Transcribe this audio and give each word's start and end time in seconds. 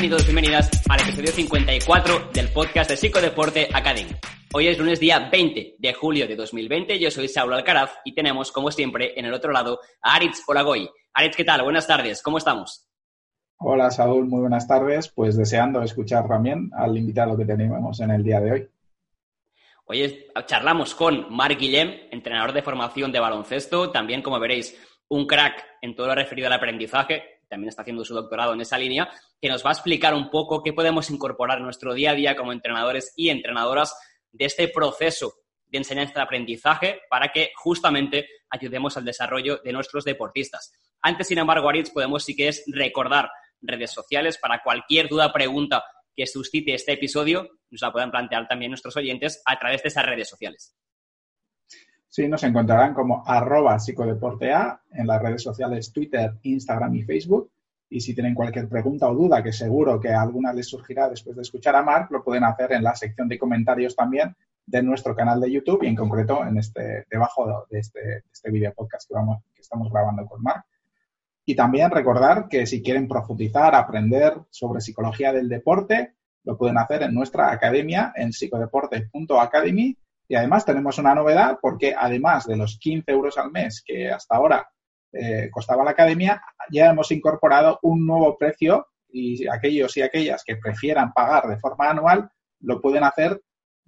bienvenidos, 0.00 0.24
bienvenidas 0.24 0.70
al 0.88 1.00
episodio 1.00 1.30
54 1.30 2.30
del 2.32 2.48
podcast 2.48 2.88
de 2.88 2.96
Psicodeporte 2.96 3.68
Academy. 3.70 4.10
Hoy 4.54 4.68
es 4.68 4.78
lunes 4.78 4.98
día 4.98 5.28
20 5.30 5.76
de 5.78 5.92
julio 5.92 6.26
de 6.26 6.36
2020, 6.36 6.98
yo 6.98 7.10
soy 7.10 7.28
Saulo 7.28 7.54
Alcaraz 7.54 7.98
y 8.02 8.14
tenemos, 8.14 8.50
como 8.50 8.70
siempre, 8.70 9.12
en 9.20 9.26
el 9.26 9.34
otro 9.34 9.52
lado 9.52 9.78
a 10.00 10.14
Aritz 10.14 10.42
Olagoy. 10.48 10.88
Aritz, 11.12 11.36
¿qué 11.36 11.44
tal? 11.44 11.62
Buenas 11.64 11.86
tardes, 11.86 12.22
¿cómo 12.22 12.38
estamos? 12.38 12.88
Hola 13.58 13.90
Saúl, 13.90 14.24
muy 14.26 14.40
buenas 14.40 14.66
tardes. 14.66 15.08
Pues 15.14 15.36
deseando 15.36 15.82
escuchar 15.82 16.26
también 16.26 16.70
al 16.74 16.96
invitado 16.96 17.36
que 17.36 17.44
tenemos 17.44 18.00
en 18.00 18.10
el 18.12 18.24
día 18.24 18.40
de 18.40 18.52
hoy. 18.52 18.68
Hoy 19.84 20.30
charlamos 20.46 20.94
con 20.94 21.26
Marc 21.30 21.58
Guillem, 21.58 22.08
entrenador 22.10 22.54
de 22.54 22.62
formación 22.62 23.12
de 23.12 23.20
baloncesto, 23.20 23.90
también, 23.90 24.22
como 24.22 24.40
veréis, 24.40 24.80
un 25.08 25.26
crack 25.26 25.62
en 25.82 25.94
todo 25.94 26.06
lo 26.06 26.14
referido 26.14 26.46
al 26.46 26.54
aprendizaje, 26.54 27.39
también 27.50 27.68
está 27.68 27.82
haciendo 27.82 28.04
su 28.04 28.14
doctorado 28.14 28.54
en 28.54 28.60
esa 28.60 28.78
línea, 28.78 29.10
que 29.40 29.48
nos 29.48 29.64
va 29.64 29.70
a 29.70 29.72
explicar 29.72 30.14
un 30.14 30.30
poco 30.30 30.62
qué 30.62 30.72
podemos 30.72 31.10
incorporar 31.10 31.58
en 31.58 31.64
nuestro 31.64 31.92
día 31.92 32.12
a 32.12 32.14
día 32.14 32.36
como 32.36 32.52
entrenadores 32.52 33.12
y 33.16 33.28
entrenadoras 33.28 33.94
de 34.30 34.44
este 34.46 34.68
proceso 34.68 35.34
de 35.66 35.78
enseñanza-aprendizaje 35.78 37.00
para 37.10 37.28
que 37.28 37.50
justamente 37.56 38.28
ayudemos 38.48 38.96
al 38.96 39.04
desarrollo 39.04 39.60
de 39.62 39.72
nuestros 39.72 40.04
deportistas. 40.04 40.72
Antes, 41.02 41.26
sin 41.26 41.38
embargo, 41.38 41.68
Aritz, 41.68 41.90
podemos 41.90 42.24
sí 42.24 42.36
que 42.36 42.48
es 42.48 42.64
recordar 42.68 43.30
redes 43.60 43.90
sociales 43.90 44.38
para 44.38 44.62
cualquier 44.62 45.08
duda, 45.08 45.32
pregunta 45.32 45.84
que 46.14 46.26
suscite 46.26 46.74
este 46.74 46.92
episodio, 46.92 47.48
nos 47.70 47.82
la 47.82 47.92
puedan 47.92 48.10
plantear 48.10 48.46
también 48.46 48.70
nuestros 48.70 48.96
oyentes 48.96 49.42
a 49.44 49.58
través 49.58 49.82
de 49.82 49.88
esas 49.88 50.06
redes 50.06 50.28
sociales. 50.28 50.74
Sí, 52.10 52.26
nos 52.26 52.42
encontrarán 52.42 52.92
como 52.92 53.22
arroba 53.24 53.78
psicodeportea 53.78 54.82
en 54.90 55.06
las 55.06 55.22
redes 55.22 55.44
sociales 55.44 55.92
Twitter, 55.92 56.32
Instagram 56.42 56.92
y 56.96 57.04
Facebook. 57.04 57.52
Y 57.88 58.00
si 58.00 58.14
tienen 58.14 58.34
cualquier 58.34 58.68
pregunta 58.68 59.08
o 59.08 59.14
duda, 59.14 59.44
que 59.44 59.52
seguro 59.52 60.00
que 60.00 60.08
alguna 60.08 60.52
les 60.52 60.68
surgirá 60.68 61.08
después 61.08 61.36
de 61.36 61.42
escuchar 61.42 61.76
a 61.76 61.84
Marc, 61.84 62.10
lo 62.10 62.24
pueden 62.24 62.42
hacer 62.42 62.72
en 62.72 62.82
la 62.82 62.96
sección 62.96 63.28
de 63.28 63.38
comentarios 63.38 63.94
también 63.94 64.34
de 64.66 64.82
nuestro 64.82 65.14
canal 65.14 65.40
de 65.40 65.52
YouTube 65.52 65.84
y 65.84 65.86
en 65.86 65.94
concreto 65.94 66.44
en 66.44 66.58
este, 66.58 67.06
debajo 67.08 67.66
de 67.70 67.78
este, 67.78 68.24
este 68.32 68.50
video 68.50 68.74
podcast 68.74 69.08
que, 69.08 69.60
estamos 69.60 69.92
grabando 69.92 70.26
con 70.26 70.42
Marc. 70.42 70.64
Y 71.44 71.54
también 71.54 71.92
recordar 71.92 72.48
que 72.48 72.66
si 72.66 72.82
quieren 72.82 73.06
profundizar, 73.06 73.72
aprender 73.76 74.34
sobre 74.50 74.80
psicología 74.80 75.32
del 75.32 75.48
deporte, 75.48 76.14
lo 76.42 76.56
pueden 76.58 76.78
hacer 76.78 77.02
en 77.04 77.14
nuestra 77.14 77.52
academia 77.52 78.12
en 78.16 78.32
psicodeporte.academy 78.32 79.96
y 80.30 80.36
además 80.36 80.64
tenemos 80.64 80.96
una 80.98 81.12
novedad 81.12 81.58
porque 81.60 81.92
además 81.92 82.46
de 82.46 82.56
los 82.56 82.78
15 82.78 83.10
euros 83.10 83.36
al 83.36 83.50
mes 83.50 83.82
que 83.84 84.08
hasta 84.12 84.36
ahora 84.36 84.70
eh, 85.12 85.50
costaba 85.50 85.82
la 85.82 85.90
academia, 85.90 86.40
ya 86.70 86.90
hemos 86.90 87.10
incorporado 87.10 87.80
un 87.82 88.06
nuevo 88.06 88.38
precio 88.38 88.86
y 89.08 89.48
aquellos 89.48 89.96
y 89.96 90.02
aquellas 90.02 90.44
que 90.44 90.54
prefieran 90.54 91.12
pagar 91.12 91.48
de 91.48 91.58
forma 91.58 91.90
anual 91.90 92.30
lo 92.60 92.80
pueden 92.80 93.02
hacer 93.02 93.42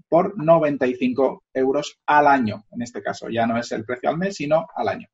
por 0.09 0.37
95 0.37 1.45
euros 1.55 2.01
al 2.07 2.27
año. 2.27 2.65
En 2.73 2.83
este 2.83 3.01
caso 3.01 3.29
ya 3.29 3.47
no 3.47 3.57
es 3.57 3.71
el 3.71 3.85
precio 3.85 4.11
al 4.11 4.19
mes, 4.19 4.35
sino 4.35 4.67
al 4.75 4.89
año. 4.89 5.07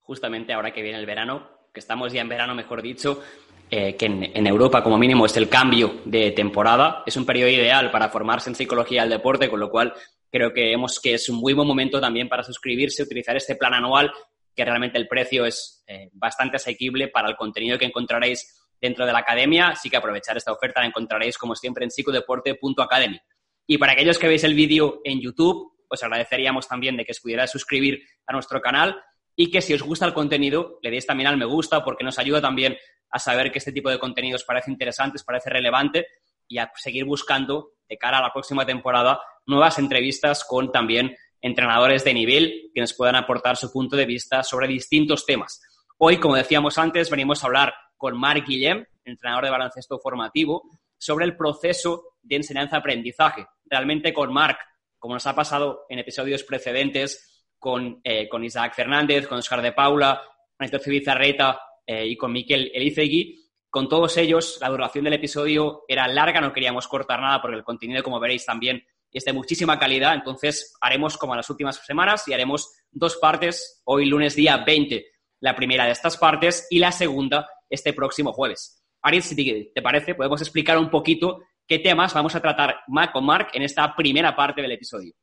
Justamente 0.00 0.52
ahora 0.52 0.72
que 0.72 0.82
viene 0.82 0.98
el 0.98 1.06
verano, 1.06 1.48
que 1.72 1.78
estamos 1.78 2.12
ya 2.12 2.22
en 2.22 2.28
verano, 2.28 2.56
mejor 2.56 2.82
dicho, 2.82 3.22
eh, 3.70 3.96
que 3.96 4.06
en, 4.06 4.46
Europa 4.46 4.82
como 4.82 4.98
mínimo 4.98 5.26
es 5.26 5.36
el 5.36 5.48
cambio 5.48 6.00
de 6.04 6.32
temporada, 6.32 7.04
es 7.06 7.16
un 7.16 7.24
periodo 7.24 7.50
ideal 7.50 7.90
para 7.92 8.08
formarse 8.08 8.50
en 8.50 8.56
psicología 8.56 9.02
del 9.02 9.10
deporte, 9.10 9.48
con 9.48 9.60
lo 9.60 9.70
cual 9.70 9.94
creo 10.28 10.52
que, 10.52 10.72
hemos, 10.72 10.98
que 10.98 11.14
es 11.14 11.28
un 11.28 11.36
muy 11.36 11.52
buen 11.52 11.68
momento 11.68 12.00
también 12.00 12.28
para 12.28 12.42
suscribirse, 12.42 13.04
utilizar 13.04 13.36
este 13.36 13.54
plan 13.54 13.72
anual, 13.74 14.10
que 14.56 14.64
realmente 14.64 14.98
el 14.98 15.06
precio 15.06 15.46
es 15.46 15.84
eh, 15.86 16.10
bastante 16.12 16.56
asequible 16.56 17.08
para 17.08 17.28
el 17.28 17.36
contenido 17.36 17.78
que 17.78 17.84
encontraréis 17.84 18.60
dentro 18.80 19.06
de 19.06 19.12
la 19.12 19.20
academia, 19.20 19.68
así 19.68 19.88
que 19.88 19.96
aprovechar 19.96 20.36
esta 20.36 20.52
oferta 20.52 20.80
la 20.80 20.86
encontraréis 20.86 21.38
como 21.38 21.54
siempre 21.54 21.84
en 21.84 21.92
psicodeporte.academy. 21.92 23.20
Y 23.68 23.78
para 23.78 23.92
aquellos 23.92 24.18
que 24.18 24.26
veis 24.26 24.42
el 24.42 24.54
vídeo 24.54 25.00
en 25.04 25.20
YouTube, 25.20 25.72
os 25.88 26.02
agradeceríamos 26.02 26.66
también 26.66 26.96
de 26.96 27.04
que 27.04 27.12
os 27.12 27.20
pudierais 27.20 27.50
suscribir 27.50 28.02
a 28.26 28.32
nuestro 28.32 28.60
canal 28.60 29.00
y 29.40 29.50
que 29.50 29.62
si 29.62 29.72
os 29.72 29.80
gusta 29.80 30.04
el 30.04 30.12
contenido 30.12 30.78
le 30.82 30.90
deis 30.90 31.06
también 31.06 31.26
al 31.26 31.38
me 31.38 31.46
gusta 31.46 31.82
porque 31.82 32.04
nos 32.04 32.18
ayuda 32.18 32.42
también 32.42 32.76
a 33.08 33.18
saber 33.18 33.50
que 33.50 33.56
este 33.56 33.72
tipo 33.72 33.88
de 33.88 33.98
contenidos 33.98 34.44
parece 34.44 34.70
interesante, 34.70 35.18
parece 35.24 35.48
relevante 35.48 36.08
y 36.46 36.58
a 36.58 36.70
seguir 36.76 37.06
buscando 37.06 37.70
de 37.88 37.96
cara 37.96 38.18
a 38.18 38.20
la 38.20 38.34
próxima 38.34 38.66
temporada 38.66 39.18
nuevas 39.46 39.78
entrevistas 39.78 40.44
con 40.44 40.70
también 40.70 41.16
entrenadores 41.40 42.04
de 42.04 42.12
nivel 42.12 42.70
que 42.74 42.82
nos 42.82 42.92
puedan 42.92 43.16
aportar 43.16 43.56
su 43.56 43.72
punto 43.72 43.96
de 43.96 44.04
vista 44.04 44.42
sobre 44.42 44.68
distintos 44.68 45.24
temas. 45.24 45.62
Hoy, 45.96 46.20
como 46.20 46.36
decíamos 46.36 46.76
antes, 46.76 47.08
venimos 47.08 47.42
a 47.42 47.46
hablar 47.46 47.72
con 47.96 48.20
Marc 48.20 48.46
Guillem, 48.46 48.84
entrenador 49.06 49.44
de 49.44 49.52
baloncesto 49.52 49.98
formativo, 50.00 50.68
sobre 50.98 51.24
el 51.24 51.34
proceso 51.34 52.12
de 52.20 52.36
enseñanza-aprendizaje. 52.36 53.46
Realmente 53.64 54.12
con 54.12 54.34
Marc, 54.34 54.58
como 54.98 55.14
nos 55.14 55.26
ha 55.26 55.34
pasado 55.34 55.86
en 55.88 55.98
episodios 55.98 56.44
precedentes 56.44 57.29
con, 57.60 58.00
eh, 58.02 58.28
con 58.28 58.42
Isaac 58.42 58.74
Fernández, 58.74 59.28
con 59.28 59.38
Oscar 59.38 59.62
de 59.62 59.72
Paula, 59.72 60.20
con 60.56 60.64
Héctor 60.64 60.80
Bizarreta 60.86 61.60
eh, 61.86 62.06
y 62.06 62.16
con 62.16 62.32
Miquel 62.32 62.72
Elizegui. 62.74 63.36
Con 63.68 63.88
todos 63.88 64.16
ellos, 64.16 64.58
la 64.60 64.68
duración 64.68 65.04
del 65.04 65.12
episodio 65.12 65.84
era 65.86 66.08
larga, 66.08 66.40
no 66.40 66.52
queríamos 66.52 66.88
cortar 66.88 67.20
nada 67.20 67.40
porque 67.40 67.58
el 67.58 67.62
contenido, 67.62 68.02
como 68.02 68.18
veréis, 68.18 68.44
también 68.44 68.82
es 69.12 69.24
de 69.24 69.32
muchísima 69.32 69.78
calidad. 69.78 70.14
Entonces, 70.14 70.74
haremos 70.80 71.16
como 71.16 71.34
en 71.34 71.36
las 71.36 71.50
últimas 71.50 71.76
semanas 71.76 72.26
y 72.26 72.32
haremos 72.32 72.72
dos 72.90 73.16
partes. 73.18 73.82
Hoy, 73.84 74.06
lunes 74.06 74.34
día 74.34 74.56
20, 74.56 75.06
la 75.40 75.54
primera 75.54 75.84
de 75.84 75.92
estas 75.92 76.16
partes 76.16 76.66
y 76.70 76.78
la 76.78 76.90
segunda 76.90 77.48
este 77.68 77.92
próximo 77.92 78.32
jueves. 78.32 78.82
Ariel, 79.02 79.22
si 79.22 79.70
te 79.72 79.82
parece, 79.82 80.14
podemos 80.14 80.40
explicar 80.40 80.78
un 80.78 80.90
poquito 80.90 81.42
qué 81.66 81.78
temas 81.78 82.14
vamos 82.14 82.34
a 82.34 82.40
tratar 82.40 82.80
con 83.12 83.24
Mark 83.24 83.50
en 83.52 83.62
esta 83.62 83.94
primera 83.94 84.34
parte 84.34 84.62
del 84.62 84.72
episodio. 84.72 85.14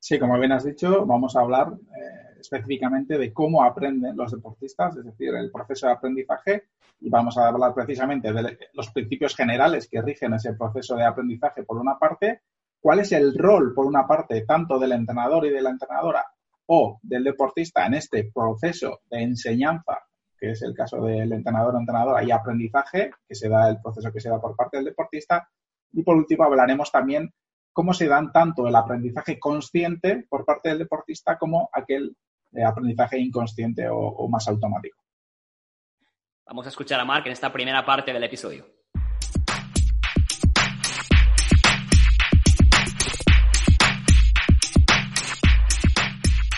Sí, 0.00 0.18
como 0.18 0.38
bien 0.38 0.52
has 0.52 0.64
dicho, 0.64 1.04
vamos 1.04 1.34
a 1.34 1.40
hablar 1.40 1.72
eh, 1.72 2.38
específicamente 2.40 3.18
de 3.18 3.32
cómo 3.32 3.64
aprenden 3.64 4.16
los 4.16 4.32
deportistas, 4.32 4.96
es 4.96 5.04
decir, 5.04 5.34
el 5.34 5.50
proceso 5.50 5.86
de 5.86 5.92
aprendizaje, 5.92 6.68
y 7.00 7.10
vamos 7.10 7.36
a 7.36 7.48
hablar 7.48 7.74
precisamente 7.74 8.32
de 8.32 8.58
los 8.72 8.90
principios 8.90 9.34
generales 9.34 9.88
que 9.88 10.02
rigen 10.02 10.34
ese 10.34 10.54
proceso 10.54 10.96
de 10.96 11.04
aprendizaje 11.04 11.64
por 11.64 11.78
una 11.78 11.98
parte, 11.98 12.42
cuál 12.80 13.00
es 13.00 13.12
el 13.12 13.36
rol, 13.36 13.74
por 13.74 13.86
una 13.86 14.06
parte, 14.06 14.42
tanto 14.42 14.78
del 14.78 14.92
entrenador 14.92 15.46
y 15.46 15.50
de 15.50 15.62
la 15.62 15.70
entrenadora 15.70 16.24
o 16.66 16.98
del 17.02 17.24
deportista 17.24 17.86
en 17.86 17.94
este 17.94 18.30
proceso 18.32 19.00
de 19.10 19.22
enseñanza, 19.22 19.98
que 20.38 20.52
es 20.52 20.62
el 20.62 20.74
caso 20.74 21.02
del 21.02 21.32
entrenador 21.32 21.74
o 21.74 21.80
entrenadora, 21.80 22.22
y 22.22 22.30
aprendizaje, 22.30 23.10
que 23.26 23.34
se 23.34 23.48
da 23.48 23.68
el 23.68 23.80
proceso 23.80 24.12
que 24.12 24.20
se 24.20 24.28
da 24.28 24.40
por 24.40 24.54
parte 24.54 24.76
del 24.76 24.86
deportista. 24.86 25.48
Y 25.92 26.02
por 26.02 26.16
último, 26.16 26.44
hablaremos 26.44 26.92
también 26.92 27.32
cómo 27.72 27.94
se 27.94 28.08
dan 28.08 28.32
tanto 28.32 28.66
el 28.66 28.74
aprendizaje 28.74 29.38
consciente 29.38 30.26
por 30.28 30.44
parte 30.44 30.70
del 30.70 30.78
deportista 30.78 31.38
como 31.38 31.68
aquel 31.72 32.16
aprendizaje 32.64 33.18
inconsciente 33.18 33.88
o, 33.90 34.28
más 34.28 34.48
automático. 34.48 34.98
Vamos 36.46 36.66
a 36.66 36.70
escuchar 36.70 36.98
a 37.00 37.04
Mark 37.04 37.26
en 37.26 37.32
esta 37.32 37.52
primera 37.52 37.84
parte 37.84 38.12
del 38.12 38.24
episodio. 38.24 38.66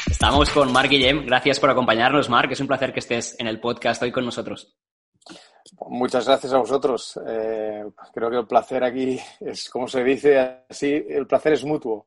Estamos 0.07 0.51
con 0.51 0.71
Mark 0.71 0.91
Guillem. 0.91 1.25
Gracias 1.25 1.59
por 1.59 1.71
acompañarnos, 1.71 2.29
Mark. 2.29 2.53
Es 2.53 2.61
un 2.61 2.67
placer 2.67 2.93
que 2.93 3.01
estés 3.01 3.41
en 3.41 3.47
el 3.47 3.59
podcast 3.59 4.03
hoy 4.03 4.13
con 4.13 4.25
nosotros. 4.25 4.77
Muchas 5.89 6.27
gracias 6.27 6.53
a 6.53 6.59
vosotros. 6.59 7.19
Eh, 7.27 7.85
creo 8.13 8.31
que 8.31 8.37
el 8.39 8.47
placer 8.47 8.83
aquí 8.85 9.19
es, 9.41 9.69
como 9.71 9.87
se 9.87 10.03
dice 10.03 10.65
así, 10.69 11.05
el 11.09 11.27
placer 11.27 11.53
es 11.53 11.65
mutuo. 11.65 12.07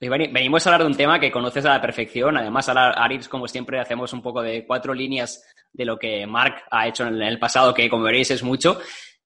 Venimos 0.00 0.66
a 0.66 0.70
hablar 0.70 0.82
de 0.82 0.86
un 0.86 0.96
tema 0.96 1.20
que 1.20 1.30
conoces 1.30 1.64
a 1.66 1.70
la 1.70 1.80
perfección. 1.80 2.36
Además, 2.36 2.68
ahora, 2.68 2.92
Aris, 2.92 3.28
como 3.28 3.46
siempre, 3.46 3.78
hacemos 3.78 4.12
un 4.14 4.22
poco 4.22 4.40
de 4.40 4.66
cuatro 4.66 4.94
líneas 4.94 5.44
de 5.72 5.84
lo 5.84 5.98
que 5.98 6.26
Mark 6.26 6.62
ha 6.70 6.88
hecho 6.88 7.06
en 7.06 7.20
el 7.20 7.38
pasado, 7.38 7.74
que 7.74 7.88
como 7.90 8.04
veréis 8.04 8.30
es 8.30 8.42
mucho, 8.42 8.80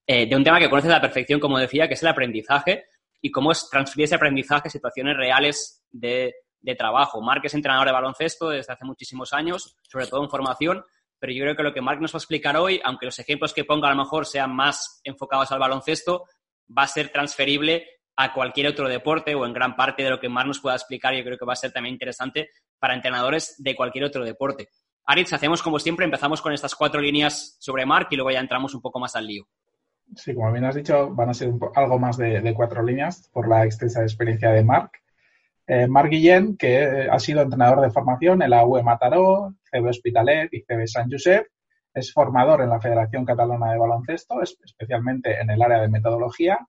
eh, 0.05 0.27
de 0.27 0.35
un 0.35 0.43
tema 0.43 0.59
que 0.59 0.69
conoces 0.69 0.91
a 0.91 0.95
la 0.95 1.01
perfección, 1.01 1.39
como 1.39 1.57
decía, 1.57 1.87
que 1.87 1.93
es 1.93 2.03
el 2.03 2.09
aprendizaje 2.09 2.85
y 3.21 3.31
cómo 3.31 3.51
es 3.53 3.69
transferir 3.69 4.05
ese 4.05 4.15
aprendizaje 4.15 4.67
a 4.67 4.71
situaciones 4.71 5.15
reales 5.15 5.81
de, 5.91 6.33
de 6.59 6.75
trabajo. 6.75 7.21
Mark 7.21 7.41
es 7.45 7.53
entrenador 7.53 7.87
de 7.87 7.93
baloncesto 7.93 8.49
desde 8.49 8.73
hace 8.73 8.83
muchísimos 8.83 9.31
años, 9.31 9.77
sobre 9.83 10.07
todo 10.07 10.23
en 10.23 10.29
formación, 10.29 10.83
pero 11.19 11.33
yo 11.33 11.43
creo 11.43 11.55
que 11.55 11.63
lo 11.63 11.73
que 11.73 11.81
Mark 11.81 12.01
nos 12.01 12.13
va 12.13 12.17
a 12.17 12.19
explicar 12.19 12.57
hoy, 12.57 12.79
aunque 12.83 13.05
los 13.05 13.19
ejemplos 13.19 13.53
que 13.53 13.63
ponga 13.63 13.87
a 13.87 13.91
lo 13.93 14.03
mejor 14.03 14.25
sean 14.25 14.55
más 14.55 15.01
enfocados 15.03 15.51
al 15.51 15.59
baloncesto, 15.59 16.25
va 16.75 16.83
a 16.83 16.87
ser 16.87 17.09
transferible 17.09 17.85
a 18.17 18.33
cualquier 18.33 18.67
otro 18.67 18.87
deporte 18.87 19.35
o 19.35 19.45
en 19.45 19.53
gran 19.53 19.75
parte 19.75 20.03
de 20.03 20.09
lo 20.09 20.19
que 20.19 20.29
más 20.29 20.45
nos 20.45 20.59
pueda 20.59 20.75
explicar, 20.75 21.13
yo 21.13 21.23
creo 21.23 21.37
que 21.37 21.45
va 21.45 21.53
a 21.53 21.57
ser 21.57 21.71
también 21.71 21.93
interesante 21.93 22.49
para 22.79 22.93
entrenadores 22.93 23.55
de 23.57 23.75
cualquier 23.75 24.05
otro 24.05 24.23
deporte. 24.23 24.69
Aritz, 25.05 25.33
hacemos 25.33 25.61
como 25.61 25.79
siempre, 25.79 26.05
empezamos 26.05 26.41
con 26.41 26.53
estas 26.53 26.75
cuatro 26.75 27.01
líneas 27.01 27.57
sobre 27.59 27.85
Mark 27.85 28.07
y 28.11 28.15
luego 28.15 28.31
ya 28.31 28.39
entramos 28.39 28.73
un 28.73 28.81
poco 28.81 28.99
más 28.99 29.15
al 29.15 29.27
lío. 29.27 29.47
Sí, 30.15 30.33
como 30.33 30.51
bien 30.51 30.65
has 30.65 30.75
dicho, 30.75 31.13
van 31.13 31.29
a 31.29 31.33
ser 31.33 31.51
algo 31.75 31.99
más 31.99 32.17
de, 32.17 32.53
cuatro 32.55 32.83
líneas 32.83 33.29
por 33.33 33.47
la 33.47 33.65
extensa 33.65 34.01
experiencia 34.01 34.51
de 34.51 34.63
Mark. 34.63 34.91
Eh, 35.67 35.87
Marc 35.87 36.09
Guillén, 36.09 36.57
que 36.57 37.07
ha 37.11 37.19
sido 37.19 37.41
entrenador 37.41 37.81
de 37.81 37.89
formación 37.89 38.41
en 38.43 38.51
la 38.51 38.65
UE 38.65 38.83
Mataró, 38.83 39.55
CB 39.75 39.89
Hospitalet 39.89 40.53
y 40.53 40.63
CB 40.63 40.87
San 40.87 41.09
Josep, 41.09 41.47
Es 41.93 42.11
formador 42.11 42.61
en 42.61 42.69
la 42.69 42.79
Federación 42.79 43.25
Catalana 43.25 43.71
de 43.71 43.77
Baloncesto, 43.77 44.41
especialmente 44.41 45.39
en 45.39 45.49
el 45.49 45.61
área 45.61 45.81
de 45.81 45.87
metodología. 45.87 46.67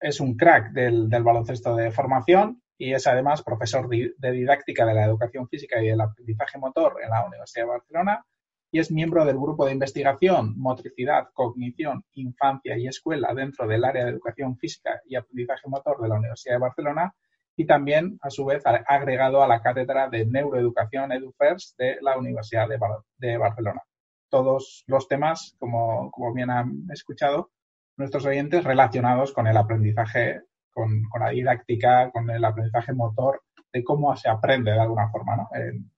Es 0.00 0.20
un 0.20 0.36
crack 0.36 0.72
del, 0.72 1.08
baloncesto 1.08 1.76
de 1.76 1.90
formación 1.90 2.62
y 2.78 2.94
es 2.94 3.06
además 3.06 3.42
profesor 3.42 3.88
de 3.88 4.32
didáctica 4.32 4.86
de 4.86 4.94
la 4.94 5.04
educación 5.04 5.48
física 5.48 5.82
y 5.82 5.88
del 5.88 6.00
aprendizaje 6.00 6.58
motor 6.58 6.96
en 7.02 7.10
la 7.10 7.26
Universidad 7.26 7.64
de 7.64 7.70
Barcelona 7.70 8.24
y 8.72 8.78
es 8.78 8.90
miembro 8.90 9.24
del 9.24 9.36
grupo 9.36 9.66
de 9.66 9.72
investigación 9.72 10.54
Motricidad, 10.56 11.28
Cognición, 11.34 12.04
Infancia 12.14 12.78
y 12.78 12.86
Escuela 12.86 13.34
dentro 13.34 13.66
del 13.66 13.84
área 13.84 14.04
de 14.04 14.12
educación 14.12 14.56
física 14.56 15.02
y 15.06 15.16
aprendizaje 15.16 15.68
motor 15.68 16.00
de 16.00 16.08
la 16.08 16.14
Universidad 16.14 16.54
de 16.54 16.60
Barcelona 16.60 17.14
y 17.60 17.66
también, 17.66 18.18
a 18.22 18.30
su 18.30 18.46
vez, 18.46 18.62
agregado 18.64 19.42
a 19.42 19.46
la 19.46 19.60
cátedra 19.60 20.08
de 20.08 20.24
Neuroeducación 20.24 21.12
EduFirst 21.12 21.76
de 21.78 21.98
la 22.00 22.16
Universidad 22.16 22.66
de, 22.66 23.36
Barcelona. 23.36 23.82
Todos 24.30 24.82
los 24.86 25.06
temas, 25.08 25.56
como, 25.58 26.10
bien 26.34 26.48
han 26.48 26.86
escuchado 26.90 27.50
nuestros 27.98 28.24
oyentes, 28.24 28.64
relacionados 28.64 29.34
con 29.34 29.46
el 29.46 29.58
aprendizaje, 29.58 30.40
con, 30.72 31.02
la 31.20 31.28
didáctica, 31.28 32.10
con 32.10 32.30
el 32.30 32.42
aprendizaje 32.42 32.94
motor, 32.94 33.42
de 33.70 33.84
cómo 33.84 34.16
se 34.16 34.30
aprende 34.30 34.72
de 34.72 34.80
alguna 34.80 35.10
forma, 35.10 35.36
¿no? 35.36 35.50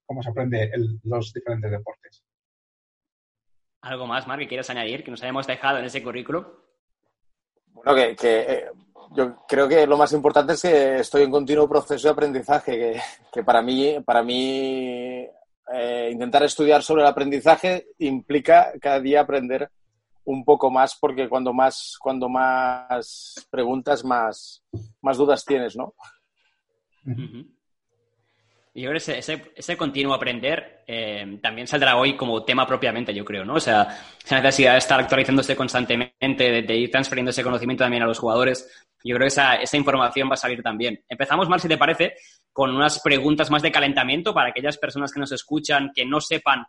cómo 0.04 0.20
se 0.20 0.30
aprende 0.30 0.68
los 1.04 1.32
diferentes 1.32 1.70
deportes. 1.70 2.24
¿Algo 3.82 4.08
más, 4.08 4.26
Mar, 4.26 4.40
que 4.40 4.48
quieras 4.48 4.68
añadir, 4.70 5.04
que 5.04 5.12
nos 5.12 5.22
hayamos 5.22 5.46
dejado 5.46 5.78
en 5.78 5.84
ese 5.84 6.02
currículo? 6.02 6.71
Bueno, 7.74 7.94
que, 7.94 8.16
eh, 8.24 8.64
yo 9.14 9.36
creo 9.46 9.68
que 9.68 9.86
lo 9.86 9.96
más 9.96 10.12
importante 10.12 10.54
es 10.54 10.62
que 10.62 10.98
estoy 11.00 11.22
en 11.24 11.30
continuo 11.30 11.68
proceso 11.68 12.08
de 12.08 12.12
aprendizaje, 12.12 13.00
que, 13.32 13.44
para 13.44 13.62
mí, 13.62 13.96
para 14.04 14.22
mí 14.22 15.26
eh, 15.72 16.10
intentar 16.12 16.42
estudiar 16.44 16.82
sobre 16.82 17.02
el 17.02 17.08
aprendizaje 17.08 17.88
implica 17.98 18.72
cada 18.80 19.00
día 19.00 19.20
aprender 19.20 19.70
un 20.24 20.44
poco 20.44 20.70
más, 20.70 20.96
porque 20.98 21.28
cuando 21.28 21.52
más, 21.52 21.96
cuando 22.00 22.28
más 22.28 23.46
preguntas, 23.50 24.04
más, 24.04 24.62
más 25.00 25.16
dudas 25.16 25.44
tienes, 25.44 25.76
¿no? 25.76 25.94
Yo 28.74 28.88
creo 28.88 28.92
que 28.92 29.18
ese, 29.18 29.52
ese, 29.54 29.76
continuo 29.76 30.14
aprender 30.14 30.82
eh, 30.86 31.38
también 31.42 31.66
saldrá 31.66 31.96
hoy 31.96 32.16
como 32.16 32.42
tema 32.42 32.66
propiamente, 32.66 33.12
yo 33.12 33.22
creo, 33.22 33.44
¿no? 33.44 33.54
O 33.54 33.60
sea, 33.60 33.86
esa 34.24 34.40
necesidad 34.40 34.72
de 34.72 34.78
estar 34.78 34.98
actualizándose 34.98 35.54
constantemente, 35.54 36.62
de, 36.62 36.76
ir 36.76 36.90
transfiriendo 36.90 37.32
ese 37.32 37.42
conocimiento 37.42 37.84
también 37.84 38.02
a 38.02 38.06
los 38.06 38.18
jugadores. 38.18 38.86
Yo 39.04 39.14
creo 39.16 39.26
que 39.26 39.32
esa, 39.32 39.56
esa 39.56 39.76
información 39.76 40.30
va 40.30 40.34
a 40.34 40.38
salir 40.38 40.62
también. 40.62 41.04
Empezamos, 41.06 41.50
Mar, 41.50 41.60
si 41.60 41.68
te 41.68 41.76
parece, 41.76 42.14
con 42.50 42.74
unas 42.74 42.98
preguntas 43.02 43.50
más 43.50 43.60
de 43.60 43.70
calentamiento 43.70 44.32
para 44.32 44.48
aquellas 44.48 44.78
personas 44.78 45.12
que 45.12 45.20
nos 45.20 45.32
escuchan 45.32 45.90
que 45.94 46.06
no 46.06 46.22
sepan, 46.22 46.64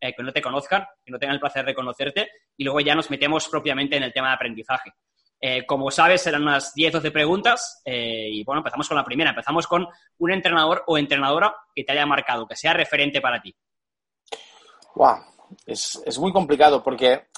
eh, 0.00 0.14
que 0.16 0.22
no 0.22 0.32
te 0.32 0.40
conozcan, 0.40 0.84
que 1.04 1.10
no 1.10 1.18
tengan 1.18 1.34
el 1.34 1.40
placer 1.40 1.66
de 1.66 1.74
conocerte, 1.74 2.28
y 2.56 2.62
luego 2.62 2.78
ya 2.78 2.94
nos 2.94 3.10
metemos 3.10 3.48
propiamente 3.48 3.96
en 3.96 4.04
el 4.04 4.12
tema 4.12 4.28
de 4.28 4.34
aprendizaje. 4.34 4.92
Eh, 5.40 5.64
como 5.66 5.90
sabes, 5.90 6.22
serán 6.22 6.42
unas 6.42 6.74
10 6.74 6.96
o 6.96 6.98
12 6.98 7.10
preguntas 7.12 7.80
eh, 7.84 8.28
y 8.30 8.44
bueno, 8.44 8.60
empezamos 8.60 8.88
con 8.88 8.96
la 8.96 9.04
primera. 9.04 9.30
Empezamos 9.30 9.66
con 9.66 9.86
un 10.18 10.32
entrenador 10.32 10.82
o 10.86 10.98
entrenadora 10.98 11.54
que 11.74 11.84
te 11.84 11.92
haya 11.92 12.06
marcado, 12.06 12.46
que 12.46 12.56
sea 12.56 12.72
referente 12.72 13.20
para 13.20 13.40
ti. 13.40 13.54
Wow, 14.96 15.18
es, 15.64 16.18
muy 16.18 16.32
complicado 16.32 16.82
porque, 16.82 17.28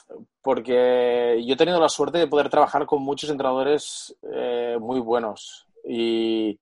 porque 0.40 1.42
yo 1.44 1.54
he 1.54 1.58
tenido 1.58 1.78
la 1.78 1.90
suerte 1.90 2.18
de 2.18 2.26
poder 2.26 2.48
trabajar 2.48 2.86
con 2.86 3.02
muchos 3.02 3.28
entrenadores 3.28 4.16
eh, 4.32 4.78
muy 4.80 5.00
buenos 5.00 5.66
y, 5.86 6.58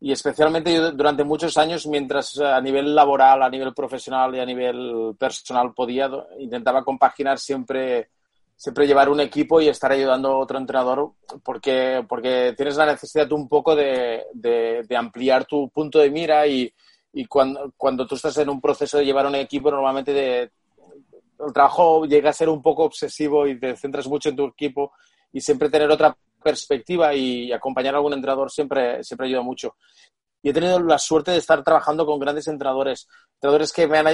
y 0.00 0.10
especialmente 0.10 0.74
yo 0.74 0.90
durante 0.92 1.22
muchos 1.22 1.58
años, 1.58 1.86
mientras 1.86 2.38
a 2.38 2.60
nivel 2.62 2.94
laboral, 2.94 3.42
a 3.42 3.50
nivel 3.50 3.74
profesional 3.74 4.34
y 4.34 4.40
a 4.40 4.46
nivel 4.46 5.14
personal 5.18 5.74
podía, 5.74 6.10
intentaba 6.38 6.82
compaginar 6.82 7.38
siempre 7.38 8.08
siempre 8.56 8.86
llevar 8.86 9.08
un 9.08 9.20
equipo 9.20 9.60
y 9.60 9.68
estar 9.68 9.92
ayudando 9.92 10.28
a 10.28 10.38
otro 10.38 10.58
entrenador 10.58 11.12
porque, 11.42 12.04
porque 12.08 12.54
tienes 12.56 12.76
la 12.76 12.86
necesidad 12.86 13.30
un 13.32 13.48
poco 13.48 13.74
de, 13.74 14.24
de, 14.32 14.96
ampliar 14.96 15.44
tu 15.44 15.68
punto 15.70 15.98
de 15.98 16.10
mira 16.10 16.46
y, 16.46 16.72
y 17.12 17.24
cuando, 17.26 17.72
cuando, 17.76 18.06
tú 18.06 18.14
estás 18.14 18.36
en 18.38 18.48
un 18.48 18.60
proceso 18.60 18.98
de 18.98 19.04
llevar 19.04 19.26
un 19.26 19.34
equipo, 19.34 19.70
normalmente 19.70 20.12
de, 20.12 20.50
el 21.44 21.52
trabajo 21.52 22.04
llega 22.06 22.30
a 22.30 22.34
ser 22.34 22.48
un 22.48 22.62
poco 22.62 22.84
obsesivo 22.84 23.46
y 23.46 23.58
te 23.58 23.76
centras 23.76 24.06
mucho 24.06 24.28
en 24.28 24.36
tu 24.36 24.46
equipo 24.46 24.92
y 25.32 25.40
siempre 25.40 25.68
tener 25.68 25.90
otra 25.90 26.16
perspectiva 26.42 27.14
y 27.14 27.52
acompañar 27.52 27.94
a 27.94 27.98
algún 27.98 28.12
entrenador 28.12 28.50
siempre, 28.50 29.02
siempre 29.02 29.26
ayuda 29.26 29.42
mucho 29.42 29.76
y 30.42 30.50
he 30.50 30.52
tenido 30.52 30.80
la 30.80 30.98
suerte 30.98 31.30
de 31.30 31.38
estar 31.38 31.62
trabajando 31.62 32.04
con 32.04 32.18
grandes 32.18 32.48
entrenadores, 32.48 33.08
entrenadores 33.34 33.72
que 33.72 33.86
me 33.86 33.98
han, 33.98 34.06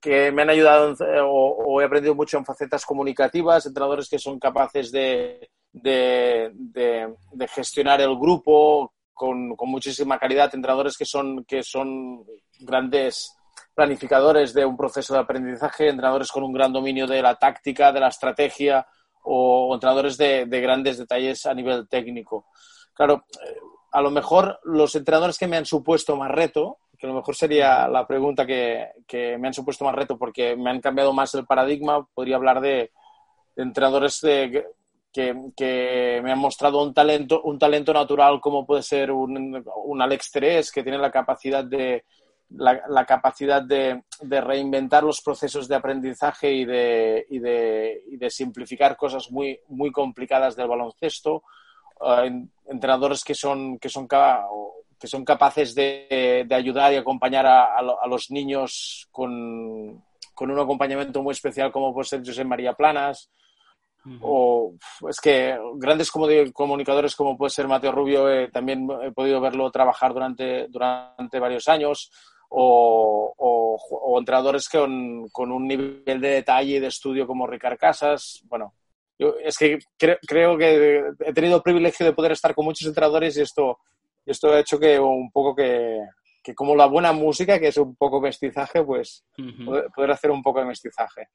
que 0.00 0.32
me 0.32 0.42
han 0.42 0.50
ayudado 0.50 0.96
o, 1.24 1.80
he 1.80 1.84
aprendido 1.84 2.14
mucho 2.14 2.38
en 2.38 2.44
facetas 2.44 2.84
comunicativas, 2.84 3.66
entrenadores 3.66 4.08
que 4.08 4.18
son 4.18 4.40
capaces 4.40 4.90
de, 4.90 5.48
de, 5.72 7.14
gestionar 7.54 8.00
el 8.00 8.16
grupo 8.16 8.94
con, 9.14 9.54
con, 9.54 9.70
muchísima 9.70 10.18
calidad, 10.18 10.52
entrenadores 10.52 10.96
que 10.96 11.04
son, 11.04 11.44
que 11.44 11.62
son 11.62 12.24
grandes 12.58 13.32
planificadores 13.72 14.52
de 14.54 14.64
un 14.64 14.76
proceso 14.76 15.14
de 15.14 15.20
aprendizaje, 15.20 15.88
entrenadores 15.88 16.32
con 16.32 16.42
un 16.42 16.52
gran 16.52 16.72
dominio 16.72 17.06
de 17.06 17.22
la 17.22 17.36
táctica, 17.36 17.92
de 17.92 18.00
la 18.00 18.08
estrategia 18.08 18.84
o 19.22 19.72
entrenadores 19.74 20.16
de, 20.16 20.46
de 20.46 20.60
grandes 20.60 20.98
detalles 20.98 21.46
a 21.46 21.54
nivel 21.54 21.88
técnico. 21.88 22.46
Claro, 22.92 23.24
a 23.96 24.02
lo 24.02 24.10
mejor 24.10 24.60
los 24.64 24.94
entrenadores 24.94 25.38
que 25.38 25.46
me 25.46 25.56
han 25.56 25.64
supuesto 25.64 26.16
más 26.16 26.30
reto, 26.30 26.80
que 26.98 27.06
a 27.06 27.08
lo 27.08 27.16
mejor 27.16 27.34
sería 27.34 27.88
la 27.88 28.06
pregunta 28.06 28.44
que, 28.44 28.90
me 29.38 29.48
han 29.48 29.54
supuesto 29.54 29.86
más 29.86 29.94
reto 29.94 30.18
porque 30.18 30.54
me 30.54 30.68
han 30.68 30.82
cambiado 30.82 31.14
más 31.14 31.34
el 31.34 31.46
paradigma, 31.46 32.06
podría 32.12 32.36
hablar 32.36 32.60
de, 32.60 32.92
entrenadores 33.56 34.20
que, 34.20 36.20
me 36.22 36.30
han 36.30 36.38
mostrado 36.38 36.82
un 36.82 36.92
talento, 36.92 37.40
un 37.40 37.58
talento 37.58 37.94
natural 37.94 38.38
como 38.38 38.66
puede 38.66 38.82
ser 38.82 39.10
un, 39.10 39.64
Alex 39.98 40.30
Teres, 40.30 40.70
que 40.70 40.82
tiene 40.82 40.98
la 40.98 41.10
capacidad 41.10 41.64
de, 41.64 42.04
la, 42.50 43.06
capacidad 43.06 43.62
de, 43.62 44.02
reinventar 44.20 45.04
los 45.04 45.22
procesos 45.22 45.68
de 45.68 45.74
aprendizaje 45.74 46.52
y 46.52 46.66
de, 46.66 47.24
y 47.30 47.38
de, 47.38 48.02
y 48.08 48.18
de 48.18 48.28
simplificar 48.28 48.94
cosas 48.94 49.30
muy, 49.30 49.58
muy 49.68 49.90
complicadas 49.90 50.54
del 50.54 50.68
baloncesto 50.68 51.44
entrenadores 52.66 53.24
que 53.24 53.34
son, 53.34 53.78
que 53.78 53.88
son, 53.88 54.08
que 54.08 55.06
son 55.06 55.24
capaces 55.24 55.74
de, 55.74 56.46
ayudar 56.50 56.92
y 56.92 56.96
acompañar 56.96 57.46
a, 57.46 58.06
los 58.08 58.30
niños 58.30 59.08
con, 59.10 60.02
un 60.40 60.58
acompañamiento 60.58 61.22
muy 61.22 61.32
especial 61.32 61.72
como 61.72 61.94
puede 61.94 62.08
ser 62.08 62.24
José 62.24 62.44
María 62.44 62.74
Planas. 62.74 63.30
O 64.20 64.74
es 65.08 65.20
que 65.20 65.58
grandes 65.78 66.12
comunicadores 66.12 67.16
como 67.16 67.36
puede 67.36 67.50
ser 67.50 67.66
Mateo 67.66 67.90
Rubio, 67.90 68.30
eh, 68.30 68.48
también 68.52 68.88
he 69.02 69.10
podido 69.10 69.40
verlo 69.40 69.68
trabajar 69.72 70.12
durante, 70.12 70.68
durante 70.68 71.40
varios 71.40 71.66
años. 71.66 72.12
O, 72.48 73.34
o, 73.36 74.18
entrenadores 74.20 74.68
con, 74.68 75.28
con, 75.30 75.50
un 75.50 75.66
nivel 75.66 76.20
de 76.20 76.28
detalle 76.28 76.76
y 76.76 76.78
de 76.78 76.86
estudio 76.86 77.26
como 77.26 77.48
Ricard 77.48 77.76
Casas. 77.76 78.40
Bueno, 78.44 78.74
es 79.18 79.56
que 79.56 79.78
creo 79.96 80.58
que 80.58 81.02
he 81.20 81.32
tenido 81.32 81.56
el 81.56 81.62
privilegio 81.62 82.04
de 82.04 82.12
poder 82.12 82.32
estar 82.32 82.54
con 82.54 82.64
muchos 82.64 82.86
entrenadores 82.86 83.36
y 83.36 83.42
esto, 83.42 83.78
esto 84.24 84.52
ha 84.52 84.60
hecho 84.60 84.78
que 84.78 84.98
un 84.98 85.30
poco 85.30 85.54
que, 85.54 86.00
como 86.54 86.76
la 86.76 86.86
buena 86.86 87.12
música, 87.12 87.58
que 87.58 87.68
es 87.68 87.76
un 87.78 87.96
poco 87.96 88.20
mestizaje, 88.20 88.82
pues 88.84 89.24
poder, 89.94 90.10
hacer 90.10 90.30
un 90.30 90.42
poco 90.42 90.60
de 90.60 90.66
mestizaje. 90.66 91.28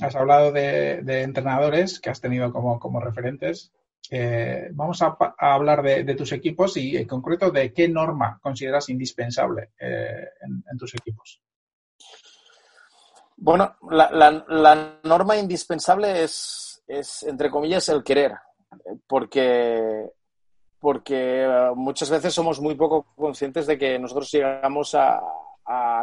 Has 0.00 0.16
hablado 0.16 0.50
de, 0.50 1.22
entrenadores 1.22 2.00
que 2.00 2.10
has 2.10 2.20
tenido 2.20 2.50
como, 2.52 3.00
referentes. 3.00 3.72
Eh, 4.10 4.70
vamos 4.72 5.02
a, 5.02 5.16
hablar 5.38 5.82
de, 5.82 6.14
tus 6.14 6.32
equipos 6.32 6.76
y 6.78 6.96
en 6.96 7.06
concreto 7.06 7.50
de 7.50 7.72
qué 7.72 7.86
norma 7.86 8.38
consideras 8.40 8.88
indispensable 8.88 9.70
eh, 9.78 10.26
en 10.40 10.78
tus 10.78 10.94
equipos. 10.94 11.42
Bueno, 13.42 13.74
la, 13.90 14.98
norma 15.02 15.38
indispensable 15.38 16.24
es, 16.24 16.82
es, 16.86 17.22
entre 17.22 17.50
comillas, 17.50 17.88
el 17.88 18.04
querer, 18.04 18.34
porque, 19.06 20.10
porque 20.78 21.44
eh, 21.44 21.70
muchas 21.74 22.10
veces 22.10 22.34
somos 22.34 22.60
muy 22.60 22.74
poco 22.74 23.06
conscientes 23.16 23.66
de 23.66 23.78
que 23.78 23.98
nosotros 23.98 24.30
llegamos 24.30 24.94
a, 24.94 25.20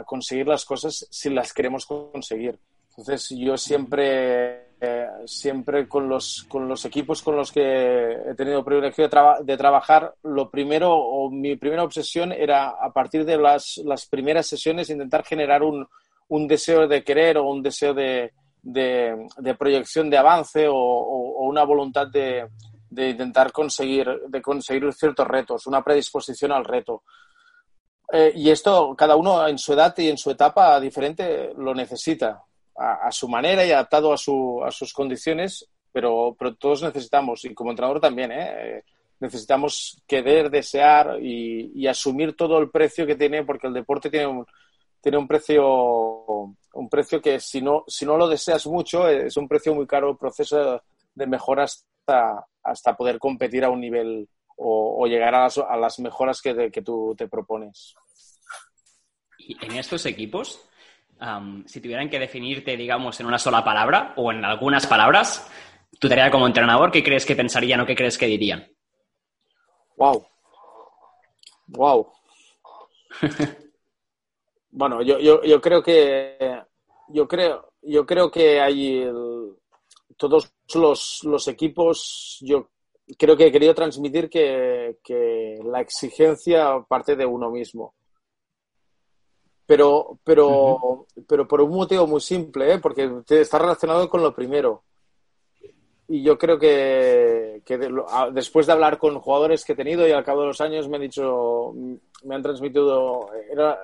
conseguir 0.06 0.48
las 0.48 0.64
cosas 0.64 1.08
si 1.12 1.30
las 1.30 1.54
queremos 1.54 1.86
conseguir. 1.86 2.58
Entonces, 2.90 3.36
yo 3.38 3.58
siempre, 3.58 4.70
eh, 4.80 5.08
siempre 5.26 5.90
con 5.90 6.08
los, 6.08 6.46
con 6.48 6.70
los 6.70 6.86
equipos 6.86 7.22
con 7.22 7.36
los 7.36 7.52
que 7.52 8.14
he 8.14 8.34
tenido 8.36 8.64
privilegio 8.64 9.10
de, 9.10 9.20
de, 9.44 9.58
trabajar, 9.58 10.16
lo 10.24 10.50
primero 10.50 10.94
o 10.94 11.30
mi 11.30 11.58
primera 11.58 11.84
obsesión 11.84 12.32
era 12.32 12.70
a 12.70 12.94
partir 12.94 13.26
de 13.26 13.38
las, 13.38 13.78
las 13.84 14.06
primeras 14.08 14.48
sesiones 14.48 14.90
intentar 14.90 15.26
generar 15.26 15.64
un, 15.64 15.86
un 16.30 16.48
deseo 16.48 16.88
de 16.88 17.04
querer 17.04 17.38
o 17.38 17.50
un 17.50 17.62
deseo 17.62 17.94
de, 17.94 18.34
de, 18.62 19.56
proyección 19.58 20.10
de 20.10 20.18
avance 20.18 20.68
o, 20.70 21.46
una 21.48 21.64
voluntad 21.64 22.08
de, 22.08 22.48
de, 22.90 23.10
intentar 23.10 23.52
conseguir, 23.52 24.08
de 24.28 24.42
conseguir 24.42 24.92
ciertos 24.94 25.28
retos, 25.28 25.68
una 25.68 25.84
predisposición 25.84 26.52
al 26.52 26.66
reto. 26.66 27.04
eh, 28.12 28.32
y 28.36 28.50
esto 28.50 28.96
cada 28.96 29.16
uno 29.16 29.48
en 29.48 29.58
su 29.58 29.74
edad 29.74 29.94
y 29.98 30.10
en 30.10 30.18
su 30.18 30.32
etapa 30.32 30.80
diferente 30.80 31.54
lo 31.58 31.74
necesita, 31.74 32.44
a, 32.78 33.12
su 33.12 33.28
manera 33.28 33.66
y 33.66 33.72
adaptado 33.72 34.14
a, 34.14 34.18
su, 34.18 34.62
a 34.64 34.70
sus 34.72 34.94
condiciones, 34.94 35.68
pero, 35.92 36.36
pero 36.38 36.56
todos 36.56 36.84
necesitamos, 36.84 37.44
y 37.46 37.54
como 37.54 37.72
entrenador 37.72 38.00
también, 38.00 38.32
¿eh? 38.32 38.84
necesitamos 39.20 40.02
querer, 40.08 40.50
desear 40.50 41.18
y, 41.22 41.88
asumir 41.88 42.36
todo 42.36 42.60
el 42.60 42.70
precio 42.70 43.06
que 43.06 43.16
tiene, 43.16 43.44
porque 43.44 43.68
el 43.68 43.74
deporte 43.74 44.10
tiene 44.10 44.28
un, 44.28 44.46
tiene 45.02 45.18
un 45.18 45.28
precio, 45.28 46.56
un 46.74 46.90
precio 46.90 47.22
que 47.22 47.40
si 47.40 47.62
no, 47.62 47.84
si 47.88 48.06
no 48.06 48.18
lo 48.18 48.28
deseas 48.28 48.66
mucho, 48.68 49.08
es 49.08 49.38
un 49.38 49.48
precio 49.48 49.74
muy 49.74 49.88
caro, 49.88 50.10
el 50.10 50.18
proceso 50.18 50.82
de 51.14 51.28
mejora 51.28 51.64
hasta, 51.64 52.46
hasta 52.64 52.96
poder 52.96 53.20
competir 53.20 53.64
a 53.64 53.70
un 53.70 53.82
nivel 53.82 54.28
o, 54.58 55.06
llegar 55.06 55.36
a 55.36 55.44
las, 55.44 55.58
a 55.58 55.78
las 55.78 56.00
mejoras 56.00 56.42
que, 56.42 56.72
que, 56.72 56.82
tú 56.82 57.14
te 57.16 57.28
propones. 57.28 57.96
Y 59.38 59.56
en 59.64 59.74
estos 59.74 60.06
equipos, 60.08 60.68
si 61.66 61.80
tuvieran 61.80 62.10
que 62.10 62.20
definirte, 62.20 62.76
digamos, 62.76 63.20
en 63.20 63.28
una 63.28 63.38
sola 63.38 63.64
palabra 63.64 64.14
o 64.18 64.32
en 64.32 64.44
algunas 64.44 64.88
palabras, 64.88 65.48
tu 66.00 66.10
tarea 66.10 66.32
como 66.32 66.48
entrenador, 66.48 66.92
¿qué 66.92 67.04
crees 67.04 67.26
que 67.26 67.36
pensarían 67.36 67.80
o 67.82 67.86
qué 67.86 67.96
crees 67.96 68.18
que 68.18 68.26
dirían? 68.26 68.68
Wow. 69.96 70.26
Wow. 71.68 72.12
bueno, 74.72 75.02
yo, 75.02 75.20
yo, 75.20 75.44
yo, 75.44 75.62
creo 75.62 75.82
que 75.82 76.38
yo 77.10 77.28
creo, 77.28 77.74
yo 77.82 78.06
creo 78.06 78.30
que 78.30 78.60
hay 78.60 79.10
todos 80.18 80.52
los, 80.76 81.24
los, 81.24 81.48
equipos, 81.48 82.38
yo 82.42 82.70
creo 83.18 83.38
que 83.38 83.48
he 83.48 83.52
querido 83.52 83.74
transmitir 83.74 84.30
que, 84.30 84.98
que, 85.04 85.60
la 85.64 85.82
exigencia 85.82 86.80
parte 86.88 87.16
de 87.16 87.26
uno 87.26 87.50
mismo. 87.50 87.96
Pero, 89.66 90.20
pero, 90.24 91.08
pero 91.28 91.48
por 91.48 91.60
un 91.62 91.72
motivo 91.72 92.08
muy 92.08 92.22
simple, 92.22 92.74
¿eh? 92.74 92.80
porque 92.80 93.12
está 93.30 93.60
relacionado 93.60 94.08
con 94.10 94.22
lo 94.22 94.34
primero 94.34 94.84
y 96.10 96.24
yo 96.24 96.38
creo 96.38 96.58
que, 96.58 97.62
después 98.32 98.66
de 98.66 98.72
hablar 98.72 98.98
con 98.98 99.20
jugadores 99.20 99.66
que 99.66 99.74
he 99.74 99.76
tenido 99.76 100.08
y 100.08 100.12
al 100.12 100.24
cabo 100.24 100.42
de 100.42 100.48
los 100.48 100.62
años 100.62 100.88
me 100.88 100.96
han 100.96 101.02
dicho, 101.02 101.74
me 102.24 102.36
han 102.36 102.42
transmitido 102.42 103.30
era 103.52 103.78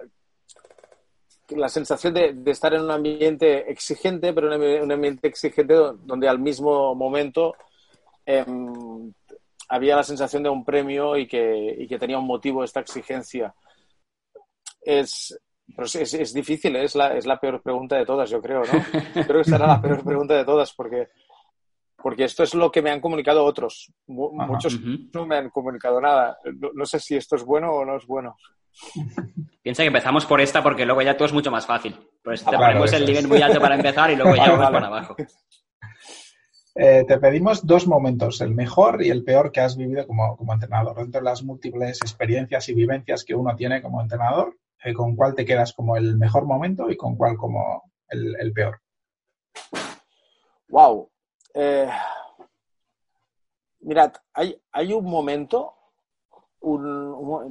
la 1.55 1.69
sensación 1.69 2.13
de, 2.13 2.36
estar 2.45 2.74
en 2.74 2.81
un 2.81 2.91
ambiente 2.91 3.72
exigente, 3.72 4.33
pero 4.33 4.48
un, 4.48 4.91
ambiente 4.91 5.27
exigente 5.27 5.74
donde 5.74 6.27
al 6.27 6.39
mismo 6.39 6.93
momento 6.95 7.55
em, 8.25 9.12
había 9.69 9.95
la 9.95 10.03
sensación 10.03 10.43
de 10.43 10.50
un 10.50 10.63
premio 10.63 11.17
y 11.17 11.27
que, 11.27 11.75
y 11.79 11.88
que 11.88 12.00
tenía 12.00 12.19
un 12.19 12.27
motivo 12.27 12.63
esta 12.63 12.79
exigencia. 12.79 13.53
Es, 14.81 15.39
es, 15.77 16.13
es, 16.13 16.33
difícil, 16.33 16.75
es 16.75 16.95
la, 16.95 17.15
es 17.15 17.25
la 17.25 17.39
peor 17.39 17.62
pregunta 17.62 17.95
de 17.95 18.05
todas, 18.05 18.29
yo 18.29 18.41
creo, 18.41 18.62
¿no? 18.62 19.24
Creo 19.25 19.43
que 19.43 19.50
será 19.50 19.67
la 19.67 19.81
peor 19.81 20.03
pregunta 20.03 20.36
de 20.36 20.45
todas 20.45 20.74
porque 20.74 21.10
porque 22.03 22.25
esto 22.25 22.43
es 22.43 22.53
lo 22.53 22.69
que 22.69 22.81
me 22.81 22.91
han 22.91 23.00
comunicado 23.00 23.45
otros. 23.45 23.89
Muchos 24.07 24.77
no 25.13 25.25
me 25.25 25.38
han 25.38 25.50
comunicado 25.50 26.01
nada. 26.01 26.38
No, 26.74 26.86
sé 26.86 27.00
si 27.00 27.15
esto 27.15 27.38
es 27.38 27.45
bueno 27.45 27.72
o 27.72 27.86
no 27.86 27.95
es 27.95 28.05
bueno. 28.05 28.36
Piensa 29.62 29.84
que 29.84 29.88
empezamos 29.88 30.25
por 30.25 30.42
esta 30.42 30.62
porque 30.62 30.86
luego 30.86 31.01
ya 31.01 31.15
todo 31.15 31.25
es 31.25 31.34
mucho 31.34 31.51
más 31.51 31.65
fácil. 31.65 31.96
Pues 32.24 32.44
te 32.44 32.58
ponemos 32.58 32.92
el 32.94 33.06
nivel 33.06 33.27
muy 33.27 33.42
alto 33.42 33.60
para 33.62 33.75
empezar 33.75 34.12
y 34.12 34.15
luego 34.15 34.36
ya 34.36 34.51
vamos 34.51 34.72
para 34.72 34.88
abajo. 34.88 35.15
Eh, 36.75 37.06
te 37.08 37.20
pedimos 37.20 37.65
dos 37.65 37.86
momentos, 37.86 38.42
el 38.42 38.56
mejor 38.56 39.03
y 39.03 39.10
el 39.10 39.24
peor 39.24 39.51
que 39.51 39.62
has 39.62 39.77
vivido 39.77 40.08
como, 40.08 40.38
entrenador. 40.51 40.98
Dentro 40.98 41.22
de 41.22 41.25
las 41.25 41.44
múltiples 41.44 42.00
experiencias 42.01 42.68
y 42.70 42.74
vivencias 42.74 43.24
que 43.24 43.36
uno 43.36 43.56
tiene 43.56 43.82
como 43.82 44.01
entrenador, 44.01 44.58
eh, 44.84 44.94
¿con 44.94 45.15
cuál 45.15 45.36
te 45.36 45.46
quedas 45.46 45.74
como 45.74 45.96
el 45.98 46.18
mejor 46.18 46.46
momento 46.46 46.89
y 46.89 46.98
con 46.98 47.15
cuál 47.15 47.38
como 47.38 47.92
el, 48.08 48.36
el 48.39 48.51
peor? 48.53 48.82
Wow, 50.68 51.12
eh, 51.53 51.88
mirad, 53.82 54.13
hay, 54.34 54.60
hay 54.72 54.94
un 54.94 55.06
momento, 55.06 55.75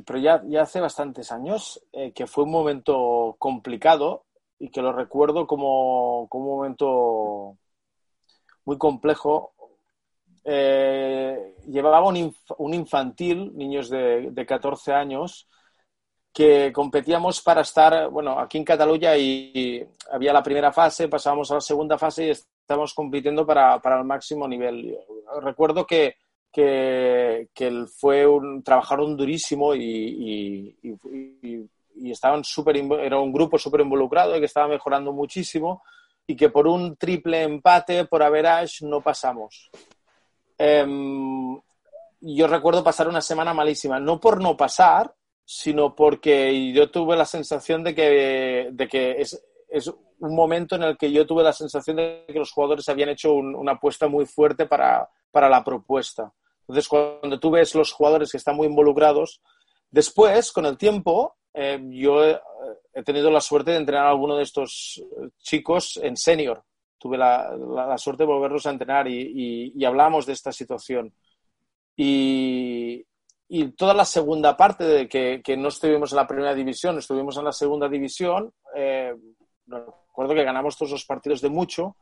pero 0.07 0.19
ya, 0.19 0.43
ya, 0.47 0.63
hace 0.63 0.81
bastantes 0.81 1.31
años, 1.33 1.85
eh, 1.93 2.13
que 2.13 2.27
fue 2.27 2.45
un 2.45 2.51
momento 2.51 3.37
complicado 3.39 4.25
y 4.59 4.71
que 4.71 4.81
lo 4.81 4.93
recuerdo 4.93 5.47
como, 5.47 6.27
como 6.29 6.45
un 6.45 6.57
momento 6.57 7.59
muy 8.65 8.79
complejo. 8.79 9.53
Eh, 10.45 11.57
llevaba 11.69 12.07
un, 12.09 12.35
un, 12.59 12.75
infantil, 12.75 13.57
niños 13.57 13.91
de, 13.91 14.31
de 14.31 14.47
14 14.47 14.93
años, 14.93 15.49
que 16.33 16.73
competíamos 16.73 17.43
para 17.43 17.61
estar, 17.61 18.09
bueno, 18.09 18.39
aquí 18.39 18.57
en 18.59 18.65
Cataluña 18.65 19.17
y, 19.17 19.87
había 20.11 20.33
la 20.33 20.43
primera 20.43 20.73
fase, 20.73 21.09
pasábamos 21.09 21.51
a 21.51 21.55
la 21.55 21.61
segunda 21.61 21.99
fase 21.99 22.27
y 22.27 22.31
estábamos 22.31 22.95
compitiendo 22.95 23.47
para, 23.47 23.81
el 23.85 24.05
máximo 24.05 24.49
nivel. 24.49 24.99
Recuerdo 25.43 25.87
que, 25.87 26.17
que, 26.53 27.49
fue 27.99 28.27
un, 28.27 28.63
trabajaron 28.63 29.17
durísimo 29.17 29.75
y, 29.75 30.77
estaban 32.05 32.45
súper, 32.45 32.77
era 32.77 33.19
un 33.19 33.33
grupo 33.33 33.59
súper 33.59 33.81
involucrado 33.81 34.37
y 34.37 34.41
que 34.41 34.47
estaba 34.47 34.69
mejorando 34.69 35.13
muchísimo 35.13 35.83
y 36.27 36.37
que 36.37 36.51
por 36.51 36.67
un 36.67 36.97
triple 36.97 37.43
empate, 37.43 38.05
por 38.05 38.23
average, 38.23 38.85
no 38.87 39.01
pasamos. 39.01 39.71
Em, 40.59 41.59
yo 42.21 42.47
recuerdo 42.47 42.85
pasar 42.85 43.09
una 43.09 43.21
semana 43.21 43.53
malísima, 43.53 43.99
no 43.99 44.21
por 44.21 44.41
no 44.41 44.57
pasar, 44.57 45.13
sino 45.45 45.95
porque 45.95 46.73
yo 46.73 46.91
tuve 46.91 47.17
la 47.17 47.25
sensación 47.25 47.83
de 47.83 47.95
que, 47.95 48.69
de 48.71 48.89
que 48.89 49.21
es, 49.21 49.43
es, 49.69 49.89
un 49.89 50.37
momento 50.37 50.77
en 50.77 50.85
el 50.85 50.97
que 50.97 51.11
yo 51.11 51.27
tuve 51.27 51.43
la 51.43 51.53
sensación 51.53 51.97
de 51.97 52.25
que 52.29 52.39
los 52.39 52.53
jugadores 52.53 52.89
habían 52.89 53.09
hecho 53.09 53.35
una 53.35 53.73
apuesta 53.73 54.07
muy 54.07 54.25
fuerte 54.25 54.67
para, 54.67 55.09
para, 55.33 55.49
la 55.49 55.65
propuesta. 55.65 56.33
Entonces, 56.63 56.89
cuando 56.89 57.39
tú 57.39 57.51
ves 57.51 57.75
los 57.75 57.93
jugadores 57.93 58.31
que 58.31 58.39
están 58.39 58.57
muy 58.57 58.67
involucrados, 58.67 59.41
después, 59.91 60.53
con 60.53 60.67
el 60.67 60.79
tiempo, 60.79 61.37
eh, 61.55 61.81
yo 61.91 62.25
he, 62.25 62.41
tenido 63.05 63.31
la 63.31 63.41
suerte 63.41 63.73
de 63.73 63.79
entrenar 63.79 64.07
a 64.07 64.11
alguno 64.11 64.37
de 64.37 64.45
estos 64.45 65.03
chicos 65.39 65.99
en 66.03 66.17
senior. 66.17 66.63
Tuve 66.99 67.19
la, 67.19 67.57
la, 67.57 67.99
suerte 67.99 68.23
de 68.23 68.29
volverlos 68.29 68.65
a 68.67 68.71
entrenar 68.71 69.09
y, 69.09 69.73
y, 69.75 69.85
hablamos 69.85 70.25
de 70.25 70.35
esta 70.35 70.53
situación. 70.53 71.13
Y, 71.97 73.05
y 73.49 73.73
toda 73.73 73.93
la 73.93 74.05
segunda 74.05 74.57
parte 74.57 74.85
de 74.85 75.09
que, 75.09 75.43
que, 75.45 75.57
no 75.57 75.69
estuvimos 75.69 76.13
en 76.13 76.17
la 76.17 76.27
primera 76.27 76.55
división, 76.55 76.97
estuvimos 76.99 77.37
en 77.37 77.45
la 77.45 77.53
segunda 77.53 77.89
división, 77.89 78.53
eh, 78.75 79.15
recuerdo 79.67 80.35
que 80.35 80.45
ganamos 80.45 80.77
todos 80.77 80.93
los 80.93 81.05
partidos 81.05 81.41
de 81.41 81.51
mucho, 81.51 81.97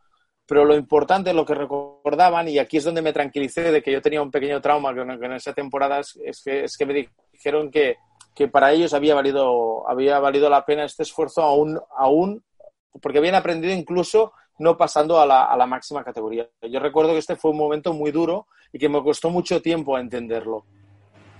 pero 0.50 0.64
lo 0.64 0.74
importante, 0.74 1.32
lo 1.32 1.46
que 1.46 1.54
recordaban, 1.54 2.48
y 2.48 2.58
aquí 2.58 2.78
es 2.78 2.84
donde 2.84 3.02
me 3.02 3.12
tranquilicé 3.12 3.70
de 3.70 3.80
que 3.80 3.92
yo 3.92 4.02
tenía 4.02 4.20
un 4.20 4.32
pequeño 4.32 4.60
trauma 4.60 4.90
en 4.90 5.32
esa 5.32 5.52
temporada, 5.52 6.00
es 6.00 6.42
que, 6.44 6.64
es 6.64 6.76
que 6.76 6.86
me 6.86 7.08
dijeron 7.32 7.70
que, 7.70 7.98
que, 8.34 8.48
para 8.48 8.72
ellos 8.72 8.92
había 8.92 9.14
valido, 9.14 9.88
había 9.88 10.18
valido 10.18 10.50
la 10.50 10.64
pena 10.66 10.82
este 10.82 11.04
esfuerzo 11.04 11.42
aún, 11.42 11.78
aún 11.96 12.42
porque 13.00 13.18
habían 13.18 13.36
aprendido 13.36 13.72
incluso 13.72 14.32
no 14.58 14.76
pasando 14.76 15.20
a 15.20 15.26
la, 15.26 15.44
a 15.44 15.56
la 15.56 15.66
máxima 15.66 16.02
categoría. 16.02 16.48
Yo 16.62 16.80
recuerdo 16.80 17.12
que 17.12 17.18
este 17.18 17.36
fue 17.36 17.52
un 17.52 17.56
momento 17.56 17.92
muy 17.92 18.10
duro 18.10 18.48
y 18.72 18.80
que 18.80 18.88
me 18.88 19.04
costó 19.04 19.30
mucho 19.30 19.62
tiempo 19.62 19.96
entenderlo. 20.00 20.64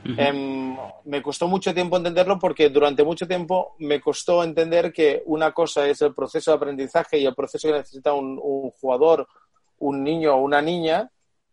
Em, 0.05 0.77
me 1.05 1.23
costó 1.23 1.47
mucho 1.47 1.75
tiempo 1.75 1.97
entenderlo 1.97 2.39
porque 2.39 2.71
durante 2.71 3.05
mucho 3.05 3.27
tiempo 3.27 3.75
me 3.79 4.01
costó 4.01 4.43
entender 4.43 4.93
que 4.93 5.23
una 5.27 5.53
cosa 5.53 5.87
es 5.87 6.01
el 6.03 6.15
proceso 6.15 6.51
de 6.51 6.57
aprendizaje 6.57 7.19
y 7.19 7.27
el 7.27 7.35
proceso 7.35 7.69
que 7.69 7.75
necesita 7.75 8.15
un, 8.15 8.39
jugador, 8.81 9.29
un 9.79 10.03
niño 10.03 10.35
o 10.35 10.43
una 10.43 10.63
niña, 10.63 11.11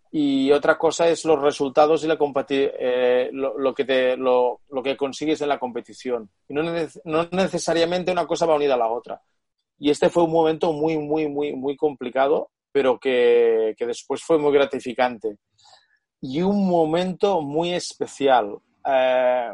y 0.10 0.52
otra 0.52 0.78
cosa 0.78 1.10
es 1.10 1.26
los 1.26 1.42
resultados 1.42 2.04
y 2.04 2.08
la 2.08 2.18
eh, 2.50 3.30
lo, 3.34 3.74
que 3.74 3.84
te, 3.84 4.16
lo, 4.16 4.62
que 4.82 4.96
consigues 4.96 5.42
en 5.42 5.50
la 5.50 5.60
competición. 5.60 6.30
Y 6.48 6.54
no, 6.54 6.64
no, 7.04 7.28
necesariamente 7.32 8.14
una 8.14 8.26
cosa 8.26 8.46
va 8.46 8.56
unida 8.56 8.76
a 8.76 8.78
la 8.78 8.88
otra. 8.88 9.22
Y 9.78 9.90
este 9.90 10.10
fue 10.10 10.24
un 10.24 10.32
momento 10.32 10.72
muy, 10.72 10.98
muy, 10.98 11.28
muy, 11.28 11.54
muy 11.54 11.76
complicado, 11.76 12.50
pero 12.72 12.98
que, 12.98 13.76
que 13.78 13.86
después 13.86 14.24
fue 14.24 14.38
muy 14.38 14.54
gratificante 14.54 15.38
y 16.22 16.42
un 16.42 16.68
momento 16.68 17.42
muy 17.42 17.74
especial. 17.74 18.58
Eh, 18.86 19.52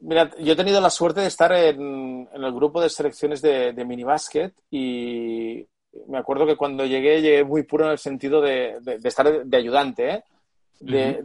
mira, 0.00 0.30
yo 0.38 0.52
he 0.52 0.56
tenido 0.56 0.80
la 0.80 0.90
suerte 0.90 1.20
de 1.20 1.26
estar 1.26 1.52
en, 1.52 2.28
el 2.32 2.52
grupo 2.52 2.80
de 2.80 2.88
selecciones 2.88 3.42
de, 3.42 3.72
de 3.72 3.84
minibásquet 3.84 4.54
y 4.70 5.66
me 6.06 6.18
acuerdo 6.18 6.46
que 6.46 6.56
cuando 6.56 6.86
llegué, 6.86 7.20
llegué 7.20 7.44
muy 7.44 7.64
puro 7.64 7.86
en 7.86 7.92
el 7.92 7.98
sentido 7.98 8.40
de, 8.40 8.78
estar 9.02 9.44
de, 9.44 9.56
ayudante. 9.56 10.10
¿eh? 10.10 10.24
De, 10.80 11.22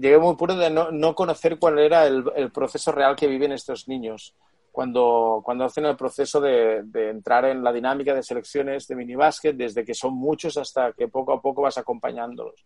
llegué 0.00 0.18
muy 0.18 0.36
puro 0.36 0.54
de 0.54 0.70
no, 0.70 1.14
conocer 1.14 1.58
cuál 1.58 1.78
era 1.80 2.06
el, 2.06 2.24
el, 2.36 2.50
proceso 2.50 2.92
real 2.92 3.16
que 3.16 3.26
viven 3.26 3.52
estos 3.52 3.88
niños 3.88 4.34
cuando, 4.78 5.42
cuando 5.44 5.64
hacen 5.64 5.86
el 5.86 5.96
proceso 5.96 6.40
de, 6.40 6.84
entrar 7.10 7.44
en 7.46 7.64
la 7.64 7.72
dinámica 7.72 8.14
de 8.14 8.22
selecciones 8.22 8.86
de 8.86 8.94
minibásquet, 8.94 9.56
desde 9.56 9.84
que 9.84 9.92
son 9.92 10.14
muchos 10.14 10.56
hasta 10.56 10.92
que 10.92 11.08
poco 11.08 11.32
a 11.32 11.42
poco 11.42 11.62
vas 11.62 11.78
acompañándolos. 11.78 12.64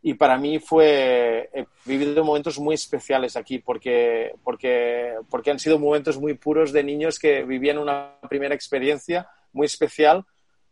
y 0.00 0.14
para 0.14 0.38
mí 0.38 0.58
fue, 0.58 1.50
he 1.52 1.66
vivido 1.84 2.24
momentos 2.24 2.58
muy 2.58 2.76
especiales 2.76 3.36
aquí 3.36 3.58
porque, 3.58 4.32
porque, 4.42 5.16
porque 5.28 5.50
han 5.50 5.58
sido 5.58 5.78
momentos 5.78 6.18
muy 6.18 6.32
puros 6.32 6.72
de 6.72 6.82
niños 6.82 7.18
que 7.18 7.42
vivían 7.42 7.76
una 7.76 8.14
primera 8.30 8.54
experiencia 8.54 9.28
muy 9.52 9.66
especial 9.66 10.24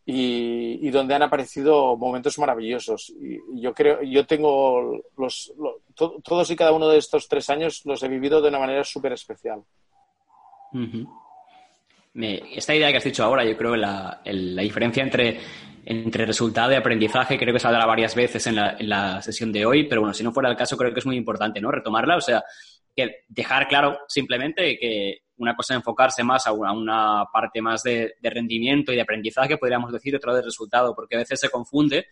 y, 0.07 0.89
donde 0.89 1.15
han 1.15 1.23
aparecido 1.23 1.99
momentos 1.99 2.39
maravillosos. 2.39 3.11
Y 3.21 3.61
yo 3.61 3.75
creo, 3.75 4.03
yo 4.05 4.25
tengo 4.27 5.03
los, 5.19 5.53
todos 5.95 6.51
y 6.51 6.57
cada 6.57 6.73
uno 6.73 6.89
de 6.89 6.97
estos 6.97 7.29
tres 7.29 7.51
años 7.51 7.83
los 7.85 8.03
he 8.03 8.09
vivido 8.09 8.41
de 8.41 8.49
una 8.49 8.59
manera 8.59 8.85
súper 8.85 9.13
especial. 9.13 9.63
Esta 12.15 12.75
idea 12.75 12.91
que 12.91 12.97
has 12.99 13.05
dicho 13.05 13.25
ahora, 13.25 13.45
yo 13.45 13.57
creo 13.57 13.73
que 13.73 13.79
la, 13.79 14.21
la 14.25 14.63
diferencia 14.63 15.03
entre 15.03 15.39
entre 15.91 16.27
resultado 16.27 16.71
y 16.73 16.75
aprendizaje, 16.75 17.39
creo 17.39 17.55
que 17.55 17.61
saldrá 17.61 17.87
varias 17.87 18.15
veces 18.15 18.47
en 18.47 18.57
la, 18.57 18.77
en 18.79 18.91
la, 18.91 19.23
sesión 19.23 19.51
de 19.51 19.65
hoy, 19.65 19.85
pero 19.85 20.03
bueno, 20.03 20.13
si 20.13 20.23
no 20.23 20.33
fuera 20.33 20.51
el 20.51 20.57
caso, 20.57 20.77
creo 20.77 20.93
que 20.93 21.01
es 21.01 21.07
muy 21.07 21.17
importante, 21.17 21.63
¿no? 21.63 21.71
Retomarla, 21.71 22.17
o 22.17 22.21
sea, 22.21 22.45
que 22.95 23.25
dejar 23.27 23.69
claro 23.69 24.01
simplemente 24.07 24.77
que 24.79 25.21
una 25.39 25.57
cosa 25.57 25.73
es 25.73 25.79
enfocarse 25.79 26.23
más 26.23 26.47
a 26.47 26.53
una, 26.53 27.25
parte 27.33 27.63
más 27.63 27.83
de, 27.83 28.17
rendimiento 28.23 28.93
y 28.93 28.97
de 28.97 29.01
aprendizaje, 29.01 29.57
podríamos 29.57 29.91
decir, 29.91 30.15
otra 30.15 30.35
de 30.35 30.43
resultado, 30.43 30.95
porque 30.95 31.17
a 31.17 31.21
veces 31.21 31.41
se 31.41 31.49
confunde 31.49 32.07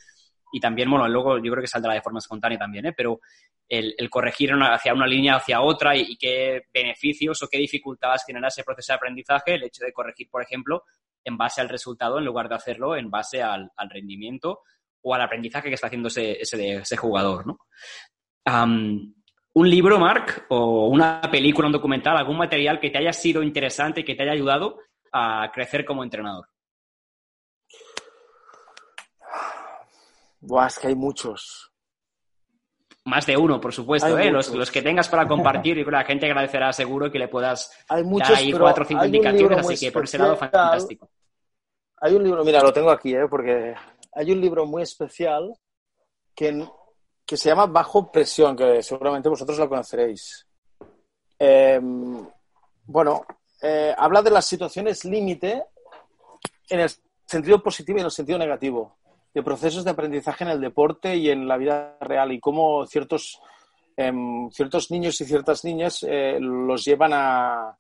y 0.52 0.60
también, 0.60 0.90
bueno, 0.90 1.08
luego 1.08 1.38
yo 1.38 1.50
creo 1.52 1.62
que 1.62 1.68
saldrá 1.68 1.94
de 1.94 2.02
forma 2.02 2.18
espontánea 2.18 2.58
también, 2.58 2.86
¿eh? 2.86 2.92
Pero 2.92 3.20
el, 3.68 3.94
corregir 4.08 4.52
hacia 4.52 4.94
una 4.94 5.06
línea 5.06 5.36
hacia 5.36 5.60
otra 5.60 5.96
y, 5.96 6.12
y, 6.12 6.16
qué 6.16 6.62
beneficios 6.72 7.42
o 7.42 7.48
qué 7.48 7.58
dificultades 7.58 8.24
genera 8.24 8.48
ese 8.48 8.62
proceso 8.62 8.92
de 8.92 8.96
aprendizaje, 8.96 9.54
el 9.54 9.64
hecho 9.64 9.84
de 9.84 9.92
corregir, 9.92 10.28
por 10.30 10.42
ejemplo, 10.42 10.84
en 11.26 11.36
base 11.36 11.60
al 11.60 11.68
resultado 11.68 12.18
en 12.18 12.24
lugar 12.24 12.48
de 12.48 12.54
hacerlo 12.54 12.96
en 12.96 13.10
base 13.10 13.42
al, 13.42 13.70
rendimiento 13.90 14.60
o 15.02 15.14
al 15.14 15.20
aprendizaje 15.20 15.68
que 15.68 15.74
está 15.74 15.88
haciendo 15.88 16.08
ese, 16.08 16.40
ese, 16.40 16.96
jugador, 16.96 17.46
¿no? 17.46 17.58
un 19.54 19.70
libro, 19.70 19.98
Mark, 19.98 20.46
o 20.50 20.86
una 20.88 21.20
película, 21.30 21.66
un 21.66 21.72
documental, 21.72 22.16
algún 22.16 22.36
material 22.36 22.78
que 22.78 22.90
te 22.90 22.98
haya 22.98 23.12
sido 23.12 23.42
interesante, 23.42 24.04
que 24.04 24.14
te 24.14 24.22
haya 24.22 24.32
ayudado 24.32 24.78
a 25.12 25.50
crecer 25.52 25.84
como 25.84 26.04
entrenador. 26.04 26.46
Buah, 30.46 30.68
es 30.68 30.78
que 30.78 30.86
hay 30.86 30.94
muchos. 30.94 31.72
Más 33.04 33.26
de 33.26 33.36
uno, 33.36 33.60
por 33.60 33.72
supuesto, 33.72 34.16
¿eh? 34.18 34.30
los, 34.30 34.70
que 34.70 34.82
tengas 34.82 35.08
para 35.08 35.26
compartir, 35.26 35.78
y 35.78 35.84
la 35.84 36.04
gente 36.04 36.26
agradecerá 36.26 36.72
seguro 36.72 37.10
que 37.10 37.18
le 37.18 37.28
puedas 37.28 37.70
hay 37.88 38.02
muchos, 38.02 38.30
dar 38.30 38.38
ahí 38.38 38.52
cuatro 38.52 38.84
o 38.84 38.86
cinco 38.86 39.04
indicaciones, 39.04 39.58
así 39.58 39.86
que 39.86 39.92
por 39.92 40.04
ese 40.04 40.18
lado, 40.18 40.36
fantástico. 40.36 41.08
Hay 41.98 42.14
un 42.14 42.24
libro, 42.24 42.44
mira, 42.44 42.62
lo 42.62 42.72
tengo 42.72 42.90
aquí, 42.90 43.14
¿eh? 43.14 43.26
porque 43.28 43.74
hay 44.12 44.32
un 44.32 44.40
libro 44.40 44.66
muy 44.66 44.82
especial 44.82 45.52
que, 46.34 46.66
que 47.24 47.36
se 47.36 47.48
llama 47.48 47.66
Bajo 47.66 48.10
Presión, 48.10 48.56
que 48.56 48.82
seguramente 48.82 49.28
vosotros 49.28 49.58
lo 49.58 49.68
conoceréis. 49.68 50.46
Em, 51.38 52.26
bueno, 52.84 53.24
eh, 53.62 53.94
habla 53.96 54.22
de 54.22 54.30
las 54.30 54.46
situaciones 54.46 55.04
límite 55.04 55.64
en 56.68 56.80
el 56.80 56.90
sentido 57.24 57.62
positivo 57.62 57.98
y 57.98 58.00
en 58.00 58.06
el 58.06 58.12
sentido 58.12 58.38
negativo, 58.38 58.96
de 59.36 59.42
procesos 59.42 59.84
de 59.84 59.90
aprendizaje 59.90 60.44
en 60.44 60.50
el 60.50 60.62
deporte 60.62 61.14
y 61.14 61.28
en 61.28 61.46
la 61.46 61.58
vida 61.58 61.98
real 62.00 62.32
y 62.32 62.40
cómo 62.40 62.86
ciertos, 62.86 63.38
em, 63.94 64.48
ciertos 64.50 64.90
niños 64.90 65.20
y 65.20 65.26
ciertas 65.26 65.62
niñas 65.62 66.02
eh, 66.08 66.38
los 66.40 66.82
llevan 66.86 67.12
a, 67.12 67.76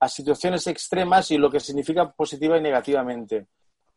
a 0.00 0.08
situaciones 0.08 0.66
extremas 0.68 1.30
y 1.32 1.36
lo 1.36 1.50
que 1.50 1.60
significa 1.60 2.10
positiva 2.10 2.56
y 2.56 2.62
negativamente. 2.62 3.48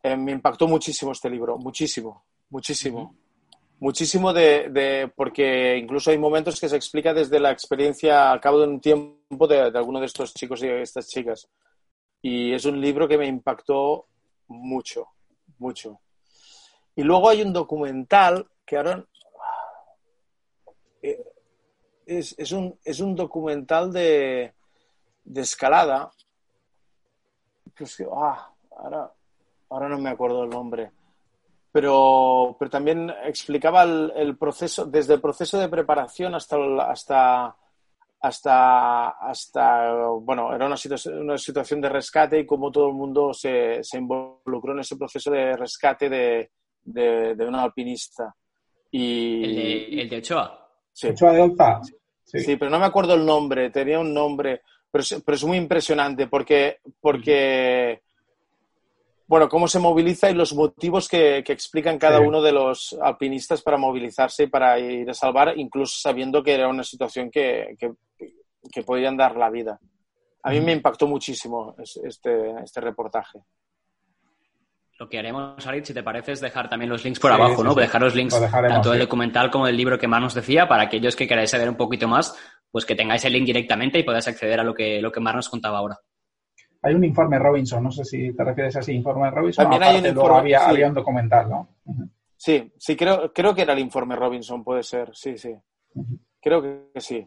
Eh, 0.02 0.14
me 0.14 0.32
impactó 0.32 0.68
muchísimo 0.68 1.12
este 1.12 1.30
libro, 1.30 1.56
muchísimo, 1.56 2.26
muchísimo. 2.50 3.16
Muchísimo 3.80 4.34
de, 4.34 5.10
porque 5.16 5.78
incluso 5.78 6.10
hay 6.10 6.18
momentos 6.18 6.60
que 6.60 6.68
se 6.68 6.76
explica 6.76 7.14
desde 7.14 7.40
la 7.40 7.50
experiencia 7.50 8.30
al 8.30 8.40
cabo 8.40 8.60
de 8.60 8.68
un 8.68 8.80
tiempo 8.80 9.46
de, 9.46 9.70
de 9.70 9.78
alguno 9.78 10.00
de 10.00 10.06
estos 10.06 10.34
chicos 10.34 10.62
y 10.62 10.66
de 10.66 10.82
estas 10.82 11.08
chicas. 11.08 11.48
Y 12.20 12.52
es 12.52 12.66
un 12.66 12.78
libro 12.78 13.08
que 13.08 13.16
me 13.16 13.26
impactó 13.26 14.06
mucho, 14.48 15.08
mucho. 15.58 15.98
Y 16.96 17.02
luego 17.02 17.28
hay 17.28 17.42
un 17.42 17.52
documental 17.52 18.46
que 18.64 18.76
ahora 18.76 19.04
eh, 21.02 21.22
es, 22.06 22.52
un, 22.52 22.78
es 22.84 23.00
un 23.00 23.16
documental 23.16 23.92
de, 23.92 24.54
de 25.24 25.40
escalada. 25.40 26.10
Pues, 27.76 28.02
ah, 28.12 28.50
ahora, 28.76 29.12
ahora 29.70 29.88
no 29.88 29.98
me 29.98 30.10
acuerdo 30.10 30.44
el 30.44 30.50
nombre. 30.50 30.92
Pero, 31.72 32.56
pero 32.58 32.70
también 32.70 33.10
explicaba 33.24 33.82
el, 33.82 34.36
proceso, 34.38 34.86
desde 34.86 35.14
el 35.14 35.20
proceso 35.20 35.58
de 35.58 35.68
preparación 35.68 36.36
hasta, 36.36 36.56
hasta, 36.88 37.56
hasta, 38.20 39.08
hasta 39.08 39.96
bueno, 40.20 40.54
era 40.54 40.66
una, 40.66 40.76
situación, 40.76 41.22
una 41.22 41.36
situación 41.36 41.80
de 41.80 41.88
rescate 41.88 42.38
y 42.38 42.46
cómo 42.46 42.70
todo 42.70 42.86
el 42.86 42.94
mundo 42.94 43.34
se, 43.34 43.82
se 43.82 43.98
involucró 43.98 44.72
en 44.72 44.80
ese 44.80 44.96
proceso 44.96 45.32
de 45.32 45.56
rescate 45.56 46.08
de, 46.08 46.50
de, 46.84 47.36
un 47.46 47.54
alpinista. 47.54 48.34
Y, 48.90 50.00
¿El, 50.00 50.08
de, 50.08 50.18
Ochoa? 50.18 50.68
Sí. 50.92 51.08
Ochoa 51.08 51.32
de 51.32 51.52
Sí. 52.24 52.40
sí. 52.40 52.56
pero 52.56 52.70
no 52.70 52.78
me 52.78 52.86
acuerdo 52.86 53.14
el 53.14 53.24
nombre, 53.24 53.70
tenía 53.70 53.98
un 53.98 54.12
nombre. 54.14 54.62
Pero 54.90 55.02
es, 55.02 55.44
muy 55.44 55.56
impresionante 55.56 56.28
porque, 56.28 56.78
porque, 57.00 58.02
bueno, 59.26 59.48
cómo 59.48 59.66
se 59.66 59.80
moviliza 59.80 60.30
y 60.30 60.34
los 60.34 60.54
motivos 60.54 61.08
que, 61.08 61.38
explican 61.38 61.98
cada 61.98 62.20
uno 62.20 62.40
de 62.40 62.52
los 62.52 62.96
alpinistas 63.02 63.60
para 63.60 63.76
movilizarse 63.76 64.44
y 64.44 64.46
para 64.46 64.78
ir 64.78 65.10
a 65.10 65.14
salvar, 65.14 65.54
incluso 65.56 65.98
sabiendo 65.98 66.44
que 66.44 66.54
era 66.54 66.68
una 66.68 66.84
situación 66.84 67.28
que, 67.28 67.76
que, 67.76 68.82
podían 68.84 69.16
dar 69.16 69.36
la 69.36 69.50
vida. 69.50 69.80
A 70.44 70.50
mí 70.50 70.60
me 70.60 70.72
impactó 70.72 71.08
muchísimo 71.08 71.74
este, 72.04 72.52
este 72.62 72.80
reportaje. 72.80 73.40
Lo 74.98 75.08
que 75.08 75.18
haremos, 75.18 75.66
Arit, 75.66 75.84
si 75.84 75.94
te 75.94 76.04
parece, 76.04 76.32
es 76.32 76.40
dejar 76.40 76.68
también 76.68 76.88
los 76.88 77.04
links 77.04 77.18
por 77.18 77.32
abajo, 77.32 77.64
¿no? 77.64 77.74
Dejar 77.74 78.00
los 78.00 78.14
links 78.14 78.40
tanto 78.50 78.92
del 78.92 79.00
documental 79.00 79.50
como 79.50 79.66
del 79.66 79.76
libro 79.76 79.98
que 79.98 80.06
más 80.06 80.20
nos 80.20 80.34
decía, 80.34 80.68
para 80.68 80.84
aquellos 80.84 81.16
que 81.16 81.26
queráis 81.26 81.50
saber 81.50 81.68
un 81.68 81.76
poquito 81.76 82.06
más, 82.06 82.38
pues 82.70 82.86
que 82.86 82.94
tengáis 82.94 83.24
el 83.24 83.32
link 83.32 83.46
directamente 83.46 83.98
y 83.98 84.04
podáis 84.04 84.28
acceder 84.28 84.60
a 84.60 84.64
lo 84.64 84.72
que, 84.72 85.00
lo 85.00 85.10
que 85.10 85.20
Mar 85.20 85.34
nos 85.34 85.48
contaba 85.48 85.78
ahora. 85.78 85.98
Hay 86.82 86.94
un 86.94 87.02
informe 87.02 87.38
Robinson, 87.38 87.82
no 87.82 87.90
sé 87.90 88.04
si 88.04 88.32
te 88.34 88.44
refieres 88.44 88.76
a 88.76 88.80
ese 88.80 88.92
informe 88.92 89.30
Robinson. 89.30 89.64
También 89.64 89.82
hay 89.82 89.98
un 89.98 90.06
informe, 90.06 90.38
había, 90.38 90.68
había, 90.68 90.88
un 90.88 90.94
documental, 90.94 91.48
¿no? 91.48 91.68
Sí, 92.36 92.72
sí, 92.78 92.94
creo, 92.94 93.32
creo 93.32 93.54
que 93.54 93.62
era 93.62 93.72
el 93.72 93.78
informe 93.78 94.14
Robinson, 94.14 94.62
puede 94.62 94.82
ser, 94.82 95.10
sí, 95.14 95.36
sí. 95.38 95.56
Creo 96.40 96.62
que 96.62 97.00
sí. 97.00 97.26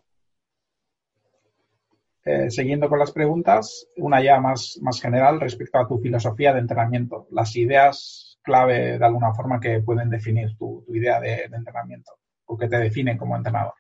Eh, 2.30 2.52
siguiendo 2.52 2.90
con 2.90 3.00
las 3.00 3.14
preguntas, 3.14 3.88
una 3.96 4.22
ya 4.22 4.38
más, 4.38 4.78
más 4.82 5.00
general 5.00 5.40
respecto 5.40 5.80
a 5.80 5.88
tu 5.88 5.98
filosofía 5.98 6.52
de 6.52 6.60
entrenamiento, 6.60 7.26
las 7.32 7.56
ideas 7.56 8.38
clave 8.42 9.00
de 9.00 9.06
alguna 9.06 9.34
forma 9.34 9.62
que 9.62 9.80
pueden 9.80 10.10
definir 10.10 10.58
tu, 10.58 10.84
idea 10.90 11.22
de, 11.22 11.44
entrenamiento 11.44 12.12
o 12.48 12.58
que 12.58 12.68
te 12.68 12.80
definen 12.80 13.18
como 13.18 13.38
entrenador. 13.38 13.76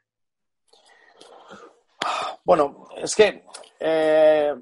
Bueno, 2.45 2.87
es 2.95 3.13
que 3.17 3.43
eh, 3.81 4.55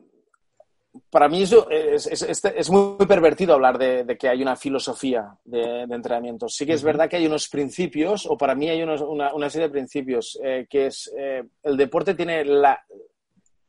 para 1.12 1.30
mí 1.30 1.44
eso 1.44 1.70
es, 1.70 2.72
muy 2.72 3.06
pervertido 3.06 3.54
hablar 3.54 3.78
de, 3.78 4.18
que 4.18 4.30
hay 4.30 4.42
una 4.42 4.56
filosofía 4.56 5.38
de, 5.44 5.82
entrenamiento. 5.84 6.50
Sí 6.50 6.66
que 6.66 6.74
es 6.74 6.82
verdad 6.82 7.08
que 7.08 7.18
hay 7.18 7.28
unos 7.28 7.50
principios, 7.50 8.26
o 8.26 8.36
para 8.36 8.56
mí 8.56 8.68
hay 8.68 8.82
una, 8.82 9.50
serie 9.52 9.68
de 9.68 9.74
principios, 9.74 10.40
eh, 10.44 10.66
que 10.68 10.88
es 10.88 11.14
eh, 11.16 11.44
el 11.62 11.78
deporte 11.78 12.16
tiene, 12.16 12.44
la, 12.44 12.84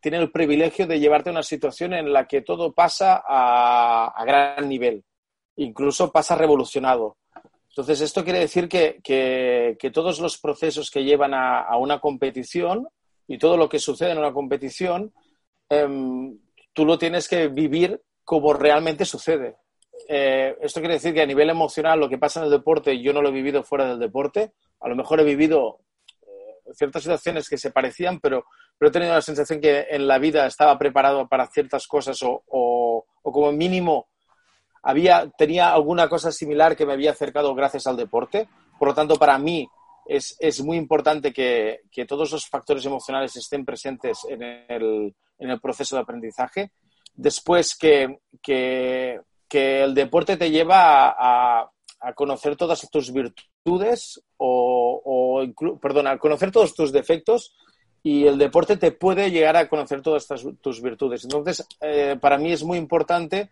tiene 0.07 0.19
el 0.19 0.31
privilegio 0.31 0.87
de 0.87 1.01
llevarte 1.01 1.31
a 1.31 1.33
una 1.33 1.43
situación 1.43 1.93
en 1.93 2.13
la 2.13 2.29
que 2.29 2.41
todo 2.41 2.73
pasa 2.73 3.21
a, 3.27 4.25
gran 4.25 4.69
nivel, 4.69 5.03
incluso 5.57 6.13
pasa 6.13 6.37
revolucionado. 6.37 7.17
Entonces, 7.71 8.01
esto 8.01 8.23
quiere 8.23 8.39
decir 8.39 8.69
que, 8.69 9.77
todos 9.93 10.21
los 10.21 10.39
procesos 10.39 10.93
que 10.93 11.03
llevan 11.03 11.35
a 11.35 11.77
una 11.77 11.99
competición 11.99 12.87
y 13.27 13.37
todo 13.37 13.57
lo 13.57 13.69
que 13.69 13.81
sucede 13.81 14.13
en 14.13 14.19
una 14.19 14.33
competición, 14.33 15.13
em, 15.69 16.39
tú 16.73 16.85
lo 16.85 16.99
tienes 16.99 17.27
que 17.27 17.49
vivir 17.49 18.01
como 18.23 18.53
realmente 18.53 19.05
sucede. 19.05 19.57
Eh, 20.09 20.57
esto 20.61 20.79
quiere 20.79 20.95
decir 20.95 21.15
que 21.15 21.23
a 21.23 21.27
nivel 21.27 21.51
emocional 21.51 21.99
lo 21.99 22.09
que 22.09 22.19
pasa 22.19 22.39
en 22.39 22.45
el 22.45 22.53
deporte 22.53 23.01
yo 23.03 23.13
no 23.13 23.23
lo 23.23 23.31
he 23.31 23.33
vivido 23.33 23.65
fuera 23.65 23.89
del 23.89 23.99
deporte. 23.99 24.53
A 24.81 24.89
lo 24.89 24.95
mejor 24.95 25.19
he 25.19 25.25
vivido 25.25 25.81
ciertas 26.75 27.03
situaciones 27.03 27.49
que 27.49 27.59
se 27.59 27.71
parecían, 27.71 28.21
pero, 28.21 28.45
pero 28.79 28.89
he 28.89 28.93
tenido 28.93 29.15
la 29.15 29.23
sensación 29.23 29.61
que 29.61 29.87
en 29.91 30.07
la 30.07 30.19
vida 30.19 30.47
estaba 30.47 30.79
preparado 30.79 31.29
para 31.29 31.47
ciertas 31.47 31.87
cosas 31.87 32.23
o, 32.23 32.43
o, 32.47 33.05
como 33.23 33.53
mínimo 33.53 34.09
había, 34.83 35.29
tenía 35.37 35.73
alguna 35.73 36.09
cosa 36.09 36.31
similar 36.31 36.77
que 36.77 36.87
me 36.87 36.93
había 36.93 37.11
acercado 37.11 37.55
gracias 37.55 37.87
al 37.87 37.97
deporte. 37.97 38.49
Por 38.79 38.89
lo 38.89 38.95
tanto, 38.95 39.17
para 39.17 39.37
mí, 39.37 39.69
es, 40.07 40.63
muy 40.63 40.77
importante 40.77 41.33
que, 41.33 41.81
todos 42.07 42.31
los 42.31 42.47
factores 42.47 42.85
emocionales 42.87 43.35
estén 43.37 43.65
presentes 43.65 44.21
en 44.29 44.43
el, 44.43 45.61
proceso 45.61 45.97
de 45.97 46.03
aprendizaje. 46.03 46.71
Después, 47.15 47.77
que, 47.77 48.17
el 49.51 49.95
deporte 49.95 50.37
te 50.37 50.51
lleva 50.51 51.09
a, 51.19 51.69
a 52.01 52.13
conocer 52.15 52.57
todas 52.57 52.89
tus 52.89 53.13
virtudes 53.13 53.56
o, 53.67 55.03
o 55.05 55.79
perdón, 55.81 56.07
a 56.07 56.19
conocer 56.19 56.51
todos 56.51 56.75
tus 56.75 56.93
defectos 56.93 57.55
y 58.07 58.25
el 58.25 58.39
deporte 58.39 58.77
te 58.77 58.93
puede 58.93 59.33
llegar 59.33 59.57
a 59.57 59.69
conocer 59.69 60.01
todas 60.01 60.29
tus 60.61 60.81
virtudes. 60.81 61.25
Entonces, 61.25 61.67
eh, 61.81 62.17
para 62.21 62.39
mí 62.39 62.53
es 62.53 62.63
muy 62.63 62.79
importante 62.79 63.51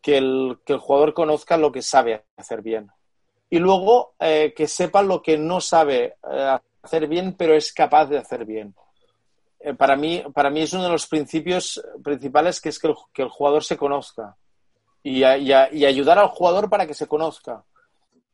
que 0.00 0.18
el, 0.18 0.58
que 0.64 0.74
el, 0.74 0.78
jugador 0.78 1.14
conozca 1.14 1.56
lo 1.56 1.72
que 1.72 1.82
sabe 1.82 2.22
hacer 2.36 2.62
bien 2.62 2.92
y 3.50 3.58
luego 3.58 4.14
eh, 4.20 4.54
que 4.56 4.68
sepa 4.68 5.02
lo 5.02 5.20
que 5.20 5.36
no 5.36 5.60
sabe 5.60 6.14
eh, 6.30 6.58
hacer 6.80 7.08
bien, 7.08 7.34
pero 7.36 7.56
es 7.56 7.72
capaz 7.72 8.06
de 8.06 8.18
hacer 8.18 8.44
bien. 8.44 8.72
para, 9.76 9.96
mí, 9.96 10.22
para 10.32 10.50
mí 10.50 10.62
es 10.62 10.72
uno 10.72 10.84
de 10.84 10.90
los 10.90 11.08
principios 11.08 11.82
principales 12.04 12.60
que 12.60 12.68
es 12.68 12.78
que 12.78 12.94
el, 13.22 13.28
jugador 13.28 13.64
se 13.64 13.76
conozca 13.76 14.36
y 15.02 15.24
ayudar 15.24 16.20
al 16.20 16.28
jugador 16.28 16.70
para 16.70 16.86
que 16.86 16.94
se 16.94 17.08
conozca. 17.08 17.64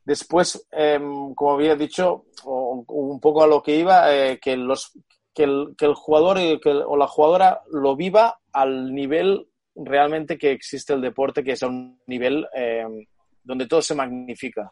Después, 0.05 0.67
em, 0.71 1.35
como 1.35 1.53
había 1.53 1.77
dicho, 1.77 2.27
o, 2.45 2.85
un 2.87 3.21
poco 3.21 3.43
a 3.43 3.47
lo 3.47 3.63
que 3.63 3.77
iba, 3.77 4.15
eh, 4.15 4.39
que, 4.39 4.57
los, 4.57 4.93
que, 5.33 5.45
el, 5.45 5.75
que 5.79 5.87
el 5.87 5.95
jugador 5.95 6.39
o 6.87 6.97
la 6.97 7.07
jugadora 7.07 7.63
lo 7.71 7.97
viva 7.97 8.39
al 8.53 8.95
nivel 8.95 9.49
realmente 9.75 10.37
que 10.37 10.53
existe 10.53 10.93
el 10.93 11.01
deporte, 11.01 11.43
que 11.43 11.53
es 11.53 11.63
a 11.63 11.69
un 11.69 12.01
nivel 12.07 12.47
em, 12.53 13.07
donde 13.43 13.67
todo 13.67 13.81
se 13.81 13.95
magnifica, 13.95 14.71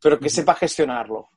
pero 0.00 0.20
que 0.20 0.28
sepa 0.28 0.54
gestionarlo. 0.54 1.30